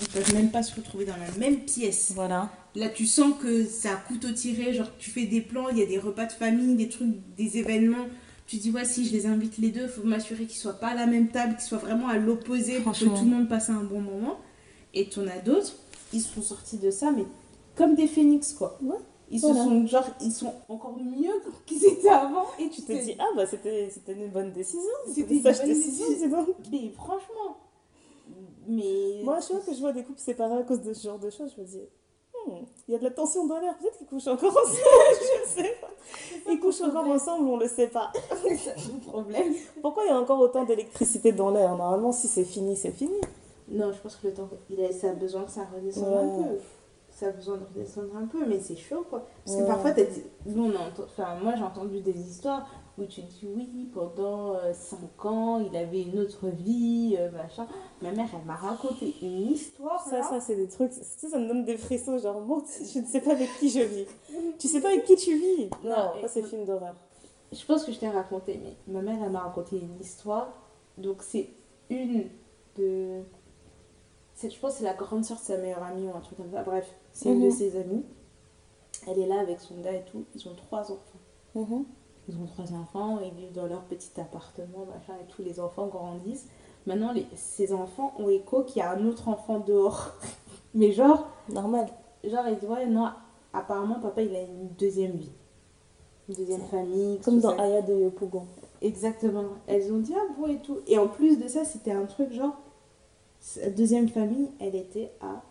[0.01, 2.11] Ils peuvent même pas se retrouver dans la même pièce.
[2.13, 2.51] Voilà.
[2.75, 5.83] Là, tu sens que c'est à couteau tiré, genre tu fais des plans, il y
[5.83, 8.07] a des repas de famille, des trucs, des événements.
[8.49, 10.89] Tu dis, ouais, si je les invite les deux, il faut m'assurer qu'ils soient pas
[10.89, 13.71] à la même table, qu'ils soient vraiment à l'opposé pour que tout le monde passe
[13.71, 14.41] un bon moment.
[14.93, 15.73] Et tu en as d'autres,
[16.13, 17.27] ils sont sortis de ça, mais
[17.77, 18.77] comme des phénix, quoi.
[18.83, 18.99] Ouais,
[19.31, 19.57] Ils voilà.
[19.57, 21.33] se sont, genre, ils sont encore mieux
[21.67, 22.45] qu'ils étaient avant.
[22.59, 24.81] Et Tu te dis, ah bah c'était c'était une bonne décision.
[25.07, 26.07] C'était une bonne décision,
[26.71, 27.57] mais franchement,
[28.69, 29.21] mais.
[29.23, 31.31] Moi, je vois que je vois des couples séparés à cause de ce genre de
[31.31, 31.81] choses, je me dis,
[32.47, 34.77] hmm, il y a de la tension dans l'air, peut-être qu'ils couchent encore ensemble,
[35.45, 36.51] je sais pas.
[36.51, 38.13] Ils couchent encore ensemble, on le sait pas.
[38.43, 39.55] c'est le problème.
[39.81, 41.77] Pourquoi il y a encore autant d'électricité dans l'air?
[41.77, 43.17] Normalement, si c'est fini, c'est fini.
[43.69, 46.45] Non, je pense que le temps, il a, ça a besoin que ça redescende Ouais.
[46.45, 46.59] un peu.
[47.15, 49.25] Ça a besoin de redescendre un peu, mais c'est chaud quoi.
[49.45, 49.69] Parce que Ouais.
[49.69, 52.67] parfois, t'as dit- nous, on enfin, moi j'ai entendu des histoires
[52.99, 57.69] où tu dis oui, pendant 5 ans, il avait une autre vie, euh, machin.
[58.03, 60.05] Ma mère, elle m'a raconté une histoire.
[60.05, 60.23] Ça, là.
[60.29, 62.63] ça, c'est des trucs, tu sais, ça me donne des frissons, genre, moi,
[62.93, 64.07] je ne sais pas avec qui je vis.
[64.59, 65.71] Tu sais pas avec qui tu vis?
[65.85, 66.95] Non, Non, ça, c'est film d'horreur.
[67.53, 70.53] Je pense que je t'ai raconté, mais ma mère, elle m'a raconté une histoire.
[70.99, 71.49] Donc, c'est
[71.91, 72.25] une
[72.77, 73.21] de.
[74.43, 76.51] Je pense que c'est la grande soeur de sa meilleure amie ou un truc comme
[76.51, 76.63] ça.
[76.65, 77.51] Bref, c'est une de Mhm.
[77.53, 78.05] ses amies.
[79.07, 80.25] Elle est là avec son gars et tout.
[80.35, 81.19] Ils ont trois enfants.
[81.55, 81.85] Mhm.
[82.29, 85.87] Ils ont trois enfants, ils vivent dans leur petit appartement, machin, et tous les enfants
[85.87, 86.47] grandissent.
[86.87, 90.13] Maintenant, les, ces enfants ont écho qu'il y a un autre enfant dehors.
[90.75, 91.87] Mais genre, Normal.
[92.25, 93.09] genre, ils disent, ouais, non,
[93.53, 95.33] apparemment, papa, il a une deuxième vie.
[96.29, 97.21] Une deuxième famille.
[97.21, 97.63] Comme dans ça.
[97.63, 98.47] Aya de Yopougon.
[98.83, 99.45] Exactement.
[99.67, 100.79] Elles ont dit, ah bon, et tout.
[100.87, 102.55] Et en plus de ça, c'était un truc genre,
[103.41, 105.43] sa deuxième famille, elle était à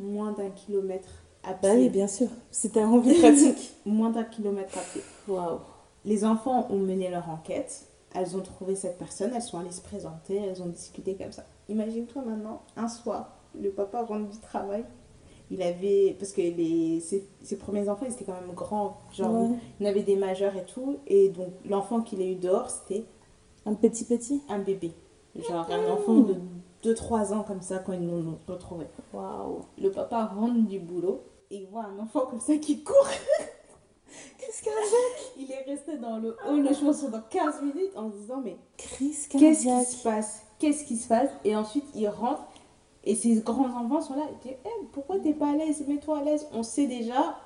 [0.00, 1.08] moins d'un kilomètre
[1.44, 1.68] à pied.
[1.68, 2.28] Bah oui, bien sûr.
[2.50, 3.74] C'était un envie pratique.
[3.86, 5.02] Moins d'un kilomètre à pied.
[5.28, 5.58] Waouh.
[6.04, 7.86] Les enfants ont mené leur enquête.
[8.14, 11.44] Elles ont trouvé cette personne, elles sont allées se présenter, elles ont discuté comme ça.
[11.68, 14.84] Imagine-toi maintenant, un soir, le papa rentre du travail.
[15.52, 16.16] Il avait.
[16.18, 18.98] Parce que les, ses, ses premiers enfants, ils étaient quand même grands.
[19.12, 19.56] Genre, Ouais.
[19.80, 20.96] il avait des majeurs et tout.
[21.06, 23.04] Et donc, l'enfant qu'il a eu dehors, c'était
[23.66, 24.42] Un petit petit.
[24.48, 24.92] un bébé.
[25.48, 26.34] Genre, un enfant de
[26.84, 28.86] 2-3 ans comme ça quand ils l'ont retrouvé.
[29.12, 29.60] Waouh.
[29.78, 32.96] Le papa rentre du boulot et il voit un enfant comme ça qui court.
[34.38, 35.32] Crise cardiaque.
[35.38, 38.56] Il est resté dans le hall, je pense, pendant 15 minutes en se disant Mais
[38.76, 40.42] Crise qu'est-ce qui se passe?
[40.58, 41.30] Qu'est-ce qui se passe?
[41.44, 42.42] Et ensuite, il rentre
[43.04, 44.24] et ses grands-enfants sont là.
[44.30, 45.84] Il dit Eh, Pourquoi t'es pas à l'aise?
[45.86, 46.46] Mets-toi à l'aise.
[46.52, 47.38] On sait déjà.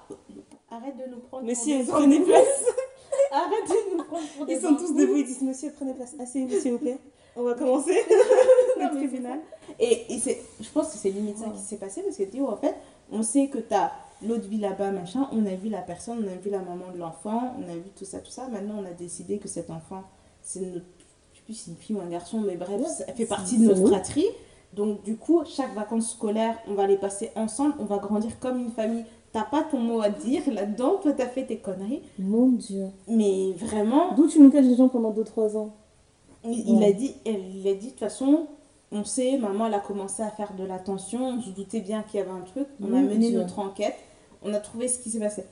[0.70, 1.45] Arrête de nous prendre.
[1.45, 2.26] Mais si des elle prenait enfants.
[2.26, 2.64] place.
[3.32, 6.14] Arrêtez de nous prendre pour des Ils sont tous debout, ils disent Monsieur, prenez place.
[6.18, 6.99] Asseyez-vous, s'il vous plaît.
[7.37, 7.95] On va commencer
[8.76, 9.41] le tribunal.
[9.78, 12.41] Et, et c'est, je pense que c'est limite ça qui s'est passé parce que tu
[12.41, 12.74] en fait,
[13.11, 15.28] on sait que tu as l'autre vie là-bas, machin.
[15.32, 17.91] On a vu la personne, on a vu la maman de l'enfant, on a vu
[17.97, 18.49] tout ça, tout ça.
[18.49, 20.05] Maintenant, on a décidé que cet enfant,
[20.43, 20.87] c'est notre.
[21.32, 23.59] Je sais plus si c'est une fille ou un garçon, mais bref, ça fait partie
[23.59, 24.26] de notre fratrie.
[24.72, 28.59] Donc, du coup, chaque vacances scolaires, on va les passer ensemble, on va grandir comme
[28.59, 29.05] une famille.
[29.32, 32.03] T'as pas ton mot à dire là-dedans, toi, t'as fait tes conneries.
[32.18, 32.87] Mon Dieu.
[33.09, 35.74] Mais vraiment, D'où tu nous caches les gens pendant 2-3 ans?
[36.45, 38.47] Il, a dit, il a dit, de toute façon,
[38.92, 42.20] on sait, maman, elle a commencé à faire de l'attention, on se doutait bien qu'il
[42.20, 43.97] y avait un truc, on a mené notre enquête,
[44.42, 45.45] on a trouvé ce qui s'est passé.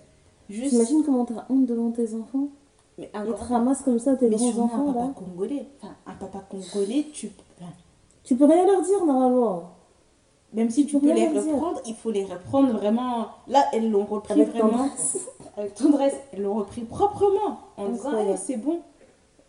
[0.50, 2.48] Juste, T'imagines comment t'as honte devant tes enfants
[2.98, 5.12] mais un Ils te ramassent comme ça tes mais grands sûrement un enfants papa là.
[5.16, 7.30] congolais, enfin, un papa congolais, tu,
[8.22, 9.70] Tu peux rien leur dire normalement.
[10.52, 11.42] même si tu peux peux les dire.
[11.54, 15.26] reprendre, il faut les reprendre vraiment, là, elles l'ont repris Avec vraiment, tendresse.
[15.56, 18.14] avec tendresse, elles l'ont repris proprement, en disant.
[18.18, 18.80] Hey, c'est bon,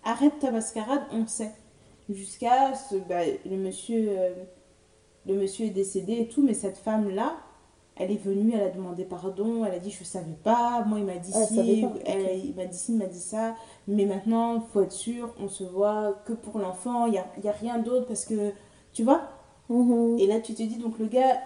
[0.05, 1.51] arrête ta mascarade, on sait.
[2.09, 4.33] Jusqu'à ce, bah, le monsieur, euh,
[5.25, 7.35] le monsieur est décédé et tout, mais cette femme-là,
[7.95, 11.05] elle est venue, elle a demandé pardon, elle a dit je savais pas, moi il
[11.05, 11.59] m'a dit Ah, elle si,
[12.05, 13.55] elle- il m'a dit il m'a dit ça,
[13.87, 17.47] mais maintenant faut être sûr, on se voit que pour l'enfant, il n'y a, y
[17.47, 18.51] a rien d'autre parce que,
[18.93, 19.21] tu vois,
[19.69, 20.17] Mhm.
[20.19, 21.39] et là tu te dis donc le gars,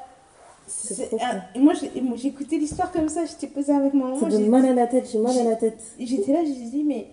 [0.68, 1.74] C'est c'est un- et moi
[2.24, 4.88] écouté l'histoire comme ça, j'étais posée avec ma maman, Ça j'ai donne mal à la
[4.88, 5.82] tête, j'ai mal à la tête.
[6.00, 7.08] J'étais là, j'ai dit, mais.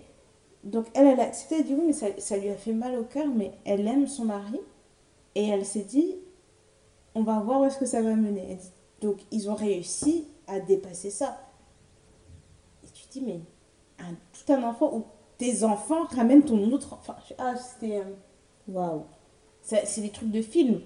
[0.65, 2.73] Donc, elle, elle a accepté, elle a dit oui, mais ça, ça lui a fait
[2.73, 4.59] mal au cœur, mais elle aime son mari.
[5.35, 6.15] Et elle s'est dit,
[7.13, 8.55] on va voir où est-ce que ça va mener.
[8.55, 11.37] Dit, donc, ils ont réussi à dépasser ça.
[12.83, 13.39] Et tu te dis, mais
[13.99, 15.05] un, tout un enfant, ou
[15.37, 17.15] tes enfants ramènent ton autre enfant.
[17.37, 17.97] Ah, c'était.
[17.99, 18.03] euh,
[18.67, 19.03] Waouh.
[19.61, 20.81] c'est c'est des trucs de film.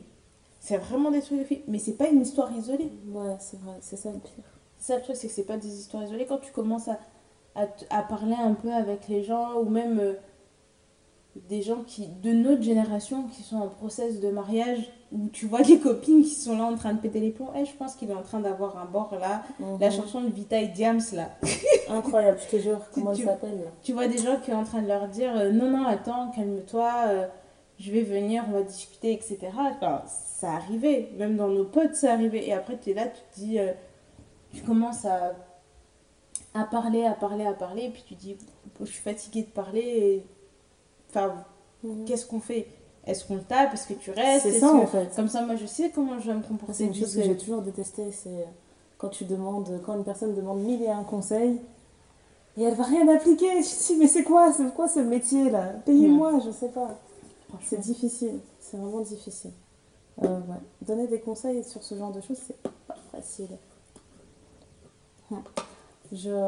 [0.60, 1.62] C'est vraiment des trucs de film.
[1.68, 2.92] Mais c'est pas une histoire isolée.
[3.08, 4.44] Ouais, c'est vrai, c'est ça le pire.
[4.78, 6.26] C'est ça le truc, c'est que c'est pas des histoires isolées.
[6.26, 7.00] Quand tu commences à,
[7.90, 10.14] à, parler un peu avec les gens, ou même euh,
[11.48, 15.62] des gens qui, de notre génération qui sont en process de mariage, où tu vois
[15.62, 18.10] les copines qui sont là en train de péter les plombs, Eh, je pense qu'il
[18.10, 19.44] est en train d'avoir un bord là.
[19.80, 19.96] La Mhm.
[19.96, 21.30] chanson de Vita et Diams là.
[21.90, 22.80] Incroyable, je te jure.
[22.94, 25.32] Comment Tu- elle s'appelle Tu vois des gens qui sont en train de leur dire
[25.36, 27.28] euh, non, non, attends, calme-toi, euh,
[27.80, 29.38] je vais venir, on va discuter, etc.
[29.56, 32.46] Enfin, ça arrivait, même dans nos potes, ça arrivait.
[32.48, 33.72] Et après, tu es là, tu te dis, euh,
[34.54, 35.34] tu commences à,
[36.60, 38.36] à parler, à parler, à parler, et puis tu dis,
[38.80, 40.26] je suis fatiguée de parler, et...
[41.10, 41.34] enfin,
[41.84, 42.06] Mhm.
[42.06, 42.68] qu'est-ce qu'on fait?
[43.06, 43.74] Est-ce qu'on le tape?
[43.74, 44.44] Est-ce que tu restes?
[44.44, 45.16] C'est ça que- en fait.
[45.16, 46.74] Comme ça, moi, je sais comment je vais me comporter.
[46.74, 48.46] C'est une chose que j'ai toujours détestée, c'est
[48.98, 51.60] quand tu demandes, quand une personne demande mille et un conseils
[52.58, 53.48] et elle va rien appliquer.
[53.64, 57.00] Je dis mais c'est quoi, c'est quoi ce métier là Payez-moi, je sais pas.
[57.64, 59.52] C'est difficile, c'est vraiment difficile.
[60.22, 60.58] Euh, ouais.
[60.82, 63.48] Donner des conseils sur ce genre de choses, c'est pas facile.
[65.32, 65.42] Hum.
[66.12, 66.48] Je...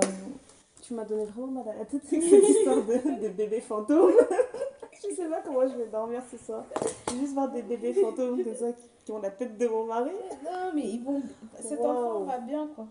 [0.82, 4.12] Tu m'as donné vraiment mal à la tête avec cette histoire de, de bébés fantômes.
[4.93, 6.64] je sais pas comment je vais dormir ce soir.
[7.07, 9.68] Je vais juste voir des bébés fantômes comme ça qui, qui ont la tête de
[9.68, 10.12] mon mari.
[10.43, 11.22] Non, mais ils vont...
[11.59, 11.86] cet Wow.
[11.88, 12.88] enfant va bien, quoi.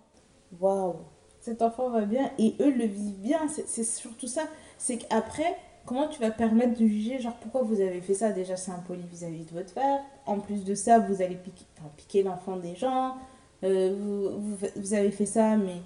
[0.60, 0.96] Waouh.
[1.40, 3.40] cet enfant va bien et eux le vivent bien.
[3.48, 4.42] C'est- surtout ça.
[4.78, 8.30] C'est qu'après, comment tu vas permettre de juger, genre pourquoi vous avez fait ça?
[8.30, 10.00] Déjà, c'est impoli vis-à-vis de votre frère.
[10.26, 13.16] En plus de ça, vous allez piquer, enfin, piquer l'enfant des gens.
[13.64, 15.76] Euh, vous, vous, vous avez fait ça, mais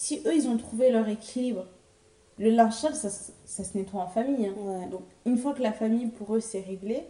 [0.00, 1.64] si eux, ils ont trouvé leur équilibre,
[2.38, 4.46] le linge sale, ça, se- ça se nettoie en famille.
[4.46, 4.54] hein.
[4.56, 7.04] Ouais, Donc, une fois que la famille, pour eux, c'est réglé,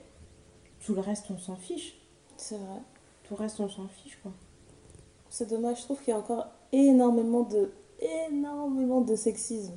[0.84, 1.99] tout le reste, on s'en fiche.
[2.36, 2.80] c'est vrai.
[3.24, 4.32] Tout le reste, on s'en fiche, quoi.
[5.28, 7.70] C'est dommage, je trouve qu'il y a encore énormément de,
[8.31, 9.74] énormément de sexisme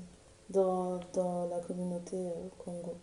[0.50, 2.94] dans, dans la communauté euh, Congo.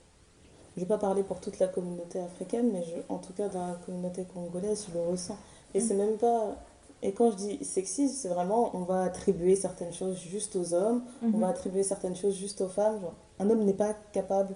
[0.77, 3.49] Je ne vais pas parler pour toute la communauté africaine, mais je, en tout cas
[3.49, 5.37] dans la communauté congolaise, je le ressens.
[5.75, 6.57] Et c'est même pas.
[7.03, 11.05] Et quand je dis sexisme, c'est vraiment on va attribuer certaines choses juste aux hommes,
[11.23, 11.41] on Mhm.
[11.41, 13.01] va attribuer certaines choses juste aux femmes.
[13.01, 14.55] Genre, un homme n'est pas capable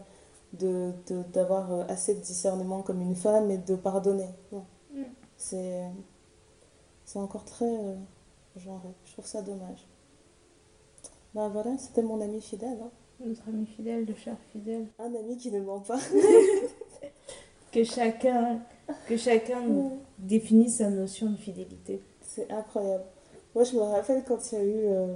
[0.55, 4.29] de, de- d'avoir euh, assez de discernement comme une femme et de pardonner.
[4.51, 4.65] Non.
[4.93, 5.03] Mm.
[5.37, 5.83] C'est,
[7.15, 7.95] encore très euh,
[8.57, 8.89] genré.
[9.05, 9.87] Je trouve ça dommage.
[11.35, 12.79] Ben voilà, c'était mon ami fidèle.
[12.83, 12.91] hein.
[13.25, 14.87] Notre ami fidèle, le cher fidèle.
[14.99, 15.99] Un ami qui ne ment pas.
[17.73, 18.61] que chacun,
[19.09, 19.63] que chacun
[20.19, 22.03] définisse sa notion de fidélité.
[22.35, 23.05] C'est incroyable.
[23.55, 25.07] Moi, je me rappelle quand il y a eu, euh,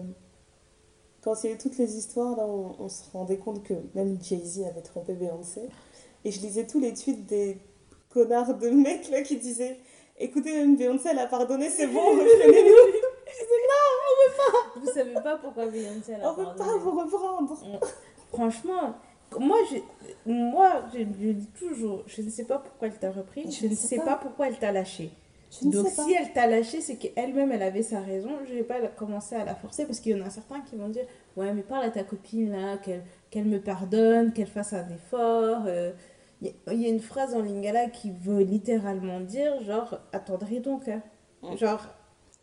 [1.22, 3.74] quand il y a eu toutes les histoires, là, on, on se rendait compte que
[3.94, 5.62] même Jay-Z avait trompé Beyoncé.
[6.24, 7.59] Et je lisais tous les tweets des
[8.10, 9.78] connards de mecs là qui disaient
[10.18, 12.93] Écoutez, même Beyoncé, elle a pardonné, c'est bon, reprenez-nous.
[14.80, 16.70] Vous savez pas pourquoi Beyoncé elle a On veut pardonné.
[16.70, 17.56] pas vous reprendre.
[18.32, 18.94] Franchement,
[19.38, 23.51] moi je, moi je, je dis toujours, je ne sais pas pourquoi elle t'a repris,
[23.51, 24.05] je, Je ne sais sais pas.
[24.05, 24.16] pas.
[24.16, 25.10] pourquoi elle t'a lâché.
[25.62, 28.31] Donc si elle t'a lâché, c'est qu'elle-même, elle avait sa raison.
[28.48, 30.89] Je vais pas commencer à la forcer parce qu'il y en a certains qui vont
[30.89, 31.05] dire
[31.36, 35.62] Ouais, mais parle à ta copine là, qu'elle qu'elle me pardonne, qu'elle fasse un effort.
[35.66, 35.93] euh.
[36.43, 36.52] Il
[36.82, 41.01] y, a- une phrase en lingala qui veut littéralement dire genre attendris ton cœur.
[41.43, 41.56] Mm.
[41.56, 41.81] Genre,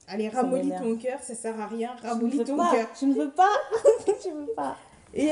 [0.07, 2.87] allez, ramollis ton cœur, ça sert à rien, ramollis ton cœur.
[2.99, 3.51] Je ne veux pas.
[4.23, 4.75] je ne veux pas.
[5.13, 5.29] Et,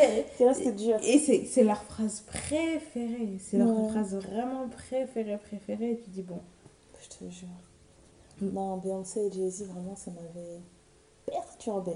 [0.53, 0.97] C'est dur.
[1.03, 3.37] et c'est c'est leur phrase préférée.
[3.39, 3.89] C'est leur Ouais.
[3.89, 5.91] phrase vraiment préférée, préférée.
[5.93, 6.39] Et tu dis bon.
[7.21, 7.47] Te jure.
[8.41, 10.59] Non, Beyoncé et Jay-Z, vraiment, ça m'avait
[11.27, 11.91] perturbé.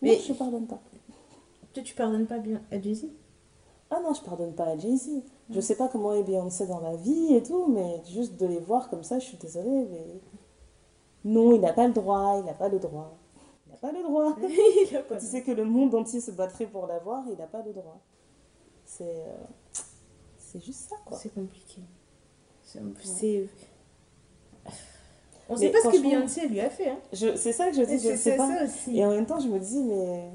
[0.00, 0.80] Mais Mais- je pardonne pas.
[1.74, 3.06] Toi, tu pardonnes pas bien à Jay-Z?
[3.90, 5.22] Ah non, je pardonne pas à Jay-Z.
[5.50, 8.60] Je sais pas comment est Beyoncé dans la vie et tout, mais juste de les
[8.60, 10.20] voir comme ça, je suis désolée, mais.
[11.24, 13.12] Non, il n'a pas le droit, il n'a pas le droit.
[13.66, 14.34] Il n'a pas le droit.
[14.90, 17.36] Il a pas Quand tu sais que le monde entier se battrait pour l'avoir, il
[17.36, 18.00] n'a pas le droit.
[18.86, 19.04] C'est.
[19.26, 19.36] euh,
[20.38, 21.18] C'est juste ça, quoi.
[21.18, 21.82] C'est compliqué.
[23.02, 23.48] C'est.
[25.48, 26.90] On Mais sait pas ce que Beyoncé lui a fait.
[26.90, 26.98] Hein.
[27.12, 28.46] C'est ça que je dis, je sais pas.
[28.46, 28.96] ça aussi.
[28.96, 30.30] Et en même temps, je me dis, mais.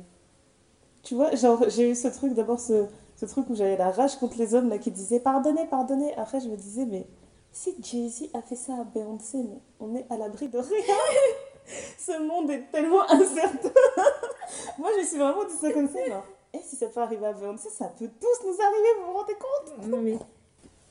[1.03, 2.85] Tu vois, genre, j'ai eu ce truc, d'abord, ce,
[3.15, 6.13] ce truc où j'avais la rage contre les hommes là, qui disaient pardonnez, pardonnez.
[6.15, 7.07] Après, je me disais, mais
[7.51, 10.95] si Jay-Z a fait ça à Beyoncé, mais on est à l'abri de rien.
[11.97, 13.69] ce monde est tellement incertain.
[14.77, 15.99] Moi, je me suis vraiment dit ça comme ça.
[16.53, 19.35] Et si ça peut arriver à Beyoncé, ça peut tous nous arriver, vous vous rendez
[19.35, 19.87] compte?
[19.87, 20.17] Non, mais...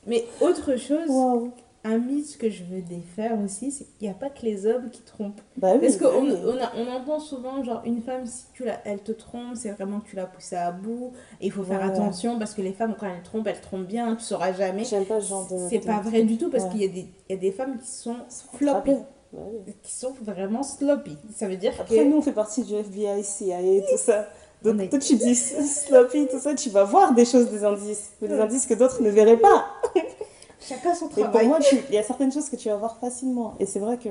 [0.05, 1.51] mais autre chose, Waouh.
[1.83, 4.89] un mythe que je veux défaire aussi, c'est qu'il n'y a pas que les hommes
[4.89, 5.41] qui trompent.
[5.57, 6.33] Bah oui, Parce bah qu'on oui.
[6.77, 10.09] on, entend souvent, genre, une femme, si tu la, elle te trompe, c'est vraiment que
[10.09, 11.11] tu l'as poussée à bout.
[11.41, 11.85] Et il faut faire Ouais.
[11.87, 14.83] attention parce que les femmes, quand elles trompent, elles trompent bien, tu sauras jamais.
[14.83, 15.57] J'aime pas ce genre de.
[15.69, 16.69] C'est pas vrai du tout parce Ouais.
[16.71, 18.15] qu'il y, a des- il y a des femmes qui sont
[18.53, 18.91] floppy.
[18.91, 19.39] Bah.
[19.83, 21.17] Qui sont vraiment sloppy.
[21.35, 22.03] Ça veut dire Après, que.
[22.05, 24.27] nous, on fait partie du FBI, CIA et tout ça.
[24.65, 27.63] Donc, On est- toi, tu dis sloppy, tout ça, tu vas voir des choses, des
[27.63, 28.11] indices.
[28.21, 29.65] Des indices que d'autres ne verraient pas.
[30.59, 31.47] Chacun son Et pour travail.
[31.47, 31.59] moi,
[31.89, 33.53] il y a certaines choses que tu vas voir facilement.
[33.59, 34.09] Et c'est vrai que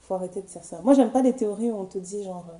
[0.00, 0.80] faut arrêter de dire ça.
[0.82, 2.56] Moi, j'aime pas les théories où on te dit, genre, euh,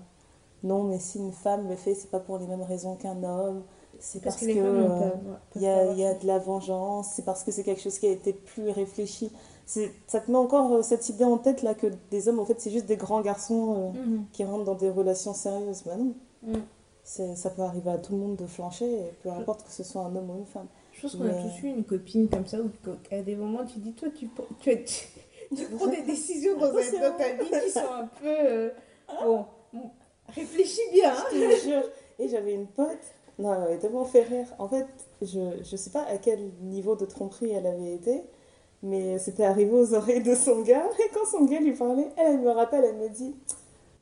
[0.62, 3.62] non, mais si une femme le fait, c'est pas pour les mêmes raisons qu'un homme.
[3.98, 5.10] C'est parce, parce que euh,
[5.56, 8.06] y a, il y a de la vengeance, c'est parce que c'est quelque chose qui
[8.06, 9.30] a été plus réfléchi.
[9.66, 12.60] Ça te met encore euh, cette idée en tête là que des hommes, en fait,
[12.60, 14.24] c'est juste des grands garçons euh, Mhm.
[14.32, 15.82] qui rentrent dans des relations sérieuses.
[15.84, 16.14] Bah non.
[16.44, 16.54] Mm.
[17.04, 20.14] Ça peut arriver à tout le monde de flancher, peu importe que ce soit un
[20.16, 20.68] homme ou une femme.
[20.92, 22.70] Je pense qu'on a Mais- tous eu une copine comme ça où
[23.08, 24.28] qu'à des moments tu dis toi tu,
[24.60, 26.70] tu, tu, tu prends des décisions dans, un-
[27.10, 28.70] dans ta vie qui sont un peu euh,
[29.24, 29.90] bon, bon,
[30.28, 31.24] réfléchis bien hein.
[31.32, 31.82] Je te jure.
[32.20, 32.86] Et j'avais une pote,
[33.38, 34.46] non, elle m'avait tellement fait rire.
[34.60, 34.86] En fait,
[35.22, 38.22] je, je sais pas à quel niveau de tromperie elle avait été,
[38.84, 40.84] mais c'était arrivé aux oreilles de son gars.
[41.00, 43.34] Et quand son gars lui parlait, elle, elle me rappelle, elle me dit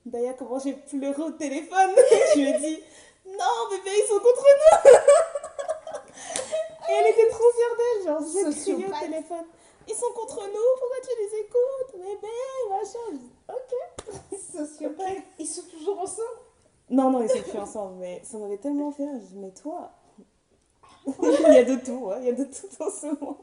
[0.07, 1.91] Daya, comment j'ai pleuré au téléphone
[2.35, 2.79] Je lui ai dit
[3.27, 4.91] Non, bébé, ils sont contre nous
[6.89, 9.47] Et elle était trop fière d'elle, genre, j'ai crié au téléphone
[9.89, 12.35] Ils sont contre nous, pourquoi tu les écoutes Bébé,
[12.71, 13.19] machin.
[13.49, 13.73] Ok.
[14.53, 16.39] sociopathe ils sont toujours ensemble?
[16.89, 19.21] Non, non, ils sont plus ensemble, mais ça m'avait tellement fait rire.
[19.21, 19.93] Je dis, mais toi,
[21.07, 23.37] il y a de tout, hein, il y a de tout dans ce monde.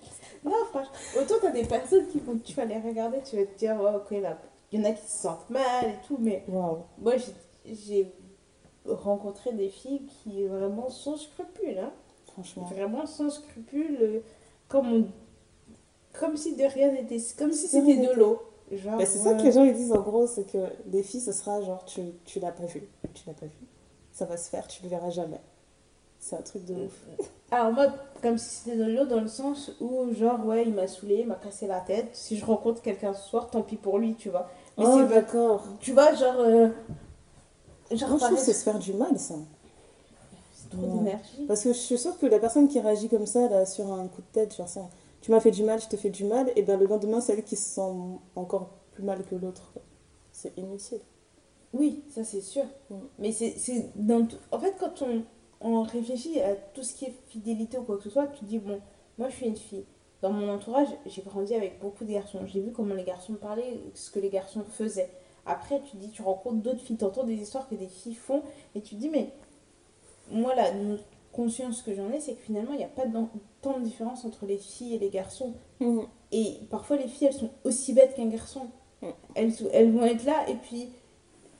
[0.43, 3.57] non franchement autant t'as des personnes qui vont tu vas les regarder tu vas te
[3.57, 4.37] dire oh, ok là
[4.71, 7.13] il y en a qui se sentent mal et tout mais moi
[7.65, 8.11] j'ai-
[8.85, 11.91] rencontré des filles qui vraiment sans scrupules hein
[12.31, 12.63] Franchement.
[12.65, 14.19] vraiment sans scrupules, euh,
[14.69, 15.07] comme, on-
[16.19, 18.41] comme si de rien n'était, comme si c'était de l'eau.
[18.97, 20.57] Mais c'est ça que les gens ils disent en gros, c'est que
[20.91, 22.83] les filles, ce sera genre, tu, tu l'as pas vu,
[23.13, 23.51] tu l'as pas vu.
[24.11, 25.39] Ça va se faire, tu le verras jamais.
[26.19, 27.05] C'est un truc de ouf.
[27.51, 27.87] Alors moi,
[28.21, 31.27] comme si c'était de l'eau dans le sens où, genre, ouais, il m'a saoulé, il
[31.27, 32.09] m'a cassé la tête.
[32.13, 34.49] Si je rencontre quelqu'un ce soir, tant pis pour lui, tu vois.
[34.77, 35.63] Mais oh, d'accord.
[35.79, 36.71] tu vois, genre, euh, genre,
[37.89, 39.35] Moi, je trouve pareil, que c'est se faire du mal, ça.
[40.53, 40.97] c'est trop Ouais.
[40.99, 41.45] d'énergie.
[41.47, 44.07] Parce que je suis sûre que la personne qui réagit comme ça, là, sur un
[44.07, 44.87] coup de tête, genre ça,
[45.21, 47.33] tu m'as fait du mal, je te fais du mal, et ben le lendemain, c'est
[47.33, 47.91] elle qui se sent
[48.35, 49.73] encore plus mal que l'autre.
[50.31, 50.99] C'est inutile.
[51.73, 52.63] Oui, ça c'est sûr.
[52.89, 52.95] Mm.
[53.19, 55.23] Mais c'est c'est dans tout- En fait, quand on,
[55.61, 58.45] on réfléchit à tout ce qui est fidélité ou quoi que ce soit, tu te
[58.45, 58.79] dis, bon,
[59.17, 59.85] moi je suis une fille.
[60.21, 62.39] Dans mon entourage, j'ai grandi avec beaucoup de garçons.
[62.45, 65.11] J'ai vu comment les garçons parlaient, ce que les garçons faisaient.
[65.45, 68.41] Après, tu dis, tu rencontres d'autres filles, tu entends des histoires que des filles font,
[68.75, 69.29] et tu te dis, mais
[70.29, 70.71] moi, la
[71.31, 73.05] conscience que j'en ai, c'est que finalement, il n'y a pas
[73.61, 75.53] tant de différence entre les filles et les garçons.
[76.31, 78.67] Et parfois, les filles, elles sont aussi bêtes qu'un garçon.
[79.01, 79.07] Mm.
[79.35, 80.89] Elles vont être là, et puis,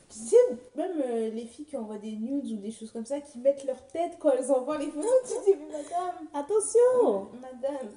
[0.10, 0.36] tu sais,
[0.76, 3.66] même euh, les filles qui envoient des nudes ou des choses comme ça, qui mettent
[3.66, 7.90] leur tête quand elles envoient les photos, tu dis, mais madame, Attention madame,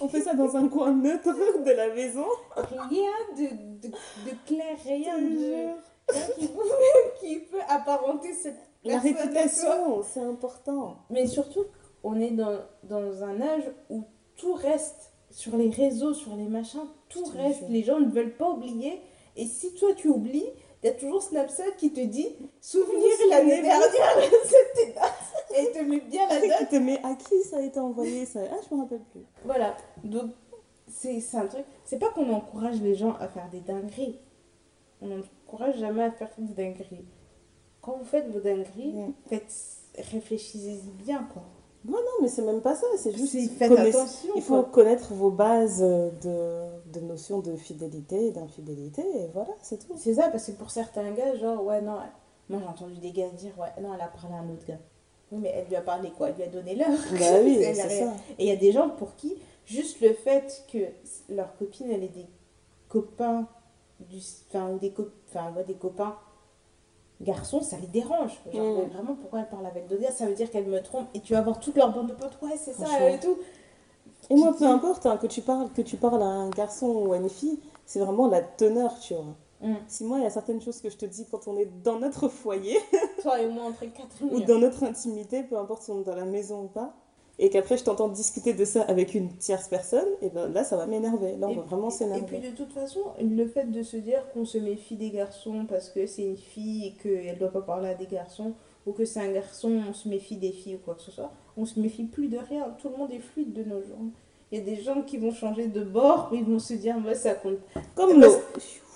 [0.00, 1.34] On fait ça dans un coin neutre
[1.64, 2.26] de la maison.
[2.56, 5.24] rien de, de, de clair, rien de.
[5.26, 5.74] rien
[6.38, 6.48] qui,
[7.20, 10.98] qui peut apparenter cette La réputation, c'est important.
[11.10, 11.64] Mais surtout,
[12.04, 14.04] on est dans, dans un âge où
[14.36, 17.64] tout reste sur les réseaux, sur les machins, tout reste.
[17.68, 19.00] Les gens ne veulent pas oublier.
[19.36, 20.48] Et si toi tu oublies,
[20.86, 22.28] il y a toujours Snapchat qui te dit
[22.60, 25.10] souvenir l'année dernière, date.
[25.56, 26.70] Et il te met bien la date.
[26.70, 28.40] Te met à qui ça a été envoyé ça?
[28.52, 29.24] Ah, je me rappelle plus.
[29.44, 29.76] Voilà.
[30.04, 30.30] Donc,
[30.88, 31.64] c'est un truc.
[31.84, 34.16] C'est pas qu'on encourage les gens à faire des dingueries.
[35.02, 37.04] On n'encourage jamais à faire des dingueries.
[37.80, 38.94] Quand vous faites vos dingueries,
[39.28, 39.52] faites,
[40.12, 41.42] réfléchissez bien, quoi.
[41.84, 42.86] Non, non, mais c'est même pas ça.
[42.96, 43.34] C'est juste.
[43.58, 44.30] Faites connaiss- attention.
[44.36, 44.70] Il faut quoi.
[44.72, 46.52] connaître vos bases de,
[46.92, 49.94] de notions de fidélité et d'infidélité, et voilà, c'est tout.
[49.96, 51.98] C'est ça, parce que pour certains gars, genre, ouais, non.
[52.48, 54.78] Moi, j'ai entendu des gars dire, ouais, non, elle a parlé à un autre gars.
[55.32, 56.28] Oui, mais elle lui a parlé quoi?
[56.28, 56.86] Elle lui a donné l'heure.
[57.18, 57.88] Bah oui, c'est ça.
[58.38, 59.34] Et il y a des gens pour qui,
[59.64, 60.78] juste le fait que
[61.28, 62.26] leur copine, elle ait des
[62.88, 63.46] copains,
[63.98, 64.18] du,
[64.48, 66.16] enfin, ou des, co- enfin, ouais, des copains
[67.20, 68.38] garçons, ça les dérange.
[68.52, 68.88] Genre, Mm.
[68.92, 70.12] vraiment, pourquoi elle parle avec d'autres gars?
[70.12, 72.38] Ça veut dire qu'elle me trompe et tu vas voir toute leur bande de potes,
[72.42, 73.36] ouais, c'est ça et tout.
[74.30, 77.12] Et moi, peu importe hein, que tu parles que tu parles à un garçon ou
[77.12, 79.24] à une fille, c'est vraiment la teneur, tu vois.
[79.62, 79.74] Mm.
[79.86, 81.98] Si moi, il y a certaines choses que je te dis quand on est dans
[81.98, 82.76] notre foyer
[83.22, 86.14] Toi et moi, entre quatre ou dans notre intimité, peu importe si on est dans
[86.16, 86.94] la maison ou pas,
[87.38, 90.76] et qu'après je t'entends discuter de ça avec une tierce personne, et ben là, ça
[90.76, 91.36] va m'énerver.
[91.36, 92.38] Là, on Et- va vraiment Et puis s'énerver.
[92.40, 96.06] de toute façon, le fait de se dire qu'on se méfie des garçons parce que
[96.06, 98.52] c'est une fille et qu'elle ne doit pas parler à des garçons,
[98.86, 101.32] ou que c'est un garçon, on se méfie des filles ou quoi que ce soit,
[101.56, 102.74] on se méfie plus de rien.
[102.80, 103.98] Tout le monde est fluide de nos jours.
[104.52, 107.14] Il y a des gens qui vont changer de bord, ils vont se dire, moi
[107.14, 107.58] ça compte.
[107.96, 108.36] Comme l'eau.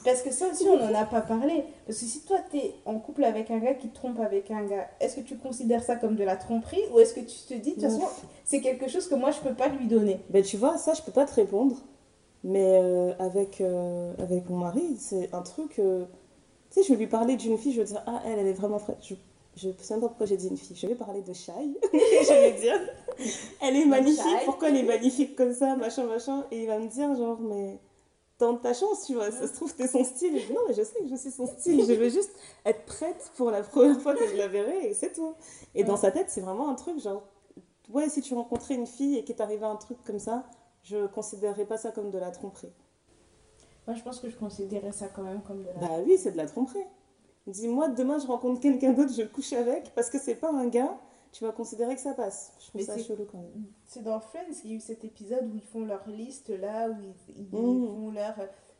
[0.04, 1.64] Parce que ça aussi, on n'en a pas parlé.
[1.86, 4.50] Parce que si toi, tu es en couple avec un gars qui te trompe avec
[4.50, 7.36] un gars, est-ce que tu considères ça comme de la tromperie ou est-ce que tu
[7.48, 8.06] te dis, de toute façon,
[8.44, 10.20] c'est quelque chose que moi, je peux pas lui donner?
[10.30, 11.76] Ben, tu vois, ça, je peux pas te répondre.
[12.44, 15.78] Mais euh, avec, euh, avec mon mari, c'est un truc.
[15.78, 16.06] euh,
[16.70, 18.54] Tu sais, je vais lui parler d'une fille, je vais dire, ah, elle, elle est
[18.54, 18.96] vraiment fraîche.
[19.02, 19.14] Je,
[19.56, 20.76] je sais même pas pourquoi j'ai dit une fille.
[20.76, 21.52] Je vais parler de Shai.
[21.92, 22.78] je vais dire,
[23.60, 24.44] elle est magnifique.
[24.44, 26.46] Pourquoi elle est magnifique comme ça, machin, machin.
[26.50, 27.78] Et il va me dire, genre, mais
[28.38, 29.30] tente ta chance, tu vois.
[29.30, 30.36] Ça se trouve, t'es son style.
[30.36, 31.84] Et je dis, non, mais je sais que je suis son style.
[31.84, 32.32] Je veux juste
[32.64, 35.34] être prête pour la première fois que je la verrai et c'est tout.
[35.74, 37.22] Et dans sa tête, c'est vraiment un truc, genre,
[37.90, 40.44] ouais, si tu rencontrais une fille et qu'il t'arrivait un truc comme ça,
[40.82, 42.72] je considérerais pas ça comme de la tromperie.
[43.86, 45.74] Moi, je pense que je considérais ça quand même comme de la.
[45.74, 46.84] Bah oui, c'est de la tromperie.
[47.50, 50.98] Dis-moi, demain, je rencontre quelqu'un d'autre, je couche avec, parce que c'est pas un gars,
[51.32, 52.52] tu vas considérer que ça passe.
[52.60, 53.64] Je trouve Mais ça c'est- chelou quand même.
[53.86, 56.88] C'est dans Friends qu'il y a eu cet épisode où ils font leur liste là,
[56.88, 56.96] où
[57.28, 57.86] ils, ils Mm.
[57.86, 58.34] font leur.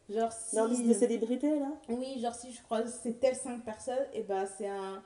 [0.08, 0.56] Genre si.
[0.56, 4.22] Leur liste de célébrités, là Oui, genre si je croise c'est telle 5 personnes, et
[4.22, 5.02] ben c'est un.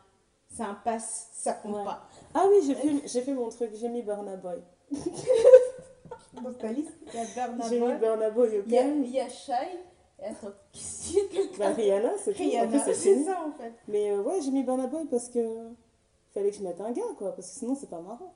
[0.49, 1.85] C'est un pass, ça compte Ouais.
[1.85, 2.07] pas.
[2.32, 4.62] Ah oui, j'ai fait, j'ai fait mon truc, j'ai mis Burna Boy.
[6.43, 8.78] Dans ta liste, il y a Burna J'ai mis Boy, Burna Boy, ok il y
[8.78, 9.78] a, il y a Shai,
[10.23, 13.73] attends, qu'est-ce quelqu'un Bah Rihanna, c'est Rihanna, plus, c'est ça en fait.
[13.89, 15.41] Mais euh, ouais, j'ai mis Burna Boy parce que
[16.32, 18.35] fallait que je mette un gars, quoi, parce que sinon, c'est pas marrant.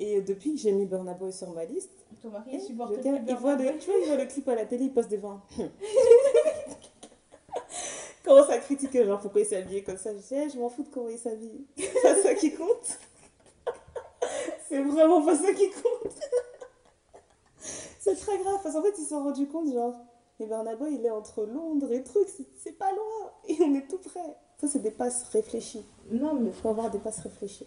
[0.00, 1.90] Et euh, depuis que j'ai mis Burna Boy sur ma liste,
[2.22, 3.72] Ton mari Eh, il supporte je plus tiens, il Burna voit Boy.
[3.72, 5.40] le, tu vois, il voit le clip à la télé, il passe devant.
[8.24, 10.12] Commence à critiquer, genre pourquoi il habillé comme ça.
[10.12, 11.64] Je dis, Eh, je m'en fous de comment il s'habille.
[11.76, 12.98] C'est pas ça qui compte.
[14.68, 16.12] C'est vraiment pas ça qui compte.
[18.00, 19.94] C'est très grave, parce qu'en fait, ils se sont rendus compte, genre,
[20.38, 23.86] mais Burna Boy, il est entre Londres et trucs, c'est- pas loin, et on est
[23.88, 24.36] tout près.
[24.60, 25.84] Ça, c'est des passes réfléchies.
[26.10, 27.66] Non, mais Il faut avoir des passes réfléchies.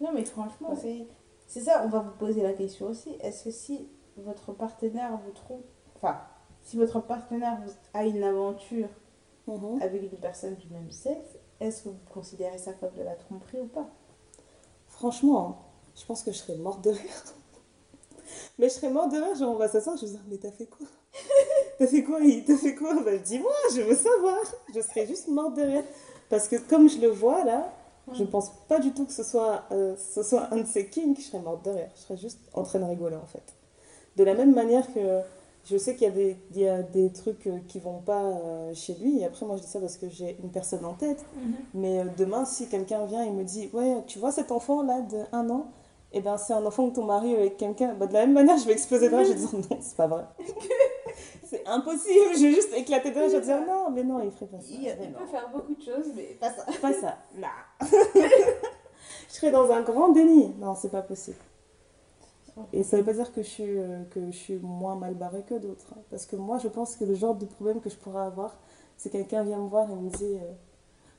[0.00, 1.06] Non, mais franchement, Ouais.
[1.46, 3.10] c'est ça, on va vous poser la question aussi.
[3.20, 5.64] Est-ce que si votre partenaire vous trompe,
[5.96, 6.20] enfin,
[6.62, 8.88] si votre partenaire vous- a une aventure
[9.46, 9.80] Mhm.
[9.80, 13.60] avec une personne du même sexe, est-ce que vous considérez ça comme de la tromperie
[13.60, 13.88] ou pas?
[14.88, 15.56] Franchement, hein,
[15.94, 17.00] je pense que je serais morte de rire.
[18.58, 20.50] Mais je serais morte de rire, genre on va s'asseoir, je vais dire, mais t'as
[20.52, 20.86] fait quoi?
[21.78, 22.94] T'as fait quoi Il t'a fait quoi?
[23.02, 24.38] Bah dis-moi, je veux savoir.
[24.74, 25.84] Je serais juste morte de rire.
[26.28, 27.72] Parce que comme je le vois là,
[28.12, 30.86] je ne pense pas du tout que ce soit, euh, ce soit un de ces
[30.86, 31.90] kinks, je serais morte de rire.
[31.94, 33.42] Je serais juste en train de rigoler en fait.
[34.16, 35.00] De la même manière que
[35.64, 38.22] je sais qu'il y a des, il y a des trucs euh, qui vont pas
[38.22, 40.94] euh, chez lui, et après moi je dis ça parce que j'ai une personne en
[40.94, 41.24] tête.
[41.74, 45.00] Mais euh, demain, si quelqu'un vient et me dit Ouais, tu vois cet enfant là
[45.02, 45.66] de un an
[46.12, 47.94] Eh ben c'est un enfant que ton mari avec quelqu'un.
[47.94, 49.26] Bah, de la même manière, je vais exploser de rire.
[49.26, 50.24] Je vais dire Non, c'est pas vrai.
[51.52, 52.34] c'est impossible.
[52.34, 53.28] Je vais juste éclater de rire.
[53.30, 54.66] Je vais dire Non, mais non, il ferait pas ça.
[54.70, 56.64] Il, peut faire beaucoup de choses, mais pas ça.
[56.80, 57.18] Pas ça.
[57.36, 57.48] Non.
[59.28, 60.54] je serais dans un grand déni.
[60.58, 61.36] Non, c'est pas possible.
[62.72, 65.44] Et ça veut pas dire que je suis, euh, que je suis moins mal barrée
[65.46, 65.86] que d'autres.
[65.94, 66.00] hein.
[66.10, 68.56] Parce que moi, je pense que le genre de problème que je pourrais avoir,
[68.96, 70.52] c'est quelqu'un vient me voir et me dit euh,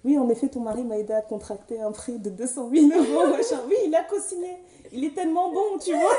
[0.04, 3.28] Oui, en effet, ton mari m'a aidé à contracter un prix de 200 000 euros.
[3.30, 3.60] machin.
[3.68, 4.58] Oui, il a co-signé.
[4.92, 6.14] Il est tellement bon, tu vois.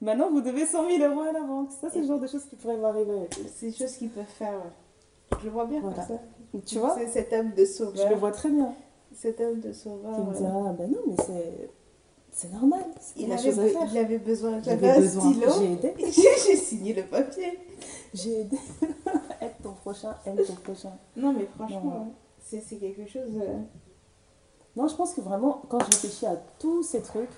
[0.00, 1.70] Maintenant, vous devez 100 000 euros à la banque.
[1.80, 3.28] Ça, c'est le genre de choses qui pourraient m'arriver.
[3.54, 4.52] C'est des choses qu'ils peuvent faire.
[4.52, 5.38] ouais.
[5.40, 5.96] Je le vois bien Voilà.
[5.96, 6.22] comme ça.
[6.66, 8.18] Tu vois C'est cet homme de Je le sauveur.
[8.18, 8.72] vois très bien.
[9.14, 10.14] Cet homme de sauveur.
[10.14, 11.70] Qui me dit Ah, ben non, mais c'est.
[12.30, 12.84] C'est normal.
[13.16, 13.88] Il avait, chose à faire.
[13.92, 15.30] il avait besoin, J'avais un besoin.
[15.30, 15.46] stylo.
[15.58, 15.94] J'ai aidé.
[16.10, 17.58] J'ai signé le papier.
[18.12, 18.58] J'ai aidé.
[19.40, 20.92] aide ton prochain, aide ton prochain.
[21.16, 22.08] Non, mais franchement,
[22.40, 23.30] c'est quelque chose.
[23.40, 23.58] euh,
[24.74, 27.30] Non, je pense que vraiment, quand je réfléchis à tous ces trucs,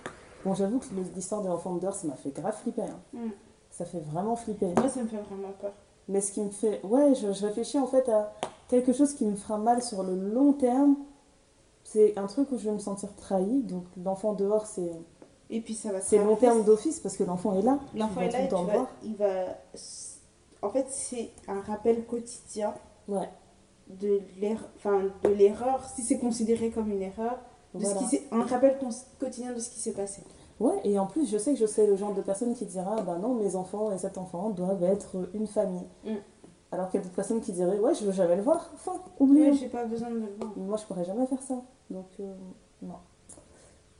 [0.44, 2.82] bon, j'avoue que l'histoire de l'enfant de dehors, ça m'a fait grave flipper.
[2.82, 3.00] hein.
[3.12, 3.30] Mm.
[3.70, 4.72] Ça fait vraiment flipper.
[4.76, 5.72] Moi, ça me fait vraiment peur.
[6.08, 6.80] Mais ce qui me fait.
[6.84, 8.32] Ouais, je, je réfléchis en fait à
[8.68, 10.96] quelque chose qui me fera mal sur le long terme.
[11.84, 13.62] C'est un truc où je vais me sentir trahi.
[13.62, 14.90] Donc, l'enfant dehors, c'est
[15.50, 17.78] Et puis ça va c'est long terme d'office parce que l'enfant est là.
[17.94, 19.44] L'enfant est là et tu vas- il va.
[20.62, 22.74] En fait, c'est un rappel quotidien
[23.08, 23.28] Ouais,
[23.88, 27.38] de l'erreur, enfin de l'erreur, si c'est considéré comme une erreur,
[27.78, 28.00] voilà.
[28.32, 28.78] un rappel
[29.18, 30.22] quotidien de ce qui s'est passé.
[30.58, 33.02] Ouais, et en plus, je sais que je sais le genre de personne qui dira
[33.02, 35.86] Bah non, mes enfants et cet enfant doivent être une famille.
[36.04, 36.14] Mm.
[36.72, 38.70] Alors qu'il y a d'autres personnes qui diraient Ouais, je veux jamais le voir.
[38.74, 39.52] Enfin, Oui, oublions.
[39.52, 40.52] j'ai pas besoin de le voir.
[40.56, 41.62] Moi, je pourrais jamais faire ça.
[41.90, 42.34] Donc, euh,
[42.82, 42.94] non.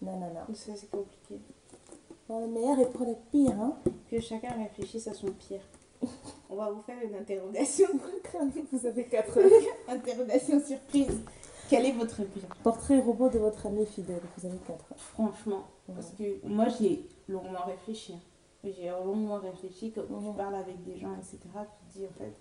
[0.02, 0.54] Non, non, non.
[0.54, 1.40] Ça, c'est compliqué.
[2.26, 3.74] Pour le meilleur et pour le pire, hein.
[4.10, 5.60] Que chacun réfléchisse à son pire.
[6.50, 7.88] On va vous faire une interrogation.
[8.72, 9.50] Vous avez 4 heures.
[9.88, 11.20] interrogation surprise.
[11.68, 12.22] Quel est votre
[12.62, 14.20] Portrait robot de votre ami fidèle.
[14.36, 14.98] Vous avez 4 heures.
[14.98, 18.14] Franchement, parce que moi j'ai longuement réfléchi.
[18.14, 18.20] hein.
[18.64, 21.38] J'ai longuement réfléchi quand tu parles avec des gens, etc.
[21.44, 22.32] Tu te dis en fait,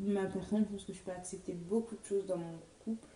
[0.00, 3.08] ma personne, je pense que je peux accepter beaucoup de choses dans mon couple,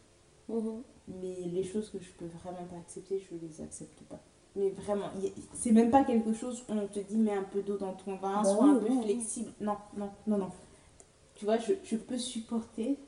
[0.48, 0.82] Mhm.
[1.08, 4.20] mais les choses que je peux vraiment pas accepter, je les accepte pas.
[4.54, 5.06] Mais vraiment,
[5.54, 8.16] c'est même pas quelque chose où on te dit mets un peu d'eau dans ton
[8.16, 9.02] vin, Bah sois oui, un peu oui.
[9.02, 9.50] flexible.
[9.60, 10.50] Non, non, non, non.
[11.34, 12.98] Tu vois, je, je peux supporter,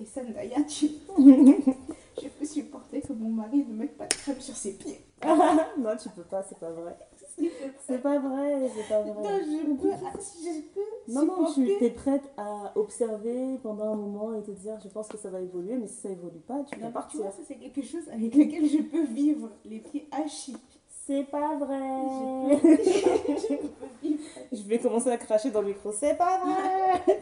[0.00, 0.88] et ça, Naya, tu,
[1.18, 5.00] je peux supporter que mon mari ne mette pas de crème sur ses pieds.
[5.24, 6.96] non, tu peux pas, c'est pas vrai.
[7.86, 9.40] C'est pas vrai, c'est pas Non, vrai.
[9.40, 14.42] je peux, je peux Non, non, tu es prête à observer pendant un moment et
[14.42, 16.90] te dire je pense que ça va évoluer, mais si ça évolue pas, tu Non,
[16.90, 17.32] vas mais tu vois, partir.
[17.32, 20.56] ça c'est quelque chose avec lequel je peux vivre, les pieds hachis.
[21.06, 21.80] C'est pas vrai.
[22.62, 23.68] je peux.
[24.52, 27.18] Je vais commencer à cracher dans le micro, c'est pas vrai.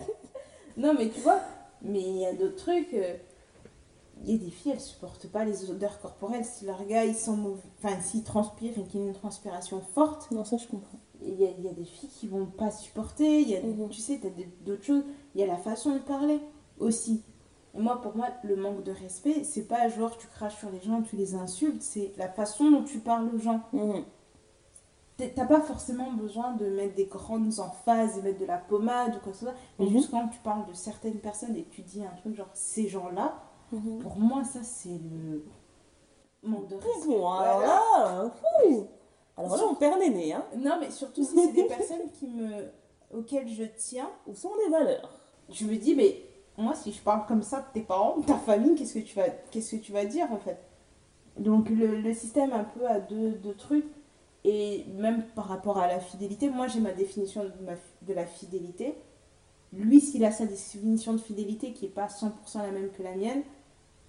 [0.76, 1.40] Non, mais tu vois,
[1.82, 2.92] mais il y a d'autres trucs.
[2.94, 3.16] euh,
[4.24, 6.44] Il y a des filles, elles supportent pas les odeurs corporelles.
[6.44, 9.80] Si leur gars, il sent mauvais, enfin, s'il transpire et qu'il y a une transpiration
[9.94, 10.98] forte, Non, ça je comprends.
[11.20, 13.40] il y a, il y a des filles qui vont pas supporter.
[13.40, 13.88] Il y a, Mhm.
[13.88, 14.30] Tu sais, tu as
[14.64, 15.04] d'autres choses.
[15.34, 16.38] Il y a la façon de parler
[16.78, 17.22] aussi.
[17.74, 20.80] Et moi, pour moi, le manque de respect, c'est pas genre tu craches sur les
[20.80, 23.62] gens, tu les insultes, c'est la façon dont tu parles aux gens.
[23.72, 24.04] Mhm.
[25.30, 29.20] T'as pas forcément besoin de mettre des grandes emphases et mettre de la pommade ou
[29.20, 29.92] quoi que ce soit, mais Mhm.
[29.92, 32.88] juste quand tu parles de certaines personnes et que tu dis un truc genre ces
[32.88, 33.34] gens-là,
[33.72, 33.98] Mhm.
[34.00, 35.44] pour moi, ça c'est le
[36.42, 37.06] manque de respect.
[37.08, 38.30] Bon, alors là,
[38.64, 38.86] fou.
[39.36, 40.44] alors là, on perd les nez, hein.
[40.56, 42.70] Non, mais surtout si c'est des personnes qui me...
[43.12, 45.10] auxquelles je tiens, Où sont les valeurs?
[45.50, 46.16] Je me dis, mais
[46.58, 49.16] moi, si je parle comme ça de tes parents, de ta famille, qu'est-ce que tu
[49.16, 50.58] vas, qu'est-ce que tu vas dire en fait?
[51.38, 53.86] Donc le, le système un peu a deux, deux trucs.
[54.44, 58.26] Et même par rapport à la fidélité, moi j'ai ma définition de, ma, de la
[58.26, 58.94] fidélité.
[59.72, 63.14] Lui, s'il a sa définition de fidélité qui n'est pas 100% la même que la
[63.14, 63.42] mienne,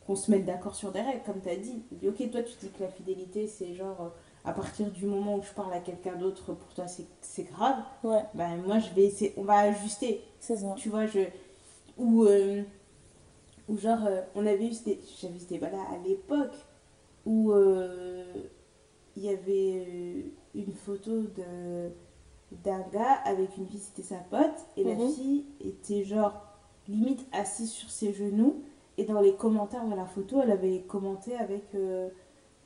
[0.06, 1.84] qu'on se mette d'accord sur des règles, comme tu as dit.
[2.06, 4.10] Ok, toi tu dis que la fidélité c'est genre euh,
[4.44, 7.78] à partir du moment où je parle à quelqu'un d'autre, pour toi c'est, grave.
[8.04, 10.76] Ouais, Ben moi je vais essayer, on va ajuster c'est ça.
[10.76, 11.22] tu vois, je.
[11.98, 12.64] Ou, euh,
[13.70, 15.00] ou genre, euh, on avait eu des.
[15.22, 16.54] J'avais eu ce débat-là à l'époque
[17.26, 18.26] où euh,
[19.16, 20.22] il y avait euh,
[20.56, 21.92] une photo de
[22.64, 25.10] d'un gars avec une fille, c'était sa pote, et la Mhm.
[25.10, 26.34] fille était genre
[26.88, 28.62] limite assise sur ses genoux,
[28.98, 32.10] et dans les commentaires de la photo, elle avait commenté avec euh,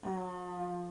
[0.04, 0.90] un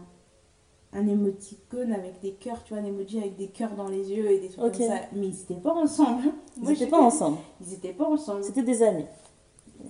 [0.92, 4.30] un émoticône avec des cœurs, tu vois, un emoji avec des cœurs dans les yeux
[4.30, 5.00] et des trucs comme ça.
[5.12, 6.22] Mais ils n'étaient pas ensemble.
[6.56, 7.36] Ils n'étaient pas ensemble.
[7.60, 8.42] Ils étaient pas ensemble.
[8.44, 9.04] C'était des amis.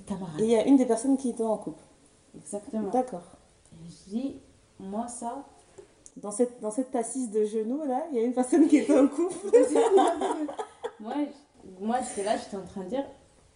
[0.07, 0.41] Camarades.
[0.41, 1.83] Et il y a une des personnes qui était en couple.
[2.37, 2.91] Exactement.
[2.91, 3.23] D'accord.
[3.85, 4.37] Je dis,
[4.81, 5.45] moi, ça.
[6.17, 8.99] Dans cette, dans cette assise de genoux, là, il y a une personne qui était
[8.99, 9.37] en couple.
[11.01, 11.15] moi,
[11.81, 13.05] moi là, j'étais en train de dire,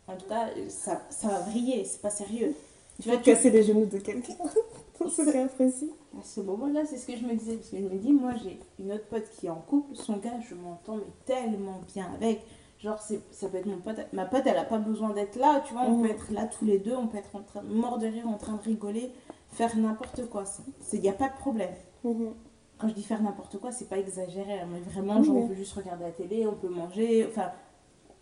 [0.07, 2.55] en tout cas, ça, ça va vriller, c'est pas sérieux.
[3.01, 4.35] Tu tu Casser les genoux de quelqu'un.
[5.01, 5.91] Dans ce cas précis.
[6.19, 7.55] À ce moment-là, c'est ce que je me disais.
[7.57, 9.97] Parce que je me dis, moi, j'ai une autre pote qui est en couple.
[9.97, 12.43] Son gars, je m'entends mais tellement bien avec.
[12.79, 13.97] Genre, ça peut être mon pote.
[14.13, 15.63] Ma pote, elle a pas besoin d'être là.
[15.67, 16.03] Tu vois, on Mhm.
[16.03, 16.95] peut être là tous les deux.
[16.95, 19.11] On peut être en train mort de rire, en train de rigoler,
[19.49, 20.45] faire n'importe quoi.
[20.93, 21.73] Il n'y a pas de problème.
[22.05, 22.35] Mhm.
[22.81, 24.61] Quand je dis faire n'importe quoi, c'est pas exagéré.
[24.61, 27.27] hein, Mais vraiment, genre, on peut juste regarder la télé, on peut manger.
[27.29, 27.51] Enfin,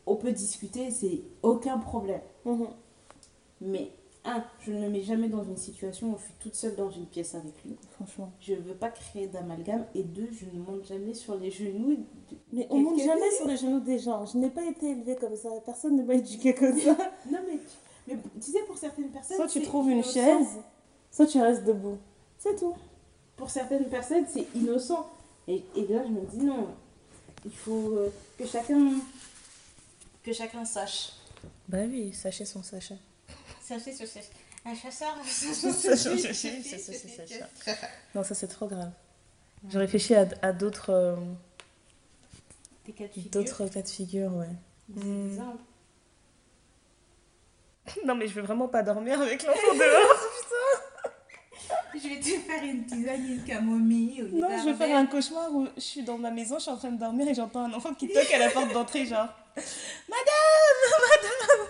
[0.06, 2.20] on peut discuter, c'est aucun problème.
[2.44, 2.66] Mhm.
[3.60, 3.90] Mais,
[4.24, 6.90] un, je ne me mets jamais dans une situation où je suis toute seule dans
[6.90, 7.76] une pièce avec lui.
[7.92, 8.30] Franchement.
[8.40, 9.86] Je ne veux pas créer d'amalgame.
[9.94, 11.94] Et deux, je ne monte jamais sur les genoux.
[11.96, 14.26] de- Mais on monte jamais sur les genoux des gens.
[14.26, 15.48] Je n'ai pas été élevée comme ça.
[15.64, 16.96] Personne ne m'a éduquée comme ça.
[17.30, 17.66] Non, mais tu,
[18.08, 19.36] mais tu sais, pour certaines personnes.
[19.36, 20.58] Soit tu trouves une chaise,
[21.10, 21.96] soit tu restes debout.
[22.38, 22.74] C'est tout.
[23.38, 25.08] Pour certaines personnes, c'est innocent.
[25.46, 26.68] Et, et là, je me dis non,
[27.46, 28.92] il faut euh, que chacun
[30.22, 31.12] que chacun sache.
[31.68, 32.98] Bah oui, sachez son sachet.
[33.62, 34.24] Sachez ce c'est
[34.66, 35.14] un chasseur.
[38.14, 38.90] Non, ça c'est trop grave.
[39.68, 41.16] Je réfléchis à, à d'autres euh,
[42.84, 43.30] Des cas de figure.
[43.30, 44.48] d'autres cas de figure, ouais.
[44.88, 45.62] Des exemples.
[48.04, 50.20] Non, mais je vais vraiment pas dormir avec l'enfant dehors.
[51.94, 54.22] Je vais te faire une tisane, une camomille.
[54.22, 56.62] Ou une Non, je vais faire un cauchemar où je suis dans ma maison, je
[56.62, 59.06] suis en train de dormir et j'entends un enfant qui toque à la porte d'entrée,
[59.06, 60.78] genre Madame
[61.10, 61.68] Madame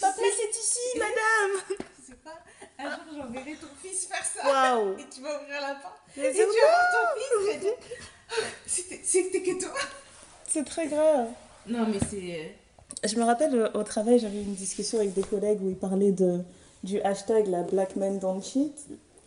[0.00, 2.38] Ma place est ici, madame Je sais pas,
[2.78, 4.46] un jour j'enverrai ton fils faire ça.
[4.46, 5.94] Waouh Et tu vas ouvrir la porte.
[6.16, 7.72] Mais Et tu c'est vas voir ton fils.
[9.04, 9.72] C'était que toi.
[10.48, 11.28] C'est très grave.
[11.66, 12.54] Non, mais c'est.
[13.04, 15.76] Je me rappelle euh, au travail, j'avais eu une discussion avec des collègues où ils
[15.76, 16.40] parlaient de,
[16.82, 18.72] du hashtag la Black Men Don't Cheat.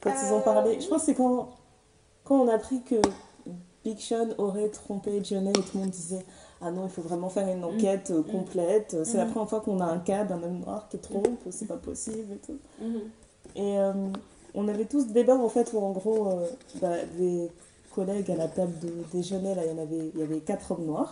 [0.02, 1.50] Quand ils ont parlé, je pense que c'est quand,
[2.24, 2.96] quand on a appris que
[3.84, 6.26] Big Sean aurait trompé Johnny et tout le monde disait
[6.62, 8.96] Ah non, il faut vraiment faire une enquête euh, complète.
[9.04, 9.32] C'est la Mhm.
[9.32, 12.38] première fois qu'on a un cas d'un homme noir qui trompe, c'est pas possible et
[12.38, 12.58] tout.
[13.56, 13.94] Et euh,
[14.56, 16.48] on avait tous ce débat en fait où en gros, euh,
[16.82, 17.50] bah, des
[17.96, 20.72] collègues à la table de déjeuner, là, il y en avait, il y avait quatre
[20.74, 21.12] hommes noirs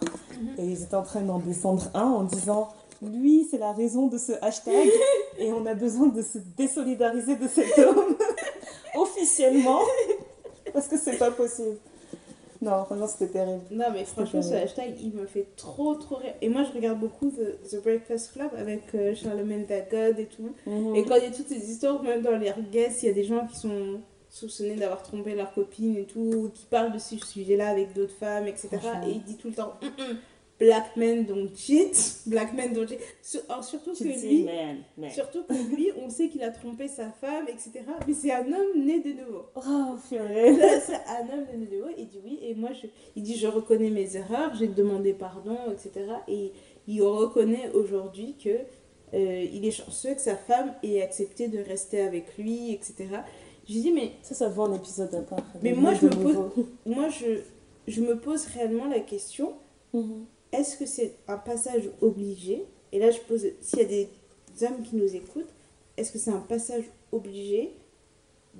[0.57, 2.69] et ils étaient en train d'en descendre un en disant
[3.01, 4.87] lui c'est la raison de ce hashtag
[5.37, 8.15] et on a besoin de se désolidariser de cet homme
[8.97, 9.81] officiellement
[10.73, 11.77] parce que c'est pas possible.
[12.61, 13.61] Non, franchement c'était terrible.
[13.71, 14.65] Non, mais franchement, ce terrible.
[14.65, 16.33] hashtag, il me fait trop, trop rire.
[16.41, 20.49] Et moi, je regarde beaucoup The, The Breakfast Club avec euh, Charlemagne Dagod et tout.
[20.95, 23.13] Et quand il y a toutes ces histoires, même dans les guests, il y a
[23.13, 26.99] des gens qui sont soupçonnés d'avoir trompé leur copine et tout, ou qui parlent de
[26.99, 28.69] ce sujet-là avec d'autres femmes, etc.
[29.07, 30.17] Et il dit tout le temps Hum, hum,
[30.59, 32.21] Black men don't cheat.
[32.25, 32.99] Black men don't cheat.
[33.47, 34.43] Alors, surtout que lui.
[34.43, 35.11] man, man.
[35.11, 37.85] Surtout que lui, on sait qu'il a trompé sa femme, etc.
[38.07, 39.43] Mais c'est un homme né de nouveau.
[39.55, 40.55] Oh, purée.
[40.81, 41.89] C'est un homme né de nouveau.
[41.97, 42.39] Il dit oui.
[42.41, 46.05] Et moi, je, il dit je reconnais mes erreurs, j'ai demandé pardon, etc.
[46.27, 46.51] Et
[46.87, 48.49] il reconnaît aujourd'hui que
[49.13, 52.95] euh, il est chanceux que sa femme ait accepté de rester avec lui, etc.
[53.67, 55.43] J'ai dit mais Ça, ça vaut un épisode à part.
[55.61, 57.41] Mais moi, je me pose- moi, je,
[57.87, 59.53] je me pose réellement la question
[59.93, 60.25] Mhm.
[60.51, 62.65] Est-ce que c'est un passage obligé?
[62.91, 64.09] Et là, je pose, s'il y a des
[64.63, 65.53] hommes qui nous écoutent,
[65.97, 67.71] est-ce que c'est un passage obligé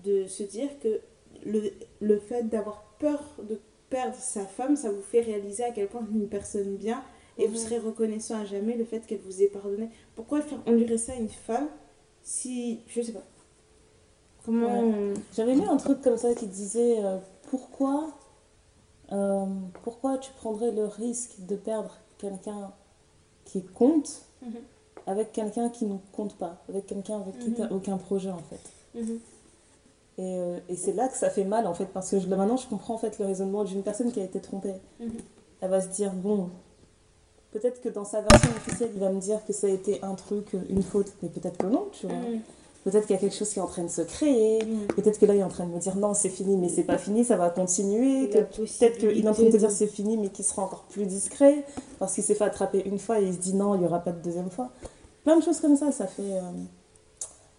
[0.04, 1.00] de se dire que
[1.46, 3.60] le, le fait d'avoir peur de
[3.90, 7.04] perdre sa femme, ça vous fait réaliser à quel point une personne bien
[7.38, 7.60] et vous Mhm.
[7.60, 9.90] serez reconnaissant à jamais le fait qu'elle vous ait pardonné?
[10.16, 11.70] Pourquoi faire endurer ça à une femme
[12.24, 12.80] si.
[12.88, 13.24] Je sais pas.
[14.46, 15.14] Comment.
[15.36, 17.18] J'avais lu un truc comme ça qui disait euh,
[17.50, 18.18] pourquoi,
[19.12, 19.46] euh,
[19.84, 22.72] pourquoi tu prendrais le risque de perdre quelqu'un
[23.46, 24.52] qui compte Mhm.
[25.08, 27.76] avec quelqu'un qui ne compte pas, avec quelqu'un avec qui tu n'as Mhm.
[27.78, 29.00] aucun projet en fait.
[29.00, 29.20] Mhm.
[30.20, 32.58] Et, euh, et c'est là que ça fait mal en fait, parce que je- maintenant
[32.58, 34.74] je comprends en fait le raisonnement d'une personne qui a été trompée.
[35.00, 35.12] Mhm.
[35.62, 36.50] Elle va se dire, bon,
[37.52, 40.16] peut-être que dans sa version officielle, il va me dire que ça a été un
[40.16, 42.16] truc, une faute, mais peut-être que non, tu vois.
[42.90, 44.64] Peut-être qu'il y a quelque chose qui est en train de se créer.
[44.64, 44.88] Mhm.
[44.96, 46.84] Peut-être que là, il est en train de me dire non, c'est fini, mais c'est
[46.86, 48.28] pas fini, ça va continuer.
[48.28, 51.06] Peut-être qu'il est en train de te dire c'est fini, mais qu'il sera encore plus
[51.06, 51.66] discret
[52.00, 54.00] parce qu'il s'est fait attraper une fois et il se dit non, il n'y aura
[54.00, 54.70] pas de deuxième fois.
[55.26, 56.42] Plein de choses comme ça, ça fait, euh,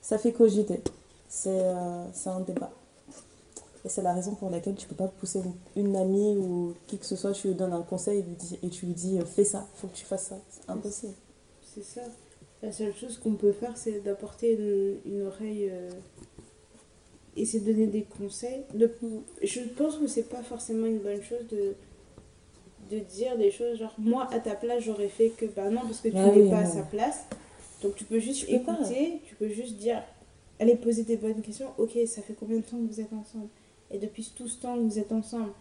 [0.01, 0.81] ça fait cogiter.
[1.29, 2.71] C'est euh, un débat.
[3.85, 5.41] Et c'est la raison pour laquelle tu peux pas pousser
[5.77, 8.35] une, une amie ou qui que ce soit, tu lui donnes un conseil et, lui
[8.35, 10.37] dis- et tu lui dis euh, fais ça, faut que tu fasses ça.
[10.51, 11.13] C'est impossible.
[11.75, 12.01] C'est ça.
[12.63, 15.91] La seule chose qu'on peut faire, c'est d'apporter une, une oreille euh,
[17.37, 18.65] et c'est de donner des conseils.
[18.75, 18.91] De,
[19.43, 21.75] je pense que c'est pas forcément une bonne chose de,
[22.91, 26.01] de dire des choses genre moi à ta place j'aurais fait que bah non parce
[26.01, 27.25] que tu Ah n'es oui, pas à sa place.
[27.83, 28.73] Donc tu peux juste Tu peux pas.
[28.75, 30.03] écouter, tu peux juste dire,
[30.59, 31.69] allez poser des bonnes questions.
[31.79, 33.49] Ok, ça fait combien de temps que vous êtes ensemble?
[33.93, 35.53] Et depuis tout ce temps que vous êtes ensemble,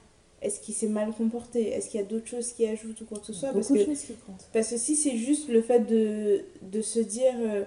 [0.41, 1.69] est-ce qu'il s'est mal comporté?
[1.69, 3.53] Est-ce qu'il y a d'autres choses qui ajoutent ou quoi que ce soit?
[3.53, 4.47] Parce que qui comptent.
[4.53, 7.64] parce que si c'est juste le fait de, de se dire euh,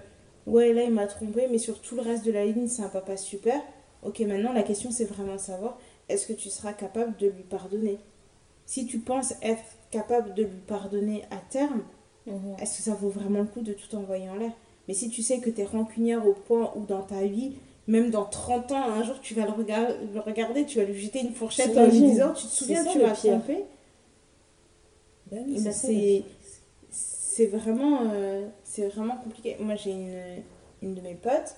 [0.47, 2.89] ouais là il m'a trompé mais sur tout le reste de la ligne c'est un
[2.89, 3.61] papa super,
[4.03, 5.77] ok maintenant la question c'est vraiment de savoir
[6.09, 7.97] est-ce que tu seras capable de lui pardonner?
[8.65, 11.83] Si tu penses être capable de lui pardonner à terme,
[12.27, 12.55] Mhm.
[12.61, 14.51] est-ce que ça vaut vraiment le coup de tout envoyer en l'air?
[14.87, 17.53] Mais si tu sais que tu es rancunière au point où dans ta vie,
[17.87, 20.99] même dans 30 ans, un jour tu vas le, regard- le regarder, tu vas lui
[20.99, 23.63] jeter une fourchette en lui disant tu te souviens ça, tu m'as trompé
[25.31, 25.59] Ben oui,
[26.91, 29.55] c'est- vraiment, euh, c'est vraiment compliqué.
[29.59, 30.43] Moi, j'ai une,
[30.81, 31.55] une de mes potes,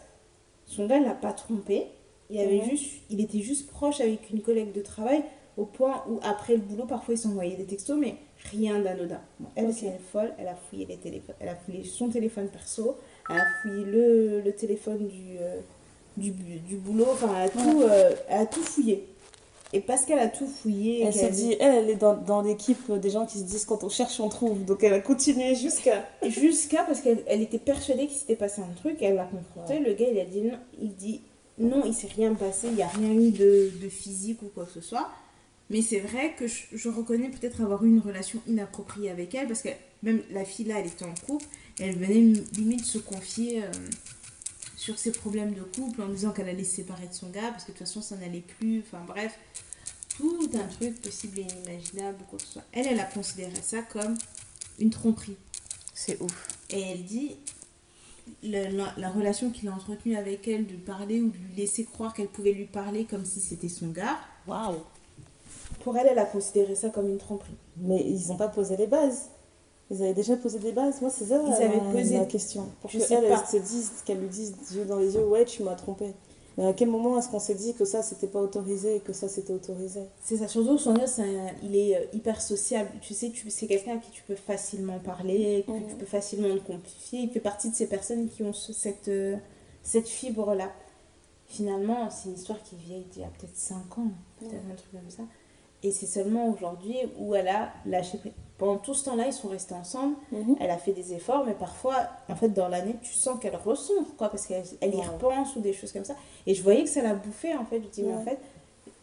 [0.65, 1.87] son gars l'a pas trompé.
[2.29, 5.23] Il, avait juste, il était juste proche avec une collègue de travail
[5.57, 8.15] au point où, après le boulot, parfois ils s'envoyaient des textos, mais
[8.51, 9.21] rien d'anodin.
[9.39, 9.73] Bon, elle, Ok.
[9.77, 12.95] c'est une folle, elle a fouillé les téléphones, elle a fouillé son téléphone perso,
[13.29, 15.59] elle a fouillé le, le téléphone du, euh,
[16.17, 19.07] du, du boulot, enfin, elle a, tout, euh, elle a tout fouillé.
[19.75, 22.91] Et parce qu'elle a tout fouillé, Elle s'est dit, elle, elle est dans, dans l'équipe
[22.91, 24.63] des gens qui se disent quand on cherche, on trouve.
[24.65, 26.07] Donc elle a continué jusqu'à.
[26.21, 29.79] Jusqu'à parce qu'elle elle était persuadée qu'il s'était passé un truc, elle l'a confronté.
[29.79, 31.21] Le gars, il a dit non, il dit
[31.57, 34.65] non, il s'est rien passé, il n'y a rien eu de, de physique ou quoi
[34.65, 35.09] que ce soit.
[35.71, 39.47] Mais c'est vrai que je, je reconnais peut-être avoir eu une relation inappropriée avec elle
[39.47, 39.69] parce que
[40.03, 41.45] même la fille là, elle était en couple
[41.79, 43.67] et elle venait limite se confier euh,
[44.83, 47.63] sur ses problèmes de couple en disant qu'elle allait se séparer de son gars parce
[47.63, 48.81] que de toute façon ça n'allait plus.
[48.81, 49.39] Enfin bref,
[50.17, 52.63] tout un truc possible et inimaginable quoi que ce soit.
[52.73, 54.17] Elle, elle a considéré ça comme
[54.79, 55.37] une tromperie.
[55.93, 56.49] C'est ouf.
[56.69, 57.37] Et elle dit
[58.43, 62.27] la relation qu'il a entretenue avec elle, de parler ou de lui laisser croire qu'elle
[62.27, 64.19] pouvait lui parler comme si c'était son gars.
[64.47, 64.81] Waouh.
[65.79, 67.55] Pour elle, elle a considéré ça comme une tromperie.
[67.77, 69.29] Mais ils n'ont pas posé les bases.
[69.93, 70.99] Ils avaient déjà posé des bases.
[71.01, 72.67] Moi, c'est ça Ils avaient euh, posé- ma question.
[72.81, 73.43] Pour Je que sais elle, pas.
[73.53, 76.13] elle se dise, qu'elle lui dise yeux dans les yeux, ouais, tu m'as trompé.
[76.57, 79.13] Mais à quel moment est-ce qu'on s'est dit que ça, c'était pas autorisé et que
[79.13, 80.01] ça, c'était autorisé?
[80.23, 82.89] C'est ça, surtout son gars, c'est un- il est euh, hyper sociable.
[83.01, 86.53] Tu sais, tu, c'est quelqu'un à qui tu peux facilement parler, que tu peux facilement
[86.55, 87.19] te confier.
[87.21, 89.35] Il fait partie de ces personnes qui ont ce- cette, euh,
[89.83, 90.71] cette fibre-là.
[91.47, 94.91] Finalement, c'est une histoire qui vieillit d'il y a peut-être 5 ans, peut-être un truc
[94.91, 95.23] comme ça.
[95.83, 98.31] Et c'est seulement aujourd'hui où elle a lâché prise.
[98.57, 100.15] Pendant tout ce temps-là, ils sont restés ensemble.
[100.59, 101.95] Elle a fait des efforts, mais parfois,
[102.29, 105.05] en fait, dans l'année, tu sens qu'elle ressent, quoi, parce qu'elle elle y Ouais.
[105.07, 106.15] repense ou des choses comme ça.
[106.45, 107.81] Et je voyais que ça l'a bouffé, en fait.
[107.81, 108.23] Je dis, mais en Ouais.
[108.23, 108.39] fait,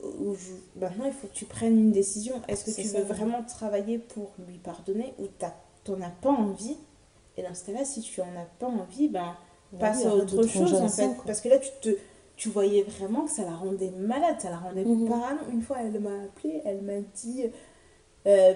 [0.03, 2.41] je- maintenant, il faut que tu prennes une décision.
[2.49, 2.99] Est-ce que tu ça.
[2.99, 5.27] veux vraiment travailler pour lui pardonner ou
[5.85, 6.77] t'en as pas envie?
[7.37, 9.35] Et dans ce cas-là, si tu en as pas envie, ben,
[9.79, 11.07] passe Oui, à autre chose, en fait.
[11.15, 11.25] quoi.
[11.27, 11.97] Parce que là, tu te...
[12.37, 15.07] Tu voyais vraiment que ça la rendait malade, ça la rendait Mhm.
[15.09, 15.41] parano.
[15.53, 17.51] Une fois, elle m'a appelé, elle m'a dit,
[18.27, 18.55] euh,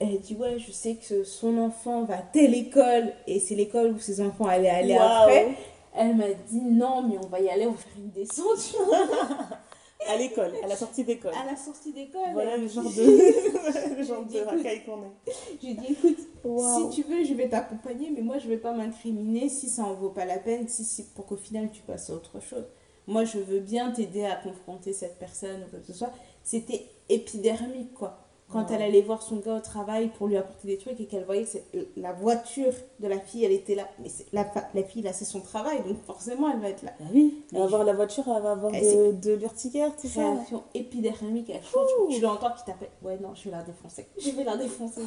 [0.00, 3.92] elle dit ouais, je sais que son enfant va à telle école et c'est l'école
[3.92, 5.54] où ses enfants allaient aller après.
[5.96, 8.76] Elle m'a dit non, mais on va y aller, on va faire une descente
[10.06, 11.32] À l'école, à la sortie d'école.
[11.32, 12.32] à la sortie d'école.
[12.34, 15.32] Voilà le genre de, le genre de racaille qu'on est.
[15.62, 19.48] J'ai dit écoute, si tu veux, je vais t'accompagner, mais moi je vais pas m'incriminer
[19.48, 22.14] si ça en vaut pas la peine, si c'est pour qu'au final tu passes à
[22.14, 22.66] autre chose.
[23.06, 26.12] Moi je veux bien t'aider à confronter cette personne ou quoi que ce soit.
[26.42, 28.23] C'était épidermique quoi.
[28.54, 31.24] Quand elle allait voir son gars au travail pour lui apporter des trucs et qu'elle
[31.24, 33.88] voyait que la voiture de la fille, elle était là.
[33.98, 36.92] Mais la, la fille là, c'est son travail, donc forcément elle va être là.
[37.00, 40.06] Bah oui, elle va avoir la voiture, elle va avoir Elle de, de l'urticaire, tout
[40.06, 40.20] ça.
[40.20, 41.88] Réaction épidermique, elle change.
[42.08, 42.90] Tu, tu l'entends qui t'appelle.
[43.02, 44.06] Ouais, non, je vais la défoncer.
[44.18, 45.02] Je vais la défoncer.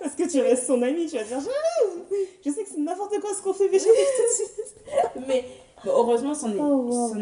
[0.00, 2.02] Parce que tu restes son ami, tu vas dire j'arrive.
[2.44, 4.74] Je sais que c'est n'importe quoi ce qu'on fait, mais j'arrive tout de suite.
[5.28, 5.44] Mais
[5.84, 7.14] bon, heureusement, ça n'est Oh, wow.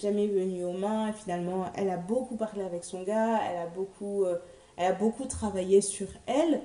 [0.00, 1.08] jamais venu aux mains.
[1.08, 3.38] Et finalement, elle a beaucoup parlé avec son gars.
[3.50, 4.38] Elle a beaucoup, euh,
[4.76, 6.60] elle a beaucoup travaillé sur elle.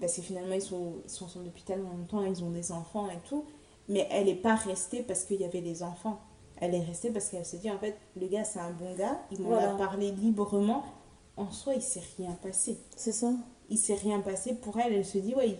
[0.00, 2.22] Parce que finalement, ils sont, ils sont ensemble depuis tellement longtemps.
[2.24, 3.44] Ils ont des enfants et tout.
[3.88, 6.18] Mais elle n'est pas restée parce qu'il y avait des enfants.
[6.56, 9.20] Elle est restée parce qu'elle s'est dit, en fait, le gars, c'est un bon gars.
[9.30, 9.74] Il m'en Voilà.
[9.74, 10.82] a parlé librement.
[11.36, 12.78] En soi, il s'est rien passé.
[12.96, 13.30] C'est ça.
[13.72, 14.92] il s'est rien passé pour elle.
[14.94, 15.58] Elle se dit, ouais, il-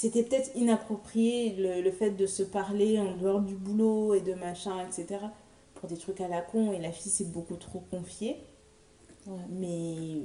[0.00, 4.32] c'était peut-être inapproprié le, le fait de se parler en dehors du boulot et de
[4.34, 5.18] machin, etc.
[5.74, 6.70] Pour des trucs à la con.
[6.72, 8.36] Et la fille s'est beaucoup trop confiée.
[9.26, 9.34] Ouais.
[9.50, 10.22] Mais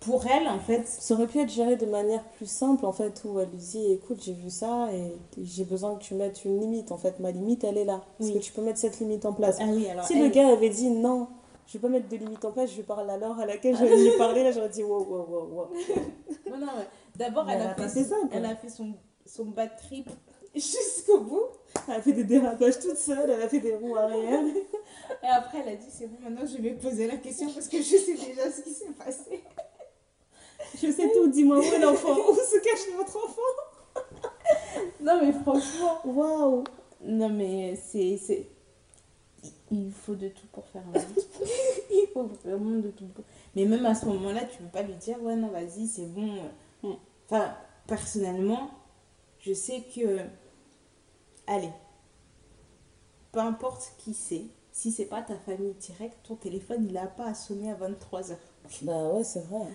[0.00, 3.22] pour elle, en fait, Ça aurait pu être géré de manière plus simple, en fait,
[3.26, 5.12] où elle lui dit écoute, j'ai vu ça et
[5.42, 6.90] j'ai besoin que tu mettes une limite.
[6.90, 8.00] En fait, ma limite, elle est là.
[8.20, 8.34] Est-ce Oui.
[8.34, 10.48] que tu peux mettre cette limite en place ah oui, alors Si elle- le gars
[10.48, 11.28] avait dit non,
[11.66, 13.76] je vais pas mettre de limite en place, je vais parler à l'heure à laquelle
[13.76, 15.66] j'allais lui parler, là j'aurais dit wow, wow, wow, wow.
[16.50, 16.88] Non, non, ouais.
[17.16, 18.94] D'abord, elle, elle a fait ça, elle a fait son,
[19.26, 20.08] son bad trip
[20.54, 21.42] jusqu'au bout.
[21.88, 24.40] Elle a fait des dérapages toute seule, elle a fait des roues arrière.
[25.22, 27.78] Et après, elle a dit, c'est bon, maintenant je vais poser la question parce que
[27.78, 29.42] je sais déjà ce qui s'est passé.
[30.82, 34.02] Je sais tout, dis-moi où est l'enfant Où se cache votre enfant
[35.00, 36.64] Non, mais franchement, Waouh
[37.02, 38.18] Non, mais c'est.
[39.70, 41.26] Il faut de tout pour faire un vie.
[41.90, 43.06] Il faut vraiment de tout.
[43.06, 43.24] pour-
[43.56, 46.28] Mais même à ce moment-là, tu peux pas lui dire, ouais, non, vas-y, c'est bon.
[47.26, 47.54] Enfin,
[47.86, 48.70] personnellement,
[49.38, 50.20] je sais que.
[51.46, 51.70] Allez.
[53.32, 57.26] Peu importe qui c'est, si c'est pas ta famille directe, ton téléphone, il a pas
[57.26, 58.36] à sonner à 23h.
[58.82, 59.66] Bah ouais, c'est vrai.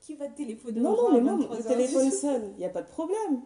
[0.00, 2.70] Qui va te téléphoner Non, non, mais même, 23 le téléphone sonne, il n'y a
[2.70, 3.42] pas de problème.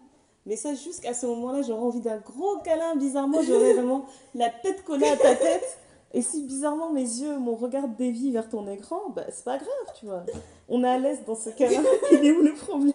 [0.47, 2.95] Mais ça, jusqu'à ce moment-là, j'aurais envie d'un gros câlin.
[2.97, 5.79] Bizarrement, j'aurais vraiment la tête collée à ta tête.
[6.15, 9.95] Et si bizarrement mes yeux, mon regard dévie vers ton écran, bah c'est pas grave,
[9.99, 10.25] tu vois.
[10.69, 11.81] On est à l'aise dans ce cas-là.
[12.13, 12.95] Il est où le problème?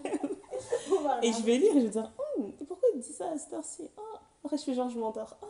[1.23, 2.11] Et je vais lire et je vais dire,
[2.59, 3.89] et pourquoi il dit ça à cette heure-ci?
[3.97, 4.01] Oh.
[4.43, 5.37] Après, je fais genre, je m'endors.
[5.43, 5.45] Oh,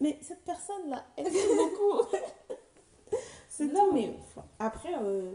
[0.00, 2.06] mais cette personne-là, elle aime beaucoup.
[3.48, 3.94] C'est Non, tout.
[3.94, 5.32] mais enfin, après, euh,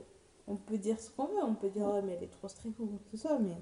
[0.48, 1.44] on peut dire ce qu'on veut.
[1.44, 3.38] On peut dire, ouais, mais elle est trop stricte ou ce soit.
[3.40, 3.56] Mais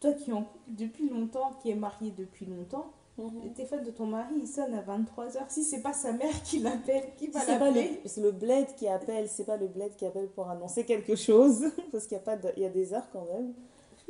[0.00, 3.42] toi qui es en couple depuis longtemps, qui est marié depuis longtemps, Mhm.
[3.42, 5.40] le téléphone de ton mari, il sonne à 23h.
[5.48, 8.20] Si c'est pas sa mère qui l'appelle, qui Si va c'est pas l'appeler le, c'est
[8.20, 12.06] le bled qui appelle, c'est pas le bled qui appelle pour annoncer quelque chose, parce
[12.06, 13.54] qu'il y a pas de- il y a des heures quand même.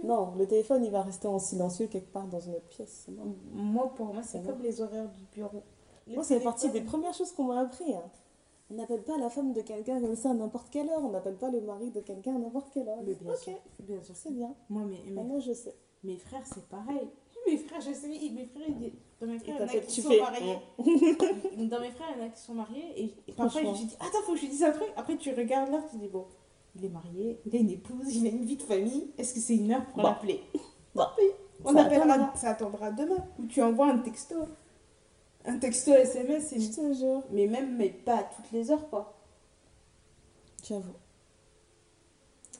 [0.04, 3.06] Non, le téléphone il va rester en silencieux quelque part dans une autre pièce.
[3.08, 3.34] bon.
[3.52, 5.62] Moi, pour moi, c'est comme les horaires du bureau.
[6.06, 7.92] Le Moi, c'est partie des premières choses qu'on m'a appris.
[7.94, 8.02] hein.
[8.70, 11.02] On n'appelle pas la femme de quelqu'un comme ça à n'importe quelle heure.
[11.02, 12.98] On n'appelle pas le mari de quelqu'un à n'importe quelle heure.
[13.04, 13.52] Mais bien ok, sûr.
[13.80, 14.14] Bien sûr.
[14.14, 14.54] c'est bien.
[14.68, 15.74] Moi, mes, mes, Maintenant, je sais.
[16.04, 17.08] mes frères, c'est pareil.
[17.46, 20.02] Mes frères, je sais, mes frères, ils- dans mes frères, il y en a qui
[20.02, 20.58] sont fais, mariés.
[21.70, 22.92] Dans mes frères, il y en a qui sont mariés.
[23.04, 24.88] Et, et parfois, je dis, attends, faut que je lui dise un truc.
[24.96, 26.26] Après, tu regardes l'heure, tu dis, bon,
[26.78, 29.10] il est marié, il a une épouse, il a une vie de famille.
[29.18, 30.10] Est-ce que c'est une heure pour Bah.
[30.10, 30.40] l'appeler
[30.94, 31.12] Bah.
[31.16, 31.30] Tant pis.
[31.64, 32.36] On Ça appellera, attendra.
[32.36, 33.26] ça attendra demain.
[33.38, 34.36] Ou tu envoies un texto.
[35.44, 37.22] Un texto SMS, c'est Je te jure.
[37.32, 39.14] Mais même, mais pas à toutes les heures, quoi.
[40.64, 40.92] J'avoue.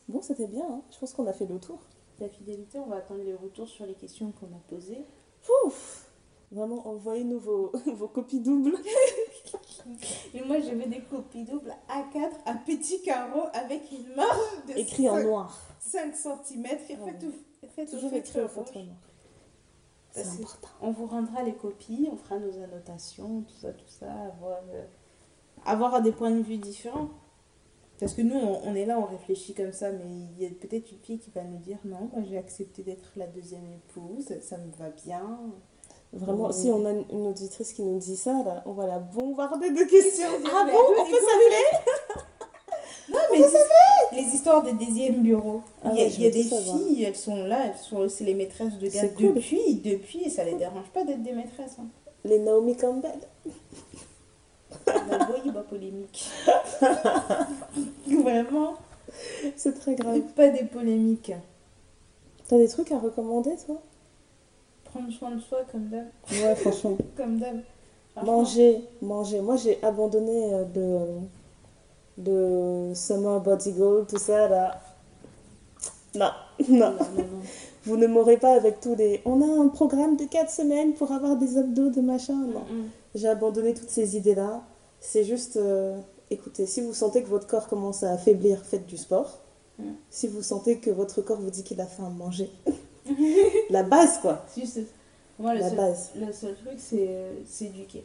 [0.09, 0.65] Bon, c'était bien.
[0.69, 0.83] hein.
[0.91, 1.79] Je pense qu'on a fait le tour.
[2.19, 5.05] La fidélité, on va attendre les retours sur les questions qu'on a posées.
[5.43, 6.08] Pouf
[6.51, 8.77] Vraiment, envoyez-nous vos, vos copies doubles.
[10.35, 14.79] Et moi, je mets des copies doubles A4 à petits carreaux avec une marge de
[14.79, 15.61] Écrit en 5, noir.
[15.81, 16.67] 5 cm.
[16.67, 17.25] Et faites,
[17.75, 18.97] faites Toujours écrit au feutre noir.
[20.11, 20.69] C'est important.
[20.81, 24.11] On vous rendra les copies, on fera nos annotations, tout ça, tout ça.
[24.11, 24.85] Avoir, euh,
[25.65, 27.11] avoir des points de vue différents.
[28.01, 30.51] Parce que nous, on, on est là, on réfléchit comme ça, mais il y a
[30.51, 34.33] peut-être une fille qui va nous dire non, moi j'ai accepté d'être la deuxième épouse,
[34.41, 35.53] ça me va bien.
[36.13, 36.55] Vraiment, Oui.
[36.55, 39.83] si on a une auditrice qui nous dit ça, là, on va la bombarder de
[39.85, 40.27] questions.
[40.45, 42.25] Ah bon On peut s'appeler
[43.11, 45.63] Non, mais les, les histoires des deuxième bureaux.
[45.83, 47.67] Ah il y a, ouais, je il y a veux des filles, elles sont là,
[47.67, 49.35] elles sont, c'est les maîtresses de gars cool.
[49.35, 51.77] depuis, depuis, et ça les dérange pas d'être des maîtresses.
[51.81, 51.87] Hein.
[52.25, 53.19] Les Naomi Campbell.
[54.87, 55.41] La boy,
[55.71, 56.29] polémique.
[58.07, 58.75] Vraiment,
[59.57, 60.21] C'est très grave.
[60.37, 61.33] pas des polémiques.
[62.49, 63.81] T'as des trucs à recommander, toi?
[64.99, 66.07] Prendre soin de soi comme d'hab.
[66.29, 66.99] Ouais, franchement.
[67.17, 67.61] Comme d'hab.
[68.25, 69.41] Manger, manger.
[69.41, 70.65] Moi, j'ai abandonné euh,
[72.17, 74.81] le, le Summer Body Goal, tout ça, là.
[76.17, 76.31] Non,
[76.69, 76.77] non.
[76.79, 77.25] Non, non, non.
[77.85, 79.23] Vous ne m'aurez pas avec tous les...
[79.25, 82.35] On a un programme de 4 semaines pour avoir des abdos, de machin.
[82.35, 82.65] Non.
[82.69, 82.91] Mm, mm.
[83.15, 84.63] J'ai abandonné toutes ces idées-là.
[84.99, 85.97] C'est juste, euh,
[86.31, 89.39] écoutez, si vous sentez que votre corps commence à affaiblir, faites du sport.
[89.79, 89.93] Mm.
[90.11, 92.51] Si vous sentez que votre corps vous dit qu'il a faim, mangez.
[93.71, 94.45] La base, quoi.
[94.57, 94.81] Juste,
[95.39, 96.11] moi, le La seul, base.
[96.17, 98.05] le seul truc, c'est euh, s'éduquer.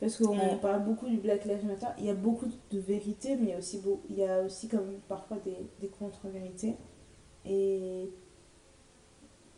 [0.00, 0.56] Parce qu'on Ouais.
[0.60, 1.86] parle beaucoup du Black Lives Matter.
[1.98, 4.42] Il y a beaucoup de vérités, mais il y a aussi, beau, il y a
[4.42, 6.74] aussi comme parfois des, des contre-vérités.
[7.46, 8.10] Et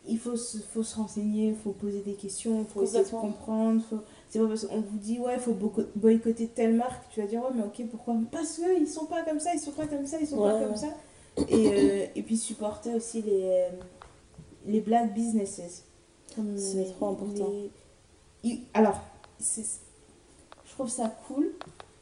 [0.06, 3.08] il faut se, faut se renseigner, il faut poser des questions, il faut essayer de
[3.10, 3.82] comprendre.
[3.90, 3.98] Faut...
[4.28, 7.26] C'est pas parce qu'on vous dit, ouais, il faut boyco- boycotter telle marque, tu vas
[7.26, 8.14] dire, ouais, mais ok, pourquoi?
[8.30, 10.76] Parce qu'ils sont pas comme ça, ils sont pas comme ça, ils sont pas comme
[10.76, 10.88] ça.
[11.48, 13.68] Et, euh, et puis supporter aussi les, euh,
[14.66, 15.84] les black businesses.
[16.56, 17.50] C'est trop important.
[18.44, 19.00] les- Alors,
[19.40, 21.52] je trouve ça cool,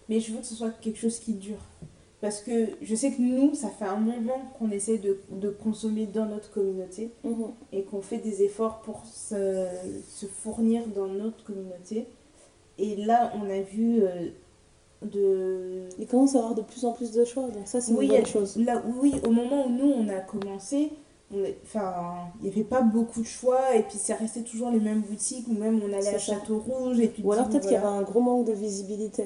[0.08, 1.62] mais je veux que ce soit quelque chose qui dure.
[2.20, 6.06] Parce que je sais que nous, ça fait un moment qu'on essaie de, de consommer
[6.06, 7.46] dans notre communauté Mhm.
[7.72, 9.66] et qu'on fait des efforts pour se,
[10.08, 12.06] se fournir dans notre communauté.
[12.78, 14.28] Et là, on a vu euh,
[15.02, 15.88] de...
[15.98, 18.12] Il commence à avoir de plus en plus de choix, donc ça, c'est Oui, une
[18.12, 18.56] il y a- bonne chose.
[18.56, 20.90] Là, oui, au moment où nous, on a commencé,
[21.64, 21.92] enfin,
[22.40, 25.46] il n'y avait pas beaucoup de choix et puis ça restait toujours les mêmes boutiques
[25.48, 26.34] ou même on allait à ça.
[26.34, 29.24] Château Rouge et te Ou alors peut-être qu'il y avait un gros manque de visibilité.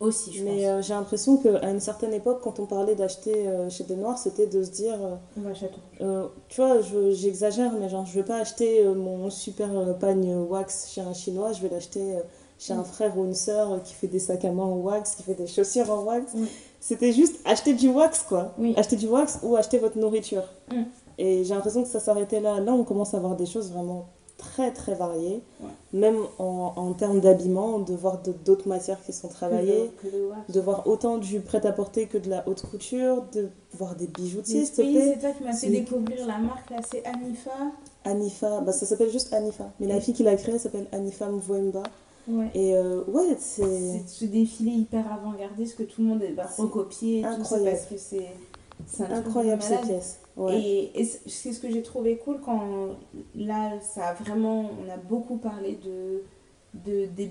[0.00, 3.70] Aussi, je Mais euh, j'ai l'impression qu'à une certaine époque, quand on parlait d'acheter euh,
[3.70, 4.98] chez des Noirs, c'était de se dire,
[5.38, 9.96] euh, Château euh, tu vois, je- j'exagère, mais genre, je vais pas acheter mon super
[9.98, 12.16] pagne wax chez un Chinois, je vais l'acheter
[12.58, 12.84] chez un Mm.
[12.84, 15.46] frère ou une sœur qui fait des sacs à main en wax, qui fait des
[15.46, 16.32] chaussures en wax.
[16.34, 16.48] Oui.
[16.80, 18.52] C'était juste acheter du wax, quoi.
[18.58, 18.74] Oui.
[18.76, 20.42] Acheter du wax ou acheter votre nourriture.
[20.72, 20.82] Mm.
[21.18, 22.60] Et j'ai l'impression que ça s'arrêtait là.
[22.60, 25.42] Là, on commence à voir des choses vraiment très, très variées.
[25.60, 25.68] Ouais.
[25.92, 29.90] Même en, en termes d'habillement, de voir d'autres matières qui sont travaillées
[30.48, 34.64] de voir autant du prêt-à-porter que de la haute couture, de voir des bijoutiers, Mais
[34.66, 37.50] s'il te oui, c'est toi qui m'as fait découvrir la marque là, c'est Anifa.
[38.04, 39.70] Anifa, bah, ça s'appelle juste Anifa.
[39.80, 41.82] Mais la fille qui l'a créée s'appelle Anifa Mvwemba.
[42.26, 42.50] Ouais.
[42.54, 43.62] Et euh, ouais, c'est.
[43.62, 47.56] C'est ce défilé hyper avant-gardiste que tout le monde va C'est recopier et tout ça
[47.56, 47.70] incroyable.
[47.70, 48.26] parce que c'est
[48.86, 50.20] c'est Incroyable pièces.
[50.36, 50.60] Ouais.
[50.60, 52.88] Et, et c'est ce que j'ai trouvé cool quand
[53.36, 56.22] là, ça a vraiment, on a beaucoup parlé de,
[56.74, 57.30] de, des,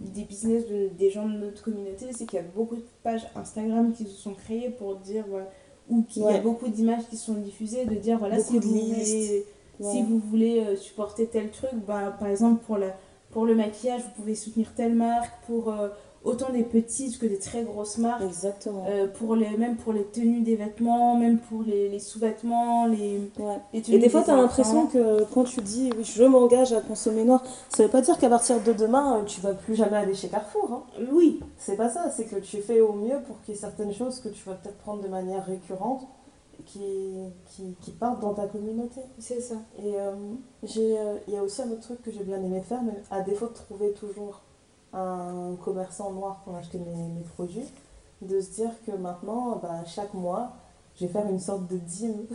[0.00, 3.26] des business de- des gens de notre communauté, c'est qu'il y a beaucoup de pages
[3.34, 5.48] Instagram qui se sont créées pour dire, voilà,
[5.88, 8.70] ou qu'il y a beaucoup d'images qui sont diffusées, de dire, voilà, Beaucoup si vous,
[8.72, 9.44] voulez,
[9.80, 9.90] Ouais.
[9.92, 12.94] si vous voulez supporter tel truc, bah, par exemple pour, la,
[13.30, 15.70] pour le maquillage, vous pouvez soutenir telle marque, pour...
[15.70, 15.88] euh,
[16.26, 18.22] autant des petites que des très grosses marques.
[18.22, 18.84] Exactement.
[18.88, 23.20] Euh, pour les, même pour les tenues des vêtements, même pour les, les sous-vêtements, les,
[23.38, 23.58] Ouais.
[23.72, 26.72] les tenues Et des fois, tu as l'impression que quand tu dis oui, je m'engage
[26.72, 29.74] à consommer noir, ça veut pas dire qu'à partir de demain, euh, tu vas plus
[29.74, 30.70] jamais aller chez Carrefour.
[30.72, 31.02] Hein.
[31.12, 33.92] Oui, C'est pas ça, c'est que tu fais au mieux pour qu'il y ait certaines
[33.94, 36.02] choses que tu vas peut-être prendre de manière récurrente
[36.64, 36.80] qui,
[37.50, 39.00] qui, qui partent dans ta communauté.
[39.18, 39.56] c'est ça.
[39.78, 40.10] Et euh,
[40.76, 43.20] euh, il y a aussi un autre truc que j'ai bien aimé faire, mais à
[43.20, 44.40] défaut de trouver toujours
[44.96, 47.68] un commerçant noir pour acheter mes, mes produits,
[48.22, 50.52] de se dire que maintenant, bah, chaque mois,
[50.96, 52.26] je vais faire une sorte de dîme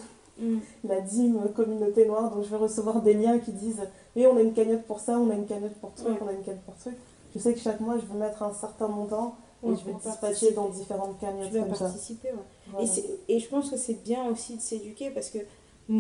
[0.41, 0.59] Mm.
[0.87, 3.81] la dîme communauté noire, donc je vais recevoir des liens qui disent
[4.15, 6.33] oui on a une cagnotte pour ça, on a une cagnotte pour truc, on a
[6.33, 6.95] une cagnotte pour truc.
[7.33, 9.93] Je sais que chaque mois je vais mettre un certain montant et Ouais, je vais
[9.93, 10.53] dispatcher participer.
[10.53, 11.85] dans différentes cagnottes comme ça.
[11.85, 12.37] participer, ouais.
[12.71, 12.87] Voilà.
[13.27, 15.37] Et, je pense que c'est bien aussi de s'éduquer parce que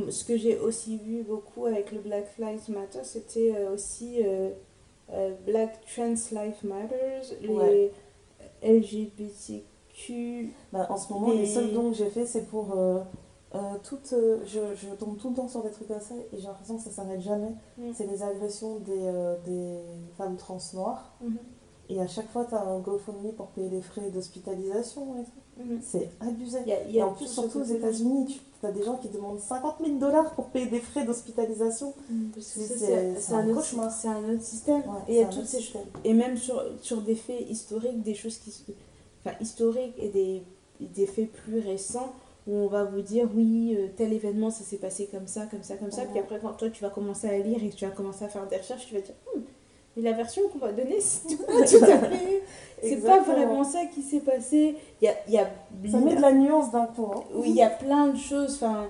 [0.09, 4.49] ce que j'ai aussi vu beaucoup avec le Black Lives Matter, c'était euh, aussi euh,
[5.11, 7.91] euh, Black Trans Lives Matters, les Ouais.
[8.63, 10.53] LGBTQ.
[10.71, 12.99] Bah, en ce moment, les seuls dons que j'ai fait, c'est pour euh,
[13.55, 14.13] euh, toutes.
[14.13, 16.77] euh, je, je tombe tout le temps sur des trucs comme ça et j'ai l'impression
[16.77, 17.51] que ça s'arrête jamais.
[17.77, 17.91] Mm.
[17.93, 19.11] C'est les agressions des,
[19.45, 19.79] des
[20.17, 21.13] femmes trans noires.
[21.21, 21.37] Mhm.
[21.89, 25.25] Et à chaque fois, tu as un GoFundMe pour payer les frais d'hospitalisation.
[25.57, 25.79] Mhm.
[25.81, 26.59] C'est abusé.
[26.65, 27.63] Y a, Et en plus, surtout aux.
[27.63, 31.93] États-Unis, tu as des gens qui demandent 50 000 dollars pour payer des frais d'hospitalisation.
[32.09, 33.91] Mm, C'est- un autre- cauchemar.
[33.91, 34.81] c'est un autre système.
[34.81, 35.81] Ouais, et y a toutes ces système.
[36.03, 38.53] Et même sur, sur des faits historiques, des choses qui
[39.25, 40.43] enfin, historiques et des,
[40.79, 42.13] des faits plus récents
[42.47, 45.61] où on va vous dire oui, euh, tel événement ça s'est passé comme ça, comme
[45.63, 46.03] ça, comme ça.
[46.05, 48.29] Puis après, quand toi tu vas commencer à lire et que tu vas commencer à
[48.29, 49.41] faire des recherches, tu vas dire Hmm,
[49.95, 52.43] mais la version qu'on va donner, c'est pas tout à fait.
[52.83, 54.75] C'est pas vraiment ça qui s'est passé.
[55.01, 55.49] Il y a, y a
[55.91, 57.05] Ça met de la nuance d'un coup.
[57.13, 57.23] hein.
[57.35, 58.87] oui, il y a plein de choses, enfin,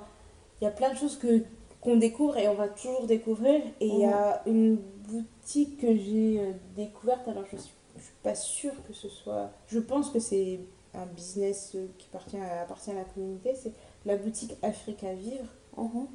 [0.62, 1.44] il y a plein de choses que
[1.82, 3.60] qu'on découvre et on va toujours découvrir.
[3.80, 4.78] Et il y a une
[5.10, 9.50] boutique que j'ai euh, découverte, alors je suis, je suis pas sûre que ce soit.
[9.68, 10.60] Je pense que c'est
[10.94, 13.72] un business euh, qui appartient à, appartient à la communauté, c'est
[14.06, 15.48] la boutique Africa Vivre.
[15.76, 16.06] Mhm.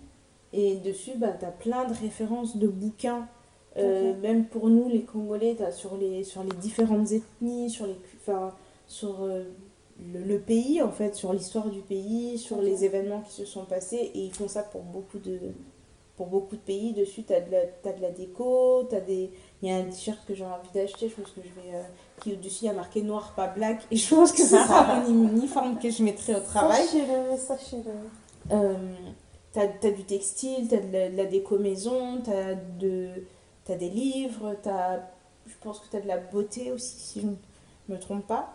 [0.52, 3.26] Et dessus, bah, tu as plein de références de bouquins.
[3.78, 4.18] Euh, Ok.
[4.22, 8.52] Même pour nous, les Congolais, sur les, sur les différentes ethnies, sur, les, enfin,
[8.86, 9.44] sur euh,
[10.12, 13.64] le, le pays, en fait, sur l'histoire du pays, sur les événements qui se sont
[13.64, 14.10] passés.
[14.14, 15.38] Et ils font ça pour beaucoup de,
[16.16, 16.92] pour beaucoup de pays.
[16.94, 19.30] Dessus, tu as, de la- t'as de la déco, t'as des...
[19.62, 21.76] il y a un t-shirt que j'ai envie d'acheter, je pense que je vais...
[21.76, 21.82] euh,
[22.22, 23.82] qui au-dessus, il y a marqué noir, pas black.
[23.90, 26.82] Et je pense que ce sera mon uniforme que je mettrai au travail.
[26.86, 27.90] Sachez-le, sachez-le.
[28.52, 28.74] Euh,
[29.52, 33.08] t'as, t'as du textile, t'as de de la déco maison, t'as, de,
[33.66, 34.98] t'as des livres, t'as,
[35.46, 37.34] je pense que t'as de la beauté aussi, si je ne
[37.88, 38.52] me trompe pas.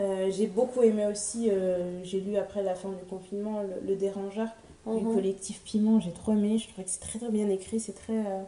[0.00, 3.96] Euh, j'ai beaucoup aimé aussi, euh, j'ai lu après la fin du confinement, Le, Le
[3.96, 4.48] Dérangeur
[4.86, 5.14] du Mhm.
[5.14, 8.12] collectif Piment, j'ai trop aimé, je trouvais que c'est très très bien écrit, c'est très...
[8.26, 8.42] euh,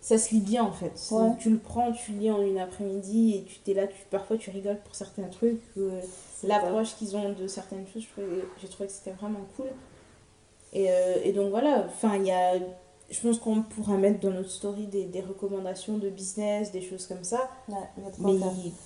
[0.00, 0.92] ça se lit bien en fait.
[1.12, 1.30] Ouais.
[1.38, 4.36] Tu le prends, tu le lis en une après-midi et tu t'es là, tu, parfois
[4.36, 5.60] tu rigoles pour certains trucs.
[6.44, 8.04] l'approche qu'ils ont de certaines choses,
[8.60, 9.66] j'ai trouvé que c'était vraiment cool.
[10.72, 10.88] Et,
[11.24, 12.54] et donc voilà, enfin, il y a,
[13.12, 17.06] je pense qu'on pourra mettre dans notre story des, des recommandations de business, des choses
[17.06, 17.48] comme ça.
[17.68, 17.74] Ouais,
[18.18, 18.32] Mais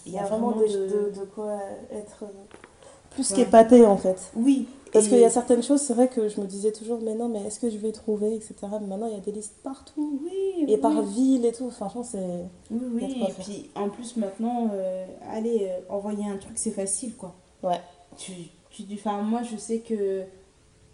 [0.04, 0.66] il y a vraiment de...
[0.66, 1.58] de, de quoi
[1.92, 2.26] être euh,
[3.10, 3.36] plus Ouais.
[3.36, 4.32] qu'épaté en fait.
[4.36, 4.68] Oui.
[4.92, 7.14] Parce et- qu'il y a certaines choses, c'est vrai que je me disais toujours, mais
[7.14, 8.54] non, mais est-ce que je vais trouver, etc.
[8.80, 10.20] Mais maintenant, il y a des listes partout.
[10.24, 10.76] Oui, Et oui.
[10.78, 11.70] par ville et tout.
[11.70, 12.44] Franchement, c'est.
[12.70, 13.24] Oui, oui.
[13.28, 17.34] Et puis en plus maintenant, euh, allez, euh, envoyer un truc, c'est facile quoi.
[17.62, 17.80] Ouais.
[18.16, 18.32] Tu,
[18.70, 20.22] tu, enfin, moi je sais que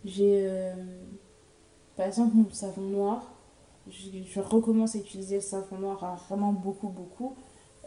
[0.04, 0.72] j'ai, euh,
[2.02, 3.22] par exemple, mon savon noir.
[3.88, 7.34] Je, je recommence à utiliser le savon noir vraiment beaucoup, beaucoup.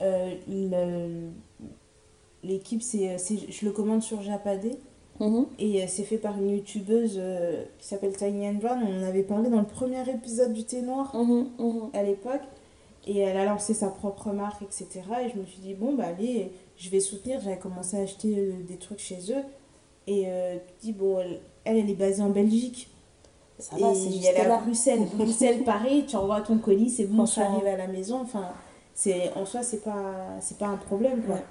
[0.01, 1.29] Euh, le-
[2.43, 4.71] L'équipe, c'est, c'est- je le commande sur Japadé.
[5.19, 5.47] Mhm.
[5.59, 8.79] Et euh, c'est fait par une youtubeuse euh, qui s'appelle Tiny and Brown.
[8.87, 11.89] On en avait parlé dans le premier épisode du thé noir Mhm, mhm.
[11.93, 12.41] à l'époque.
[13.07, 15.01] Et elle a lancé sa propre marque, etc.
[15.25, 17.39] Et je me suis dit, bon, bah allez, je vais soutenir.
[17.41, 19.43] J'avais commencé à acheter euh, des trucs chez eux.
[20.07, 22.89] Et euh, tu dis, bon, elle, elle est basée en Belgique.
[23.59, 24.57] Ça et va, c'est juste à là.
[24.57, 25.07] Bruxelles.
[25.13, 27.57] Bruxelles, pareil, tu envoies ton colis, c'est bon, ça Franchement.
[27.57, 28.19] arrive à la maison.
[28.21, 28.45] Enfin,
[28.93, 30.03] c'est, en soi, c'est pas,
[30.41, 31.35] c'est pas un problème, quoi.
[31.35, 31.41] Ouais.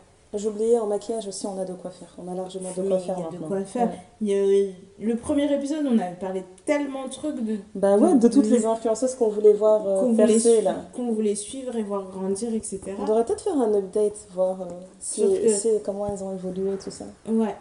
[0.48, 2.12] Oublié, en maquillage aussi, on a de quoi faire.
[2.18, 3.46] On a largement de quoi il y faire a de maintenant.
[3.46, 3.86] quoi faire.
[3.86, 3.98] Ouais.
[4.20, 7.96] Il y a- le premier épisode, on avait parlé de tellement de trucs de Bah
[7.96, 10.74] ouais, de De- toutes les influenceuses qu'on voulait voir euh, qu'on voulait, percer suivre, là.
[10.92, 12.80] qu'on voulait suivre et voir grandir, etc.
[12.98, 14.64] On devrait peut-être faire un update, voir euh,
[14.98, 17.04] si, Sauf que- si- comment elles ont évolué, tout ça.
[17.28, 17.54] Ouais.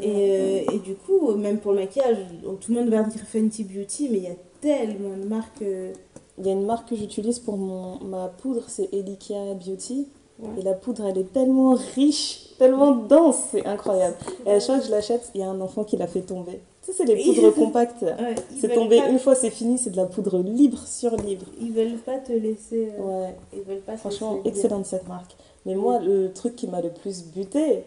[0.00, 2.18] Et, euh, et du coup, même pour le maquillage,
[2.60, 5.62] tout le monde va dire Fenty Beauty, mais il y a tellement de marques.
[5.62, 5.92] euh,
[6.38, 10.06] Il y a une marque que j'utilise pour mon, ma poudre, c'est Elikia Beauty.
[10.38, 10.48] Ouais.
[10.58, 14.16] Et la poudre, elle est tellement riche, tellement dense, c'est incroyable.
[14.44, 16.20] Et à chaque fois que je l'achète, il y a un enfant qui l'a fait
[16.20, 16.60] tomber.
[16.84, 18.02] Tu sais, c'est les poudres compactes.
[18.02, 21.46] Ouais, C'est tombé pas- une fois, c'est fini, c'est de la poudre libre sur libre.
[21.58, 22.90] Ils veulent pas te laisser.
[23.00, 25.34] euh, Ouais, Ils veulent pas franchement, excellente cette marque.
[25.64, 27.84] Mais moi, le truc qui m'a le plus buté,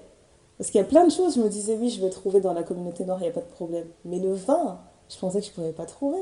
[0.59, 2.51] parce qu'il y a plein de choses, je me disais, oui, je vais trouver dans
[2.51, 3.87] la communauté noire, il n'y a pas de problème.
[4.03, 4.77] Mais le vin,
[5.07, 6.19] je pensais que je ne pouvais pas trouver.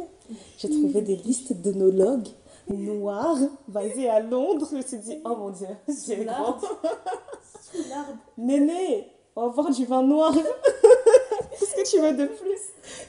[0.59, 2.27] J'ai trouvé des listes d'œnologues
[2.69, 4.67] noirs basés à Londres.
[4.71, 5.67] Je me suis dit, oh mon dieu,
[6.07, 6.25] j'ai grand.
[6.25, 6.79] l'arbre.
[7.63, 8.13] Sous l'arbre.
[8.37, 10.31] Néné, on va boire du vin noir.
[11.59, 12.59] Qu'est-ce que tu veux de plus?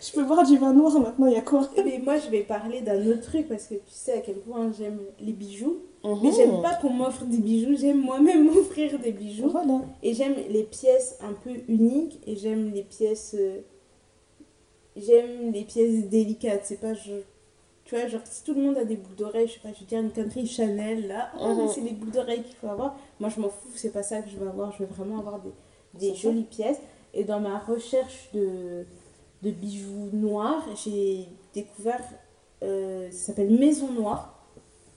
[0.01, 2.43] Je peux boire du vin noir maintenant, il y a quoi Mais moi, je vais
[2.43, 5.79] parler d'un autre truc parce que tu sais à quel point j'aime les bijoux.
[6.05, 6.19] Mhm.
[6.23, 9.49] Mais j'aime pas qu'on m'offre des bijoux, j'aime moi-même m'offrir des bijoux.
[9.51, 9.81] Voilà.
[10.03, 13.35] Et j'aime les pièces un peu uniques et j'aime les pièces.
[13.39, 13.61] euh,
[14.97, 16.63] J'aime les pièces délicates.
[16.65, 16.95] C'est pas.
[16.95, 17.13] Je...
[17.85, 19.81] Tu vois, genre, si tout le monde a des boucles d'oreilles, je sais pas, je
[19.81, 21.69] veux dire une country Chanel là, oh, Mhm.
[21.75, 22.97] c'est les boucles d'oreilles qu'il faut avoir.
[23.21, 24.73] Moi, je m'en fous, c'est pas ça que je veux avoir.
[24.73, 26.81] Je veux vraiment avoir des, des jolies pièces.
[27.15, 28.85] Et dans ma recherche de,
[29.43, 32.03] de bijoux noirs, j'ai découvert.
[32.65, 34.35] euh, ça s'appelle Maison Noire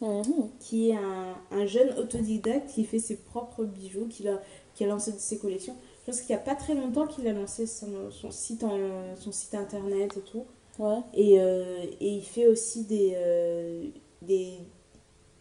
[0.02, 0.50] Mhm.
[0.60, 4.42] qui est un, un jeune autodidacte qui fait ses propres bijoux, qui a,
[4.74, 5.76] qui a lancé ses collections.
[6.02, 8.80] Je pense qu'il n'y a pas très longtemps qu'il a lancé son, son, site en,
[9.16, 10.46] son site internet et tout.
[10.80, 10.98] Ouais.
[11.14, 13.84] Et, euh, et il fait aussi des, euh,
[14.24, 14.54] des,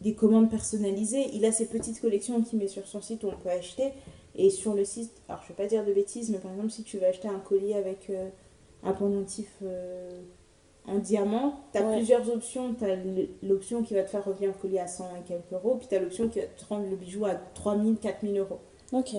[0.03, 1.31] des commandes personnalisées.
[1.33, 3.93] Il a ses petites collections qu'il met sur son site où on peut acheter.
[4.37, 6.71] Et sur le site, alors je ne vais pas dire de bêtises, mais par exemple,
[6.71, 8.11] si tu veux acheter un collier avec
[8.83, 10.21] un pendentif euh,
[10.87, 11.97] en diamant, tu as Ouais.
[11.97, 12.75] plusieurs options.
[12.75, 12.97] Tu as
[13.43, 15.95] l'option qui va te faire revenir le collier à 100 et quelques euros, puis tu
[15.95, 18.59] as l'option qui va te rendre le bijou à 3000, 4000 euros.
[18.93, 19.11] Ok.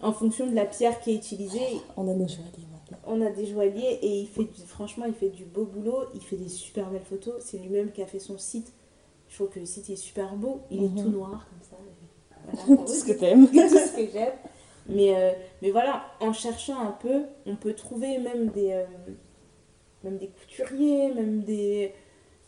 [0.00, 1.58] En fonction de la pierre qui est utilisée,
[1.96, 2.98] On a nos joailliers maintenant.
[3.06, 6.20] on a des joailliers et il fait du- franchement il fait du beau boulot, il
[6.22, 8.72] fait des super belles photos, c'est lui-même qui a fait son site.
[9.28, 11.02] Je trouve que le site est super beau, il est Mhm.
[11.02, 11.76] tout noir comme ça.
[12.66, 13.46] Voilà, Tout ce que t'aimes.
[13.50, 14.32] tout ce que j'aime.
[14.88, 18.84] Mais, euh, mais voilà, en cherchant un peu, on peut trouver même des, euh,
[20.02, 21.92] même des couturiers, même des...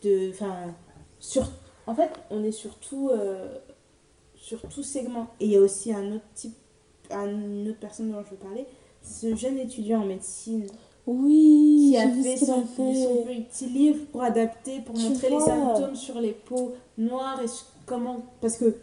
[0.03, 0.73] De, enfin,
[1.19, 1.47] sur,
[1.85, 3.59] en fait, on est sur tout, euh,
[4.35, 5.27] sur tout segment.
[5.39, 6.55] Et il y a aussi un autre type,
[7.11, 8.65] une autre personne dont je veux parler,
[9.03, 10.65] ce jeune étudiant en médecine
[11.05, 12.95] Oui, qui a fait son, a fait.
[12.95, 17.47] son petit livre pour adapter, pour Tu montrer les symptômes sur les peaux noires et
[17.85, 18.25] comment...
[18.41, 18.75] Parce que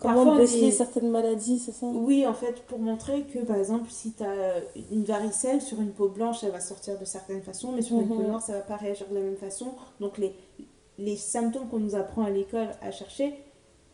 [0.00, 1.86] Comment parfois, déceler des- certaines maladies, c'est ça?
[1.86, 4.60] Oui, en fait, pour montrer que, par exemple, si tu as
[4.90, 8.06] une varicelle sur une peau blanche, elle va sortir de certaines façons, mais sur une
[8.08, 8.16] Mhm.
[8.16, 9.66] peau noire, ça va pas réagir de la même façon.
[10.00, 10.34] Donc, les,
[10.98, 13.34] les symptômes qu'on nous apprend à l'école à chercher,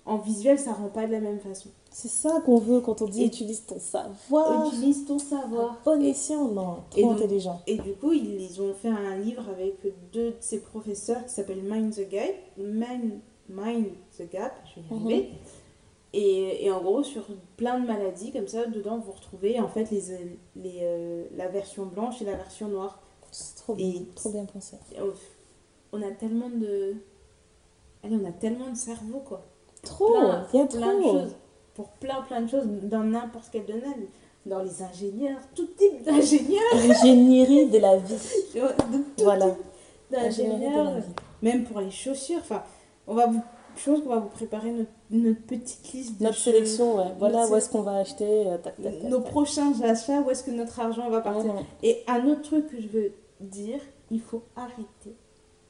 [0.04, 1.68] en visuel, ça rend pas de la même façon.
[1.90, 4.66] C'est ça qu'on veut quand on dit Et- utilise ton savoir.
[4.68, 5.78] Utilise ton savoir.
[5.84, 6.76] Bon escient, non.
[6.96, 7.60] Et Trop donc- intelligent.
[7.66, 9.74] Et du coup, ils, ils ont fait un livre avec
[10.12, 12.34] deux de ses professeurs qui s'appelle Mind the Gap.
[12.58, 13.18] Mind,
[13.48, 13.86] Mind
[14.18, 15.06] the Gap, je vais y Mhm.
[15.06, 15.28] arriver.
[16.18, 17.26] Et, et en gros, sur
[17.58, 20.02] plein de maladies, comme ça, dedans, vous retrouvez en fait les,
[20.56, 23.00] les, euh, la version blanche et la version noire.
[23.30, 24.76] C'est trop Et- bien, trop bien pensé.
[25.92, 26.94] On- a tellement de.
[28.02, 29.44] Allez, on a tellement de cerveau, quoi.
[29.82, 31.12] Trop, Plein- il y a plein de trop.
[31.12, 31.36] choses.
[31.74, 34.06] Pour plein, plein de choses, dans n'importe quel domaine.
[34.46, 36.62] Dans les ingénieurs, tout type d'ingénieurs.
[36.74, 38.14] L'ingénierie de la vie.
[38.54, 38.60] de
[39.16, 39.50] tout Voilà.
[39.50, 39.58] type
[40.10, 40.94] de d'ingénieurs.
[41.42, 42.38] même pour les chaussures.
[42.40, 42.62] Enfin,
[43.06, 43.42] on va vous,
[43.84, 47.12] pense qu'on va vous préparer notre, notre petite liste de Notre sélection, ouais.
[47.18, 48.24] Voilà Notre où est-ce qu'on va acheter.
[48.46, 51.52] euh, tac, tac, tac, nos prochains achats, où est-ce que notre argent va partir.
[51.82, 53.80] Et un autre truc que je veux dire,
[54.10, 55.14] il faut arrêter,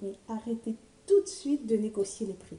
[0.03, 0.77] mais arrêter
[1.07, 2.59] tout de suite de négocier les prix.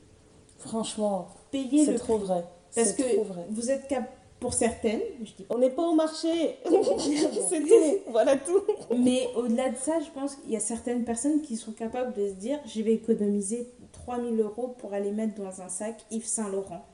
[0.58, 2.28] Franchement, Payer c'est le trop prix.
[2.28, 2.44] vrai.
[2.76, 3.46] Parce que vrai.
[3.52, 6.58] vous êtes cap pour certaines, je dis On n'est pas au marché.
[7.50, 7.98] c'est tout.
[8.12, 8.62] Voilà tout.
[8.96, 12.28] Mais au-delà de ça, je pense qu'il y a certaines personnes qui sont capables de
[12.28, 13.68] se dire je vais économiser
[14.08, 16.86] 3000 euros pour aller mettre dans un sac Yves Saint Laurent.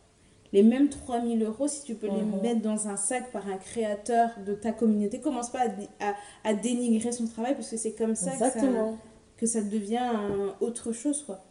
[0.52, 2.42] Les mêmes 3000 euros, si tu peux les Mhm.
[2.42, 6.14] mettre dans un sac par un créateur de ta communauté, commence pas à, dé- à,
[6.44, 8.98] à dénigrer son travail parce que c'est comme ça que ça, Exactement.
[9.38, 11.24] que ça devient un- autre chose.
[11.24, 11.44] quoi.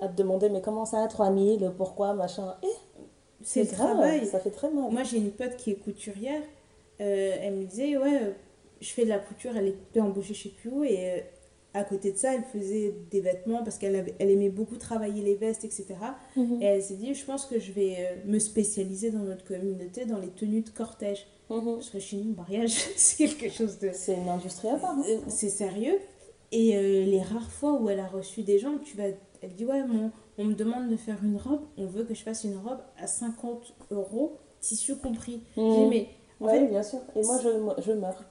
[0.00, 2.54] À te demander, mais comment ça, 3000 Pourquoi Machin?
[2.62, 2.66] Eh,
[3.42, 4.26] C'est le grave, travail.
[4.26, 4.90] Ça fait très mal.
[4.90, 6.42] Moi, j'ai une pote qui est couturière.
[7.02, 8.30] euh, elle me disait, ouais, euh,
[8.80, 11.20] je fais de la couture, elle était embauchée chez Q et euh,
[11.76, 15.34] à côté de ça, elle faisait des vêtements parce qu'elle elle aimait beaucoup travailler les
[15.34, 15.86] vestes, etc.
[16.36, 16.62] Mhm.
[16.62, 20.04] Et elle s'est dit, je pense que je vais euh, me spécialiser dans notre communauté
[20.06, 21.26] dans les tenues de cortège.
[21.50, 21.74] Mhm.
[21.76, 23.90] Parce que chez nous, le mariage, c'est quelque chose de...
[23.92, 24.90] C'est une industrie à part.
[24.92, 25.02] hein.
[25.08, 25.98] Euh, C'est sérieux.
[26.52, 29.04] Et euh, les rares fois où elle a reçu des gens, tu vas,
[29.42, 32.22] elle dit ouais, mon, on me demande de faire une robe, on veut que je
[32.22, 35.42] fasse une robe à 50 euros, tissu compris.
[35.56, 35.88] J'ai dit Mhm.
[35.90, 36.08] mais
[36.40, 37.00] en Ouais, fait, bien sûr.
[37.16, 38.22] Et moi, je, je meurs.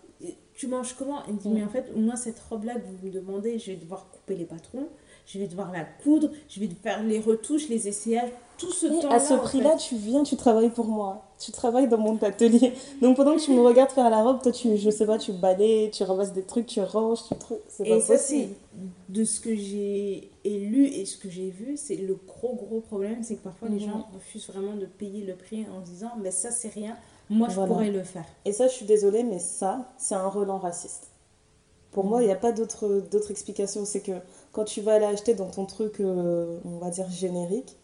[0.55, 3.07] Tu manges comment Elle me dit mais en fait, moi cette robe là que vous
[3.07, 4.87] me demandez, je vais devoir couper les patrons,
[5.25, 9.15] je vais devoir la coudre, je vais faire les retouches, les essayages, tout ce temps-là.
[9.15, 11.23] à ce en prix-là, tu viens, tu travailles pour moi.
[11.37, 12.71] Tu travailles dans mon atelier.
[13.01, 15.33] Donc pendant que tu me regardes faire la robe, toi, tu, je sais pas, tu
[15.33, 17.57] balayes, tu ramasses des trucs, tu ranges, tu trucs.
[17.67, 17.89] C'est fait.
[17.89, 18.49] pas Et ça, c'est
[19.09, 23.23] de ce que j'ai lu et ce que j'ai vu, c'est le gros, gros problème,
[23.23, 26.51] c'est que parfois les gens refusent vraiment de payer le prix en disant, mais ça,
[26.51, 26.95] c'est rien,
[27.29, 27.71] moi, je Voilà.
[27.73, 28.25] pourrais le faire.
[28.45, 31.07] Et ça, je suis désolée, mais ça, c'est un relent raciste.
[31.91, 33.85] Pour moi, il n'y a pas d'autre explication.
[33.85, 34.11] C'est que
[34.51, 37.77] quand tu vas aller acheter dans ton truc, euh, on va dire générique,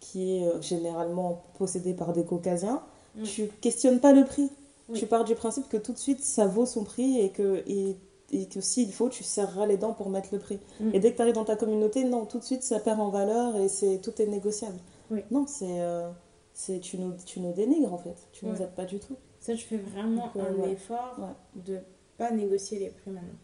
[0.00, 2.82] qui est euh, généralement possédé par des caucasiens,
[3.16, 3.22] Mm.
[3.22, 4.50] tu questionnes pas le prix.
[4.90, 4.98] Oui.
[4.98, 7.96] Tu pars du principe que tout de suite, ça vaut son prix et que, et,
[8.30, 10.58] et que s'il faut, tu serreras les dents pour mettre le prix.
[10.80, 10.90] Mm.
[10.94, 13.08] Et dès que tu arrives dans ta communauté, non, tout de suite, ça perd en
[13.08, 14.76] valeur et c'est tout est négociable.
[15.10, 15.22] Oui.
[15.30, 15.80] Non, c'est...
[15.80, 16.10] euh,
[16.58, 18.16] c'est tu, nous, tu nous dénigres en fait.
[18.32, 18.62] Tu nous Ouais.
[18.62, 19.14] aides pas du tout.
[19.40, 20.72] Ça, je fais vraiment Donc, euh, un ouais.
[20.72, 21.62] effort Ouais.
[21.62, 21.78] de
[22.16, 23.38] pas négocier les prix maintenant.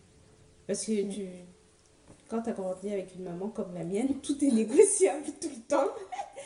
[0.66, 1.08] Parce que Mm.
[1.10, 1.26] tu,
[2.30, 5.62] quand tu as grandi avec une maman comme la mienne, tout est négociable tout le
[5.68, 5.88] temps.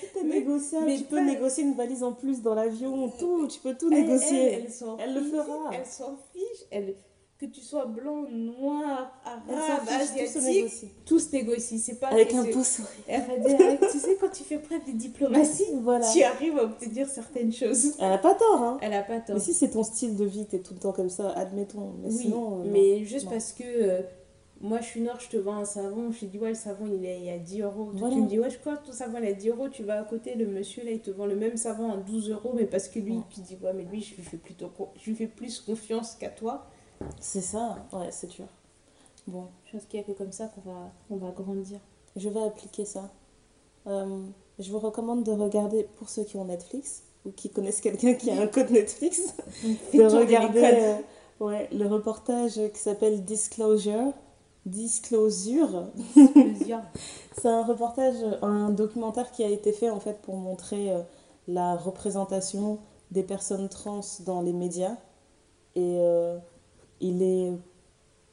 [0.00, 0.86] Tout est Mais- négociable.
[0.86, 3.46] mais tu peux pas- négocier une valise en plus dans l'avion, tout.
[3.46, 4.38] Tu peux tout Elle- négocier.
[4.52, 5.70] Elle, elle s'en Elle le fera.
[5.72, 6.66] Elle s'en fiche.
[6.72, 6.96] Elle,
[7.38, 11.78] que tu sois blanc, noir, arabe, se asiatique, tout se négocie.
[11.78, 12.88] C'est pas Avec un beau sourire.
[13.92, 16.06] Tu sais, quand tu fais preuve de diplomatie, Voilà.
[16.10, 17.94] tu arrives à obtenir certaines choses.
[17.98, 18.78] Elle a pas tort, hein.
[18.80, 19.36] Elle a pas tort.
[19.36, 21.92] Mais si c'est ton style de vie, t'es tout le temps comme ça, admettons.
[22.02, 22.60] Mais oui, sinon.
[22.60, 23.32] euh, mais juste Non.
[23.32, 24.00] parce que euh,
[24.62, 26.86] moi je suis nord, je te vends un savon, je te dis ouais, le savon
[26.86, 27.90] il est à 10 euros.
[27.92, 28.14] Voilà.
[28.14, 29.82] Tu me dis ouais, je crois que ton savon il est à 10 euros, tu
[29.82, 32.52] vas à côté, le monsieur là il te vend le même savon à 12 euros,
[32.54, 33.22] mais parce que lui, Ouais.
[33.28, 36.30] tu dis ouais, mais lui je lui fais, plutôt je lui fais plus confiance qu'à
[36.30, 36.66] toi.
[37.20, 38.46] C'est ça, ouais, c'est dur.
[39.26, 41.80] Bon, Je pense qu'il y a que comme ça qu'on va, on va grandir.
[42.14, 43.10] je vais appliquer ça.
[43.86, 44.24] Euh,
[44.58, 48.30] je vous recommande de regarder, pour ceux qui ont Netflix, ou qui connaissent quelqu'un qui
[48.30, 49.34] a un code Netflix,
[49.94, 50.96] de regarder euh,
[51.40, 54.12] ouais, le reportage qui s'appelle Disclosure.
[54.64, 55.88] Disclosure.
[56.32, 56.82] Plusieurs.
[57.36, 61.02] C'est un reportage, un documentaire qui a été fait en fait pour montrer euh,
[61.48, 62.78] la représentation
[63.10, 64.96] des personnes trans dans les médias.
[65.76, 65.98] Et
[67.00, 67.52] il est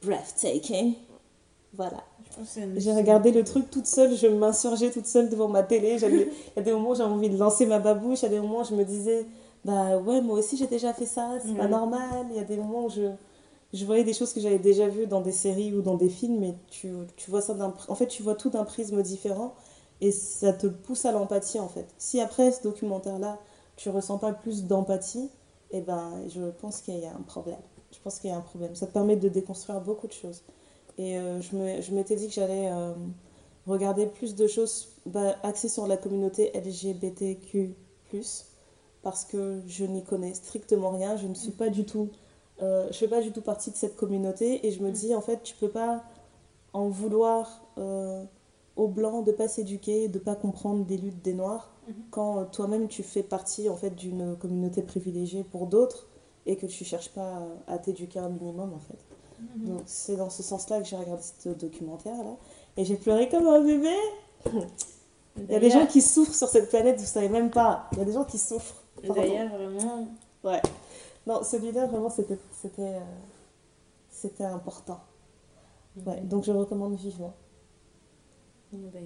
[0.02, 0.95] breathtaking.
[1.73, 2.03] Voilà.
[2.77, 5.98] J'ai regardé le truc toute seule, je m'insurgeais toute seule devant ma télé.
[6.02, 8.30] Il y a des moments où j'avais envie de lancer ma babouche, il y a
[8.30, 9.26] des moments où je me disais,
[9.65, 12.27] bah ouais, moi aussi j'ai déjà fait ça, c'est pas normal.
[12.31, 13.11] Il y a des moments où je,
[13.73, 16.44] je voyais des choses que j'avais déjà vues dans des séries ou dans des films,
[16.44, 17.73] et tu, tu vois ça d'un.
[17.88, 19.53] En fait, tu vois tout d'un prisme différent,
[20.02, 21.88] et ça te pousse à l'empathie en fait.
[21.98, 23.40] Si après ce documentaire-là,
[23.76, 25.30] tu ressens pas plus d'empathie,
[25.72, 27.57] eh ben je pense qu'il y a un problème.
[27.94, 28.76] Je pense qu'il y a un problème.
[28.76, 30.41] Ça te permet de déconstruire beaucoup de choses.
[30.98, 32.94] Et euh, je me- je m'étais dit que j'allais euh,
[33.68, 37.76] regarder plus de choses bah, axées sur la communauté LGBTQ,
[39.02, 41.18] parce que je n'y connais strictement rien.
[41.18, 42.10] Je ne suis pas du tout.
[42.61, 44.65] euh, je fais pas du tout partie de cette communauté.
[44.68, 46.03] Et je me dis, en fait, tu peux pas
[46.74, 48.24] en vouloir euh,
[48.76, 51.94] aux blancs de pas s'éduquer, de pas comprendre des luttes des noirs, Mhm.
[52.11, 56.07] quand toi-même tu fais partie en fait d'une communauté privilégiée pour d'autres
[56.45, 58.98] et que tu cherches pas à, t'éduquer un minimum en fait.
[59.40, 59.70] Mhm.
[59.70, 62.36] Donc c'est dans ce sens-là que j'ai regardé ce documentaire là
[62.78, 63.95] et j'ai pleuré comme un bébé.
[65.38, 67.90] Il y a des gens qui souffrent sur cette planète, vous savez même pas.
[67.94, 68.84] Il y a des gens qui souffrent.
[69.02, 70.07] D'ailleurs, vraiment,
[70.44, 70.61] Ouais.
[71.26, 72.99] Non, celui-là vraiment c'était c'était euh,
[74.10, 74.99] c'était important.
[76.06, 77.34] Ouais, donc je recommande vivement.
[78.72, 78.99] Bah,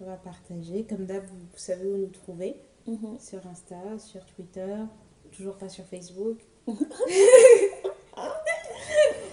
[0.00, 0.84] on va partager.
[0.84, 2.56] Comme d'hab, vous, vous savez où nous trouver.
[2.86, 3.18] Mhm.
[3.18, 4.76] Sur Insta, sur Twitter,
[5.36, 6.38] toujours pas sur Facebook.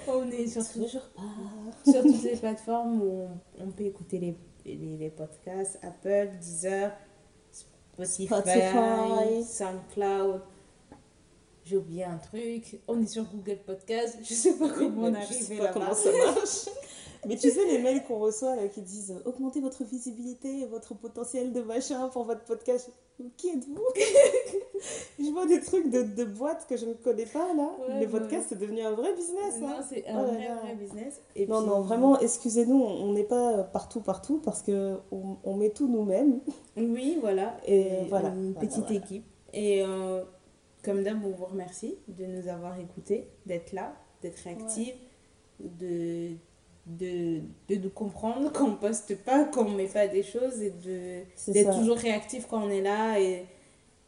[0.07, 1.91] on est sur, Toujours pas.
[1.91, 3.27] sur toutes les plateformes où
[3.59, 6.91] on, on peut écouter les, les, les podcasts Apple, Deezer,
[7.51, 9.43] Spotify, Spotify.
[9.43, 10.41] SoundCloud.
[11.63, 12.79] J'ai oublié un truc.
[12.87, 14.17] On est sur Google Podcast.
[14.23, 15.69] Je sais pas comment on pas là-bas.
[15.73, 16.69] comment ça marche.
[17.27, 20.65] Mais tu sais, les mails qu'on reçoit là, qui disent euh, augmentez votre visibilité et
[20.65, 22.89] votre potentiel de machin pour votre podcast.
[23.37, 23.83] Qui êtes-vous?
[25.19, 27.69] Je vois des trucs de, de boîtes que je ne connais pas là.
[27.87, 28.11] Ouais, les ouais.
[28.11, 29.59] podcasts, c'est devenu un vrai business.
[29.59, 29.83] Non, hein.
[29.87, 30.55] c'est un là vrai, là.
[30.55, 31.21] vrai business.
[31.35, 35.37] Et Non, puis- non, vraiment, excusez-nous, on n'est pas euh, partout, partout parce que on,
[35.43, 36.39] on met tout nous-mêmes.
[36.77, 37.57] Oui, voilà.
[37.67, 38.95] Et Et voilà, Une voilà, petite voilà.
[38.95, 39.25] équipe.
[39.53, 40.23] Et euh,
[40.83, 43.93] comme d'hab, on vous remercie de nous avoir écoutés, d'être là,
[44.23, 44.95] d'être réactifs,
[45.59, 46.31] de,
[46.85, 50.71] de, de nous comprendre quand on poste pas, quand on met pas des choses et
[50.71, 51.21] de
[51.51, 53.19] d'être toujours réactif quand on est là.
[53.19, 53.45] Et,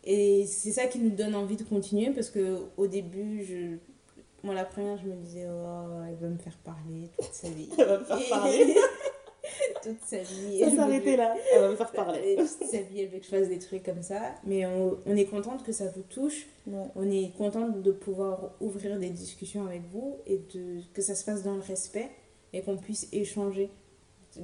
[0.03, 3.77] et c'est ça qui nous donne envie de continuer parce que au début, je,
[4.43, 7.69] moi la première, je me disais, oh, elle va me faire parler toute sa vie.
[7.77, 8.75] Elle va me faire parler.
[9.83, 10.59] toute sa vie.
[10.59, 11.35] Ça s'arrêter là.
[11.53, 12.35] Elle va me faire parler.
[12.37, 14.19] toute sa vie, elle veut que je fasse des trucs comme ça.
[14.45, 16.47] Mais on, on est contente que ça vous touche.
[16.67, 16.85] Ouais.
[16.95, 21.23] On est contente de pouvoir ouvrir des discussions avec vous et de, que ça se
[21.23, 22.09] fasse dans le respect
[22.53, 23.69] et qu'on puisse échanger.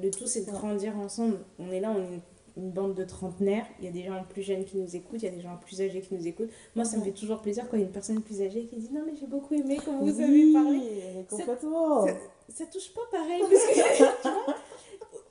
[0.01, 1.37] le tout, c'est de grandir ensemble.
[1.59, 2.21] On est là, on est
[2.57, 3.65] une, bande de trentenaires.
[3.79, 5.57] Il y a des gens plus jeunes qui nous écoutent, il y a des gens
[5.65, 6.49] plus âgés qui nous écoutent.
[6.75, 8.75] Moi, ça me fait toujours plaisir quand il y a une personne plus âgée qui
[8.75, 11.25] dit Non, mais j'ai beaucoup aimé comment vous avez Oui, parlé.
[11.29, 12.05] complètement.
[12.05, 12.13] Ça,
[12.49, 13.41] ça touche pas pareil.
[13.41, 14.55] Parce que, tu vois,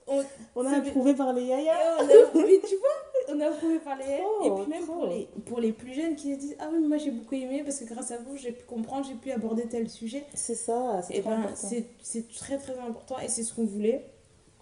[0.06, 0.24] on,
[0.54, 1.98] On a approuvé par les yayas.
[1.98, 4.94] on a, mais tu vois, on a approuvé par les Trop, Et puis même trop.
[4.94, 7.62] pour les, pour les plus jeunes qui se disent Ah oui, moi j'ai beaucoup aimé
[7.64, 10.24] parce que grâce à vous, j'ai pu comprendre, j'ai pu aborder tel sujet.
[10.34, 11.68] C'est ça, c'est Et trop ben, important.
[12.02, 14.04] c'est très très important et c'est ce qu'on voulait.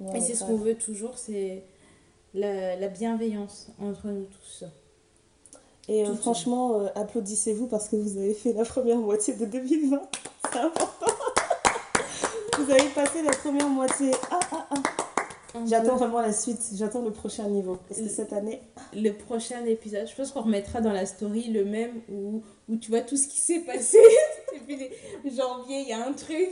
[0.01, 1.63] Ouais, et c'est ce qu'on veut toujours c'est
[2.35, 4.65] la, la bienveillance entre nous tous.
[5.89, 10.03] Et euh, franchement, euh, applaudissez-vous parce que vous avez fait la première moitié de 2020.
[10.53, 11.07] C'est important.
[12.59, 14.11] vous avez passé la première moitié.
[14.31, 15.06] Ah, ah, ah.
[15.67, 16.61] J'attends vraiment la suite.
[16.75, 17.79] J'attends le prochain niveau.
[17.89, 18.61] Parce que cette année.
[18.95, 20.07] le prochain épisode.
[20.09, 23.27] Je pense qu'on remettra dans la story le même où, où tu vois tout ce
[23.29, 23.99] qui s'est passé.
[24.55, 26.49] Et puis les- janvier, il y a un truc.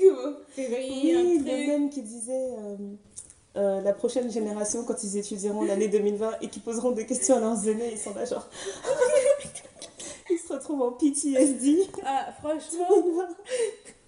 [0.50, 1.66] Février, il y a Oui, un le truc.
[1.68, 2.76] même qui disait euh,
[3.56, 7.40] euh, la prochaine génération, quand ils étudieront l'année 2020 et qui poseront des questions à
[7.40, 8.48] leurs aînés, ils sont là genre.
[10.30, 11.86] ils se retrouvent en PTSD.
[12.04, 12.88] Ah, franchement,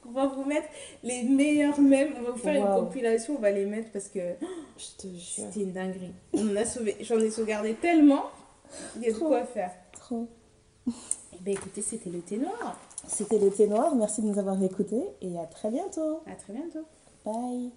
[0.09, 0.69] on va vous mettre
[1.03, 2.13] les meilleurs mèmes.
[2.19, 2.79] On va vous faire Wow.
[2.81, 3.37] une compilation.
[3.37, 4.21] On va les mettre parce que
[4.77, 6.13] c'était une dinguerie.
[6.33, 6.97] On a sauvé.
[7.01, 8.25] J'en ai sauvegardé tellement.
[8.97, 9.29] Il y a de Trop.
[9.29, 9.71] quoi faire.
[9.93, 10.27] Trop.
[10.89, 10.91] Eh
[11.41, 12.79] ben écoutez, c'était le thé noir.
[13.07, 13.95] C'était l'été noir.
[13.95, 16.21] Merci de nous avoir écoutés et à très bientôt.
[16.27, 16.85] À très bientôt.
[17.25, 17.71] Bye.